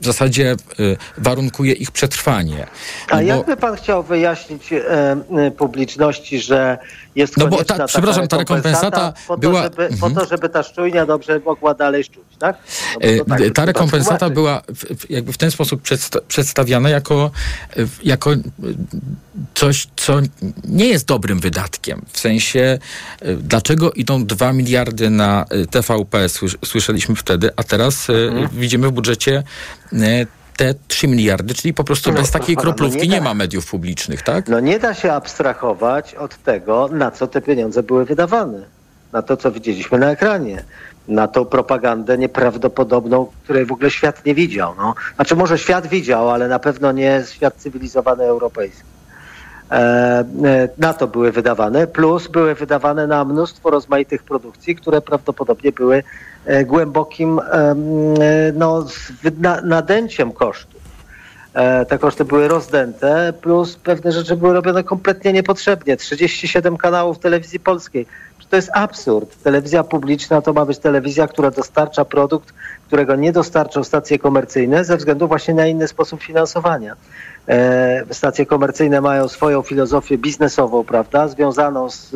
w 0.00 0.04
zasadzie 0.06 0.56
y, 0.80 0.96
warunkuje 1.18 1.72
ich 1.72 1.90
przetrwanie. 1.90 2.66
A 3.10 3.16
bo- 3.16 3.22
jakby 3.22 3.56
pan 3.56 3.76
chciał 3.76 4.02
wyjaśnić 4.02 4.72
e, 4.72 5.50
publiczności, 5.50 6.40
że 6.40 6.78
jest 7.14 7.36
No 7.36 7.46
bo 7.46 7.56
ta- 7.58 7.64
taka 7.64 7.84
przepraszam, 7.86 8.28
ta 8.28 8.38
rekompensata 8.38 9.12
po 9.28 9.34
to, 9.34 9.40
była- 9.40 9.62
żeby, 9.62 9.76
po 9.76 10.06
Mhm. 10.06 10.14
to, 10.14 10.24
żeby 10.26 10.48
ta 10.48 10.62
szczujnia 10.62 11.06
dobrze 11.06 11.40
mogła 11.44 11.74
dalej 11.74 12.04
szczuć, 12.04 12.24
tak? 12.38 12.56
No 13.18 13.24
tak, 13.24 13.40
Ta 13.54 13.64
rekompensata 13.64 14.30
była 14.30 14.62
w, 14.74 15.10
jakby 15.10 15.32
w 15.32 15.38
ten 15.38 15.50
sposób 15.50 15.82
przedsta- 15.82 16.20
przedstawiana 16.28 16.88
jako, 16.90 17.30
jako 18.04 18.30
coś, 19.54 19.88
co 19.96 20.11
nie 20.64 20.86
jest 20.88 21.06
dobrym 21.06 21.40
wydatkiem. 21.40 22.02
W 22.12 22.18
sensie, 22.20 22.78
e, 23.20 23.34
dlaczego 23.34 23.92
idą 23.92 24.24
2 24.26 24.52
miliardy 24.52 25.10
na 25.10 25.44
e, 25.50 25.66
TVP, 25.66 26.28
słysz- 26.28 26.56
słyszeliśmy 26.64 27.14
wtedy, 27.16 27.50
a 27.56 27.62
teraz 27.62 28.10
e, 28.10 28.12
Mhm. 28.28 28.48
widzimy 28.52 28.88
w 28.88 28.92
budżecie 28.92 29.42
te 30.56 30.74
3 30.88 31.08
miliardy, 31.08 31.54
czyli 31.54 31.74
po 31.74 31.84
prostu 31.84 32.10
No, 32.12 32.16
bez 32.20 32.30
takiej 32.30 32.56
pana, 32.56 32.68
no 32.68 32.74
kroplówki 32.74 33.02
nie 33.02 33.08
nie 33.14 33.18
da- 33.18 33.24
ma 33.24 33.34
mediów 33.34 33.66
publicznych, 33.70 34.22
tak? 34.22 34.48
No 34.48 34.60
nie 34.60 34.78
da 34.78 34.94
się 34.94 35.12
abstrahować 35.12 36.14
od 36.14 36.42
tego, 36.42 36.88
na 36.92 37.10
co 37.10 37.26
te 37.26 37.40
pieniądze 37.42 37.82
były 37.82 38.04
wydawane. 38.04 38.62
Na 39.12 39.22
to, 39.22 39.36
co 39.36 39.52
widzieliśmy 39.52 39.98
na 39.98 40.10
ekranie. 40.10 40.64
Na 41.08 41.28
tą 41.28 41.44
propagandę 41.44 42.18
nieprawdopodobną, 42.18 43.26
której 43.44 43.66
w 43.66 43.72
ogóle 43.72 43.90
świat 43.90 44.26
nie 44.26 44.34
widział. 44.34 44.74
No. 44.78 44.94
Znaczy 45.16 45.36
może 45.36 45.58
świat 45.58 45.86
widział, 45.86 46.30
ale 46.30 46.48
na 46.48 46.58
pewno 46.58 46.92
nie 46.92 47.24
świat 47.32 47.54
cywilizowany 47.56 48.24
europejski. 48.24 48.82
E, 49.72 50.24
e, 50.44 50.68
na 50.78 50.92
to 50.92 51.06
były 51.06 51.32
wydawane, 51.32 51.86
plus 51.86 52.28
były 52.28 52.54
wydawane 52.54 53.06
na 53.06 53.24
mnóstwo 53.24 53.70
rozmaitych 53.70 54.22
produkcji, 54.22 54.76
które 54.76 55.00
prawdopodobnie 55.00 55.72
były 55.72 56.02
e, 56.44 56.64
głębokim 56.64 57.40
no, 58.54 58.86
nadęciem 59.64 60.32
kosztów. 60.32 60.81
E, 61.54 61.84
te 61.84 61.98
koszty 61.98 62.24
były 62.24 62.48
rozdęte, 62.48 63.32
plus 63.40 63.76
pewne 63.76 64.12
rzeczy 64.12 64.36
były 64.36 64.52
robione 64.52 64.84
kompletnie 64.84 65.32
niepotrzebnie. 65.32 65.96
37 65.96 66.76
kanałów 66.76 67.18
telewizji 67.18 67.60
polskiej. 67.60 68.06
To 68.50 68.56
jest 68.56 68.70
absurd. 68.74 69.42
Telewizja 69.42 69.84
publiczna 69.84 70.42
to 70.42 70.52
ma 70.52 70.64
być 70.64 70.78
telewizja, 70.78 71.26
która 71.26 71.50
dostarcza 71.50 72.04
produkt, 72.04 72.54
którego 72.86 73.16
nie 73.16 73.32
dostarczą 73.32 73.84
stacje 73.84 74.18
komercyjne 74.18 74.84
ze 74.84 74.96
względu 74.96 75.28
właśnie 75.28 75.54
na 75.54 75.66
inny 75.66 75.88
sposób 75.88 76.22
finansowania. 76.22 76.96
E, 77.48 78.04
stacje 78.10 78.46
komercyjne 78.46 79.00
mają 79.00 79.28
swoją 79.28 79.62
filozofię 79.62 80.18
biznesową, 80.18 80.84
prawda, 80.84 81.28
związaną 81.28 81.90
z 81.90 82.14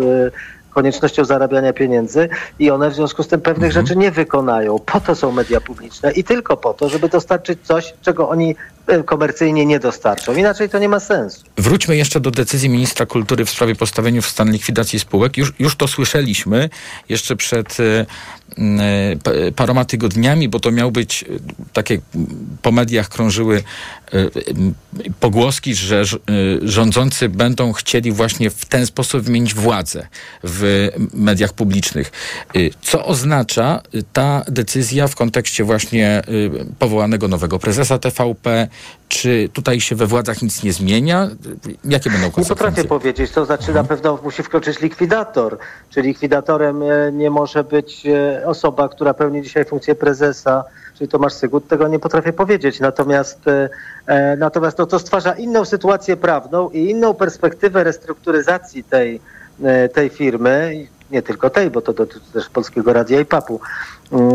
koniecznością 0.76 1.24
zarabiania 1.24 1.72
pieniędzy 1.72 2.28
i 2.58 2.70
one 2.70 2.90
w 2.90 2.94
związku 2.94 3.22
z 3.22 3.28
tym 3.28 3.40
pewnych 3.40 3.72
rzeczy 3.72 3.96
nie 3.96 4.10
wykonają. 4.10 4.78
Po 4.78 5.00
to 5.00 5.14
są 5.14 5.32
media 5.32 5.60
publiczne 5.60 6.12
i 6.12 6.24
tylko 6.24 6.56
po 6.56 6.74
to, 6.74 6.88
żeby 6.88 7.08
dostarczyć 7.08 7.58
coś, 7.62 7.94
czego 8.02 8.28
oni 8.28 8.56
e, 8.86 9.02
komercyjnie 9.02 9.66
nie 9.66 9.78
dostarczą. 9.80 10.34
Inaczej 10.34 10.68
to 10.68 10.78
nie 10.78 10.88
ma 10.88 11.00
sensu. 11.00 11.44
Wróćmy 11.56 11.96
jeszcze 11.96 12.20
do 12.20 12.30
decyzji 12.30 12.68
ministra 12.68 13.06
kultury 13.06 13.44
w 13.44 13.50
sprawie 13.50 13.74
postawienia 13.74 14.20
w 14.20 14.26
stan 14.26 14.50
likwidacji 14.50 14.98
spółek. 14.98 15.36
Już, 15.36 15.52
już 15.58 15.76
to 15.76 15.88
słyszeliśmy 15.88 16.70
jeszcze 17.08 17.36
przed 17.36 17.80
e, 17.80 18.06
paroma 19.56 19.84
tygodniami, 19.84 20.48
bo 20.48 20.60
to 20.60 20.72
miał 20.72 20.90
być, 20.90 21.22
e, 21.22 21.26
takie 21.72 21.98
po 22.62 22.72
mediach 22.72 23.08
krążyły 23.08 23.62
m, 24.12 24.74
pogłoski, 25.20 25.74
że 25.74 26.02
rządzący 26.62 27.28
będą 27.28 27.72
chcieli 27.72 28.12
właśnie 28.12 28.50
w 28.50 28.64
ten 28.64 28.86
sposób 28.86 29.22
wymienić 29.22 29.54
władzę 29.54 30.06
w 30.44 30.88
mediach 31.14 31.52
publicznych. 31.52 32.12
Co 32.82 33.06
oznacza 33.06 33.82
ta 34.12 34.44
decyzja 34.48 35.08
w 35.08 35.16
kontekście 35.16 35.64
właśnie 35.64 36.22
powołanego 36.78 37.28
nowego 37.28 37.58
prezesa 37.58 37.98
TVP? 37.98 38.68
Czy 39.08 39.48
tutaj 39.52 39.80
się 39.80 39.96
we 39.96 40.06
władzach 40.06 40.42
nic 40.42 40.62
nie 40.62 40.72
zmienia? 40.72 41.28
Jakie 41.84 42.10
będą 42.10 42.26
Nie 42.26 42.32
konsekwencje? 42.32 42.46
potrafię 42.46 42.84
powiedzieć, 42.88 43.30
to 43.30 43.44
znaczy 43.44 43.72
na 43.74 43.84
pewno 43.84 44.18
musi 44.22 44.42
wkroczyć 44.42 44.80
likwidator, 44.80 45.58
czy 45.90 46.02
likwidatorem 46.02 46.82
e, 46.82 47.12
nie 47.12 47.30
może 47.30 47.64
być 47.64 48.06
e, 48.06 48.46
osoba, 48.46 48.88
która 48.88 49.14
pełni 49.14 49.42
dzisiaj 49.42 49.64
funkcję 49.64 49.94
prezesa, 49.94 50.64
czyli 50.98 51.08
Tomasz 51.08 51.32
Sygut, 51.32 51.68
tego 51.68 51.88
nie 51.88 51.98
potrafię 51.98 52.32
powiedzieć. 52.32 52.80
Natomiast, 52.80 53.38
e, 54.06 54.36
natomiast 54.36 54.76
to, 54.76 54.86
to 54.86 54.98
stwarza 54.98 55.32
inną 55.32 55.64
sytuację 55.64 56.16
prawną 56.16 56.70
i 56.70 56.90
inną 56.90 57.14
perspektywę 57.14 57.84
restrukturyzacji 57.84 58.84
tej, 58.84 59.20
tej 59.92 60.08
firmy, 60.08 60.86
nie 61.10 61.22
tylko 61.22 61.50
tej, 61.50 61.70
bo 61.70 61.82
to 61.82 61.92
dotyczy 61.92 62.32
też 62.32 62.48
Polskiego 62.48 62.92
Radia 62.92 63.20
i 63.20 63.24
PAP-u, 63.24 63.60
Mm, 64.12 64.32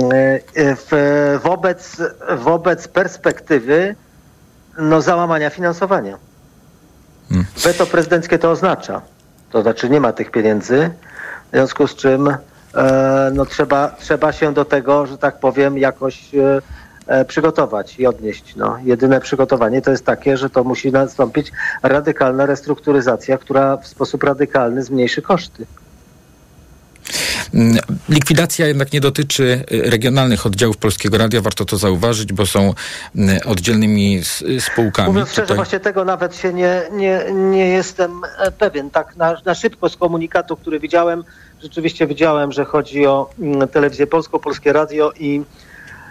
w, 0.56 1.40
wobec, 1.44 1.98
wobec 2.38 2.88
perspektywy 2.88 3.96
no, 4.78 5.02
załamania 5.02 5.50
finansowania. 5.50 6.18
Weto 7.64 7.86
prezydenckie 7.86 8.40
to 8.40 8.52
oznacza. 8.52 9.02
To 9.52 9.62
znaczy 9.62 9.90
nie 9.90 10.02
ma 10.02 10.14
tych 10.14 10.32
pieniędzy, 10.32 10.90
w 11.48 11.52
związku 11.52 11.88
z 11.88 11.96
czym 11.96 12.28
e, 12.76 13.32
no, 13.34 13.46
trzeba, 13.46 13.96
trzeba 14.00 14.32
się 14.32 14.54
do 14.54 14.66
tego, 14.66 15.06
że 15.06 15.18
tak 15.18 15.40
powiem, 15.40 15.78
jakoś 15.78 16.36
e, 16.36 16.62
e, 17.08 17.26
przygotować 17.26 18.00
i 18.00 18.08
odnieść. 18.08 18.56
No. 18.56 18.78
Jedyne 18.84 19.22
przygotowanie 19.22 19.82
to 19.82 19.92
jest 19.92 20.06
takie, 20.06 20.38
że 20.38 20.50
to 20.50 20.64
musi 20.64 20.92
nastąpić 20.92 21.52
radykalna 21.84 22.46
restrukturyzacja, 22.46 23.38
która 23.38 23.78
w 23.78 23.88
sposób 23.88 24.24
radykalny 24.24 24.84
zmniejszy 24.84 25.22
koszty. 25.22 25.66
Mm, 27.54 27.78
Likwidacja 28.10 28.68
jednak 28.68 28.94
nie 28.94 29.02
dotyczy 29.02 29.64
y, 29.72 29.90
regionalnych 29.90 30.46
oddziałów 30.46 30.78
Polskiego 30.78 31.18
Radia, 31.18 31.42
warto 31.42 31.66
to 31.66 31.78
zauważyć, 31.78 32.34
bo 32.34 32.46
są 32.46 32.74
mm, 33.16 33.40
oddzielnymi 33.46 34.22
spółkami. 34.60 35.10
Mówiąc 35.10 35.30
szczerze, 35.30 35.42
Tutaj- 35.42 35.56
właśnie 35.56 35.80
tego 35.80 36.06
nawet 36.06 36.36
się 36.36 36.54
nie, 36.54 36.82
nie, 36.92 37.22
nie 37.34 37.68
jestem 37.68 38.22
e, 38.40 38.52
pewien. 38.52 38.90
Tak 38.90 39.16
na, 39.16 39.38
na 39.46 39.56
szybko 39.56 39.90
z 39.90 39.98
komunikatu, 39.98 40.58
który 40.58 40.80
widziałem, 40.80 41.24
rzeczywiście 41.62 42.08
widziałem, 42.08 42.52
że 42.52 42.66
chodzi 42.66 43.06
o 43.08 43.30
mm, 43.40 43.68
telewizję 43.68 44.08
polską, 44.08 44.40
Polskie 44.40 44.74
Radio 44.74 45.12
i, 45.20 45.42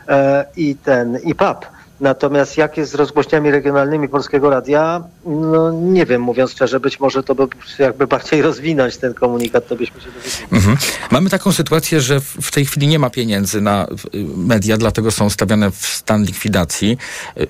e, 0.09 0.45
i 0.57 0.77
ten, 0.77 1.19
i 1.25 1.35
PAP. 1.35 1.67
Natomiast 2.01 2.57
jak 2.57 2.77
jest 2.77 2.93
z 2.93 2.95
rozgłośniami 2.95 3.51
regionalnymi 3.51 4.09
Polskiego 4.09 4.51
Radia, 4.51 5.05
no 5.27 5.73
nie 5.73 6.07
wiem, 6.07 6.23
mówiąc 6.23 6.51
szczerze, 6.51 6.81
być 6.81 7.01
może 7.01 7.23
to 7.23 7.35
by 7.35 7.47
jakby 7.79 8.07
bardziej 8.07 8.43
rozwinąć 8.43 8.97
ten 8.97 9.15
komunikat, 9.15 9.69
to 9.69 9.77
byśmy 9.77 10.01
się. 10.01 10.09
Mhm. 10.53 10.77
Mamy 11.11 11.31
taką 11.31 11.53
sytuację, 11.53 12.01
że 12.01 12.21
w, 12.21 12.51
tej 12.51 12.67
chwili 12.67 12.87
nie 12.87 12.99
ma 12.99 13.11
pieniędzy 13.11 13.61
na 13.61 13.87
y, 14.15 14.25
media, 14.37 14.77
dlatego 14.77 15.11
są 15.11 15.31
stawiane 15.31 15.71
w 15.71 15.77
stan 15.87 16.25
likwidacji. 16.25 16.99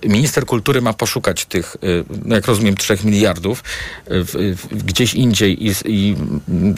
Y, 0.05 0.09
Minister 0.09 0.47
kultury 0.47 0.83
ma 0.83 0.93
poszukać 0.93 1.45
tych, 1.45 1.77
y, 1.85 2.05
no 2.25 2.35
jak 2.35 2.47
rozumiem, 2.47 2.77
trzech 2.77 3.05
miliardów 3.05 3.65
w, 4.07 4.57
w, 4.57 4.85
gdzieś 4.85 5.15
indziej 5.15 5.67
i, 5.67 5.73
i 5.85 6.17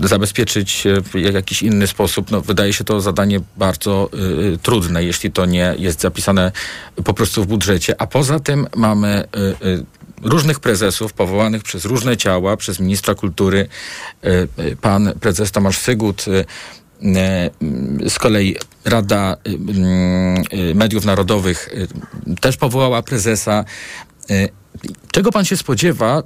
zabezpieczyć 0.00 0.84
w 1.12 1.18
jakiś 1.34 1.62
inny 1.62 1.86
sposób. 1.86 2.30
No, 2.30 2.40
wydaje 2.40 2.72
się 2.72 2.84
to 2.84 3.00
zadanie 3.00 3.40
bardzo 3.56 4.10
trudne, 4.62 5.04
jeśli 5.04 5.30
to 5.30 5.46
nie 5.46 5.74
jest 5.78 6.00
zapisane 6.00 6.52
po 7.04 7.14
prostu 7.14 7.44
w 7.44 7.46
budżecie. 7.46 7.61
A 7.98 8.06
poza 8.06 8.40
tym 8.40 8.66
mamy 8.76 9.24
y, 9.62 9.66
y, 9.66 9.84
różnych 10.22 10.60
prezesów 10.60 11.12
powołanych 11.12 11.62
przez 11.62 11.84
różne 11.84 12.16
ciała, 12.16 12.56
przez 12.56 12.80
ministra 12.80 13.14
kultury. 13.14 13.68
Y, 14.24 14.76
Pan 14.76 15.12
prezes 15.20 15.52
Tomasz 15.52 15.78
Sygut, 15.78 16.24
z 18.08 18.18
kolei 18.18 18.56
Rada 18.84 19.36
Mediów 20.74 21.04
Narodowych 21.04 21.68
też 22.40 22.56
powołała 22.56 23.02
prezesa. 23.02 23.64
Czego 25.10 25.32
pan 25.32 25.44
się 25.44 25.56
spodziewa 25.56 26.22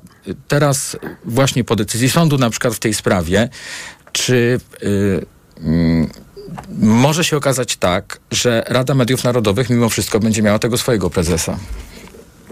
teraz 0.48 0.96
właśnie 1.24 1.64
po 1.64 1.76
decyzji 1.76 2.10
sądu 2.10 2.38
na 2.38 2.50
przykład 2.50 2.74
w 2.74 2.78
tej 2.78 2.94
sprawie? 2.94 3.48
Czy 4.12 4.60
mm, 5.60 6.10
może 6.78 7.24
się 7.24 7.36
okazać 7.36 7.76
tak, 7.76 8.18
że 8.30 8.64
Rada 8.68 8.94
Mediów 8.94 9.24
Narodowych 9.24 9.70
mimo 9.70 9.88
wszystko 9.88 10.20
będzie 10.20 10.42
miała 10.42 10.58
tego 10.58 10.78
swojego 10.78 11.10
prezesa? 11.10 11.56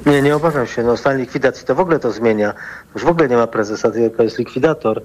Nie, 0.06 0.22
nie 0.22 0.36
obawiam 0.36 0.66
się. 0.66 0.82
No, 0.82 0.96
stan 0.96 1.18
likwidacji 1.18 1.66
to 1.66 1.74
w 1.74 1.80
ogóle 1.80 1.98
to 1.98 2.12
zmienia. 2.12 2.54
Już 2.94 3.04
w 3.04 3.08
ogóle 3.08 3.28
nie 3.28 3.36
ma 3.36 3.46
prezesa, 3.46 3.90
tylko 3.90 4.22
jest 4.22 4.38
likwidator. 4.38 5.02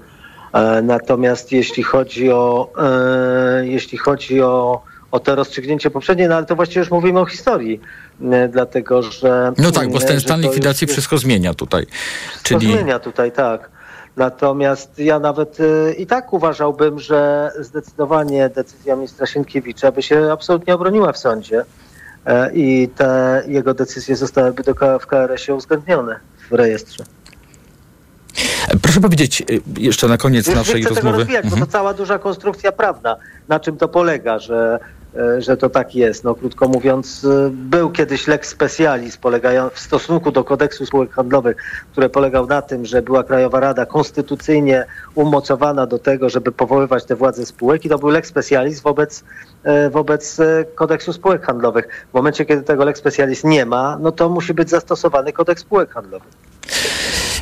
E, 0.54 0.82
natomiast 0.82 1.52
jeśli 1.52 1.84
chodzi 1.84 2.32
o, 2.32 2.70
e, 2.78 3.68
jeśli 3.68 3.98
chodzi 3.98 4.42
o, 4.42 4.82
o 5.12 5.20
to 5.20 5.36
rozstrzygnięcie 5.36 5.90
poprzednie, 5.90 6.28
no 6.28 6.36
ale 6.36 6.46
to 6.46 6.56
właściwie 6.56 6.80
już 6.80 6.92
mówimy 6.92 7.20
o 7.20 7.26
historii, 7.26 7.82
e, 8.32 8.48
dlatego 8.48 9.04
że... 9.04 9.54
No 9.58 9.72
tak, 9.72 9.92
bo 9.92 10.00
ten 10.00 10.20
stan 10.20 10.42
likwidacji 10.42 10.88
wszystko 10.88 11.18
zmienia 11.18 11.54
tutaj. 11.54 11.86
Czyli... 12.44 12.60
Czyli 12.60 12.74
zmienia 12.74 13.00
tutaj, 13.00 13.32
tak. 13.32 13.70
Natomiast 14.24 15.00
ja 15.00 15.20
nawet 15.20 15.60
y, 15.60 15.96
i 15.98 16.06
tak 16.08 16.34
uważałbym, 16.34 17.00
że 17.00 17.52
zdecydowanie 17.60 18.50
decyzja 18.50 18.96
ministra 18.96 19.26
Sienkiewicza 19.26 19.92
by 19.92 20.02
się 20.02 20.32
absolutnie 20.32 20.76
obroniła 20.76 21.12
w 21.12 21.18
sądzie 21.18 21.66
e, 22.26 22.52
i 22.54 22.90
te 22.96 23.44
jego 23.48 23.74
decyzje 23.74 24.16
zostałyby 24.16 24.64
do, 24.64 25.00
w 25.00 25.08
KRS-ie 25.08 25.56
uwzględnione 25.56 26.20
w 26.50 26.54
rejestrze. 26.54 27.04
proszę 28.82 29.00
powiedzieć 29.02 29.42
y, 29.42 29.62
jeszcze 29.78 30.08
na 30.08 30.18
koniec 30.18 30.46
Już 30.48 30.56
nie 30.56 30.60
naszej 30.60 30.82
chcę 30.82 30.90
tego 30.90 30.96
rozmowy. 30.96 31.18
rozwijać, 31.18 31.44
Mhm. 31.46 31.60
bo 31.60 31.66
to 31.66 31.72
cała 31.72 31.94
duża 31.94 32.20
konstrukcja 32.20 32.72
prawna. 32.72 33.16
Na 33.48 33.60
czym 33.60 33.78
to 33.78 33.88
polega, 33.88 34.40
że, 34.40 34.80
że 35.38 35.58
to 35.58 35.70
tak 35.70 35.96
jest? 35.96 36.24
No 36.24 36.36
krótko 36.36 36.68
mówiąc, 36.68 37.26
e, 37.26 37.50
był 37.50 37.90
kiedyś 37.90 38.28
lex 38.28 38.50
specialis 38.50 39.20
w 39.74 39.80
stosunku 39.80 40.32
do 40.32 40.44
kodeksu 40.44 40.86
spółek 40.86 41.12
handlowych, 41.12 41.58
który 41.92 42.10
polegał 42.10 42.48
na 42.48 42.62
tym, 42.62 42.86
że 42.86 43.02
była 43.02 43.24
Krajowa 43.24 43.60
Rada 43.60 43.86
konstytucyjnie 43.86 44.86
umocowana 45.16 45.86
do 45.86 46.00
tego, 46.00 46.30
żeby 46.30 46.52
powoływać 46.52 47.06
te 47.06 47.16
władze 47.16 47.46
spółek 47.46 47.86
i 47.86 47.90
to 47.90 48.00
był 48.00 48.10
lex 48.10 48.30
specialis 48.30 48.82
wobec, 48.82 49.24
e, 49.64 49.90
wobec 49.90 50.40
e, 50.40 50.66
kodeksu 50.76 51.14
spółek 51.14 51.46
handlowych. 51.46 52.06
W 52.12 52.14
momencie, 52.14 52.46
kiedy 52.46 52.64
tego 52.64 52.86
lex 52.86 53.00
specialis 53.00 53.44
nie 53.44 53.66
ma, 53.66 53.98
no 54.02 54.12
to 54.12 54.30
musi 54.30 54.54
być 54.54 54.70
zastosowany 54.70 55.34
kodeks 55.34 55.62
spółek 55.62 55.94
handlowych. 55.94 56.30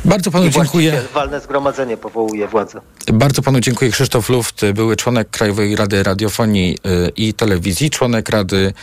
Bardzo 0.08 0.32
panu 0.32 0.46
I 0.46 0.50
dziękuję. 0.52 1.02
walne 1.14 1.40
zgromadzenie 1.40 1.98
powołuje 1.98 2.48
władzę. 2.48 2.82
Bardzo 3.14 3.42
panu 3.42 3.60
dziękuję. 3.60 3.92
Krzysztof 3.92 4.30
Luft, 4.30 4.66
były 4.74 4.96
członek 4.96 5.30
Krajowej 5.30 5.76
Rady 5.76 6.04
Radiofonii 6.04 6.78
y, 7.08 7.12
i 7.16 7.34
Telewizji, 7.34 7.90
członek 7.90 8.30
Rady 8.30 8.74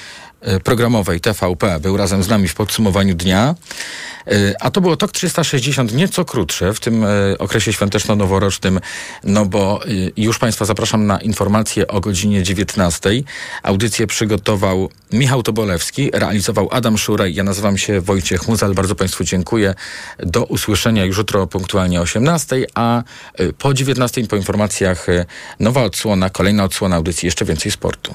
Programowej 0.65 1.21
TVP. 1.21 1.81
Był 1.81 1.97
razem 1.97 2.23
z 2.23 2.29
nami 2.29 2.49
w 2.49 2.55
podsumowaniu 2.55 3.15
dnia. 3.15 3.55
Y, 4.33 4.55
A 4.61 4.71
to 4.71 4.81
było 4.81 4.97
TOK 4.97 5.13
360, 5.13 5.95
nieco 5.95 6.25
krótsze 6.25 6.75
w 6.75 6.81
tym 6.81 7.05
y, 7.05 7.37
okresie 7.39 7.73
świąteczno-noworocznym, 7.73 8.81
no 9.25 9.47
bo 9.47 9.81
już 10.17 10.39
Państwa 10.39 10.65
zapraszam 10.65 11.07
na 11.07 11.19
informacje 11.19 11.89
o 11.89 12.01
godzinie 12.01 12.43
19. 12.43 13.11
Audycję 13.63 14.07
przygotował 14.07 14.91
Michał 15.13 15.43
Tobolewski, 15.43 16.11
realizował 16.13 16.69
Adam 16.73 16.99
Szuraj. 16.99 17.35
Ja 17.35 17.45
nazywam 17.45 17.79
się 17.79 18.01
Wojciech 18.01 18.49
Muzal. 18.49 18.75
Bardzo 18.75 18.95
Państwu 18.95 19.25
dziękuję. 19.25 19.75
Do 20.19 20.45
usłyszenia 20.45 21.05
już 21.05 21.19
jutro 21.19 21.47
punktualnie 21.47 22.01
o 22.01 22.03
18, 22.03 22.67
a 22.75 23.03
po 23.59 23.75
19 23.75 24.27
po 24.27 24.37
informacjach 24.37 25.07
nowa 25.61 25.83
odsłona, 25.83 26.31
kolejna 26.31 26.65
odsłona 26.65 26.97
audycji, 26.97 27.27
jeszcze 27.27 27.45
więcej 27.45 27.73
sportu. 27.73 28.13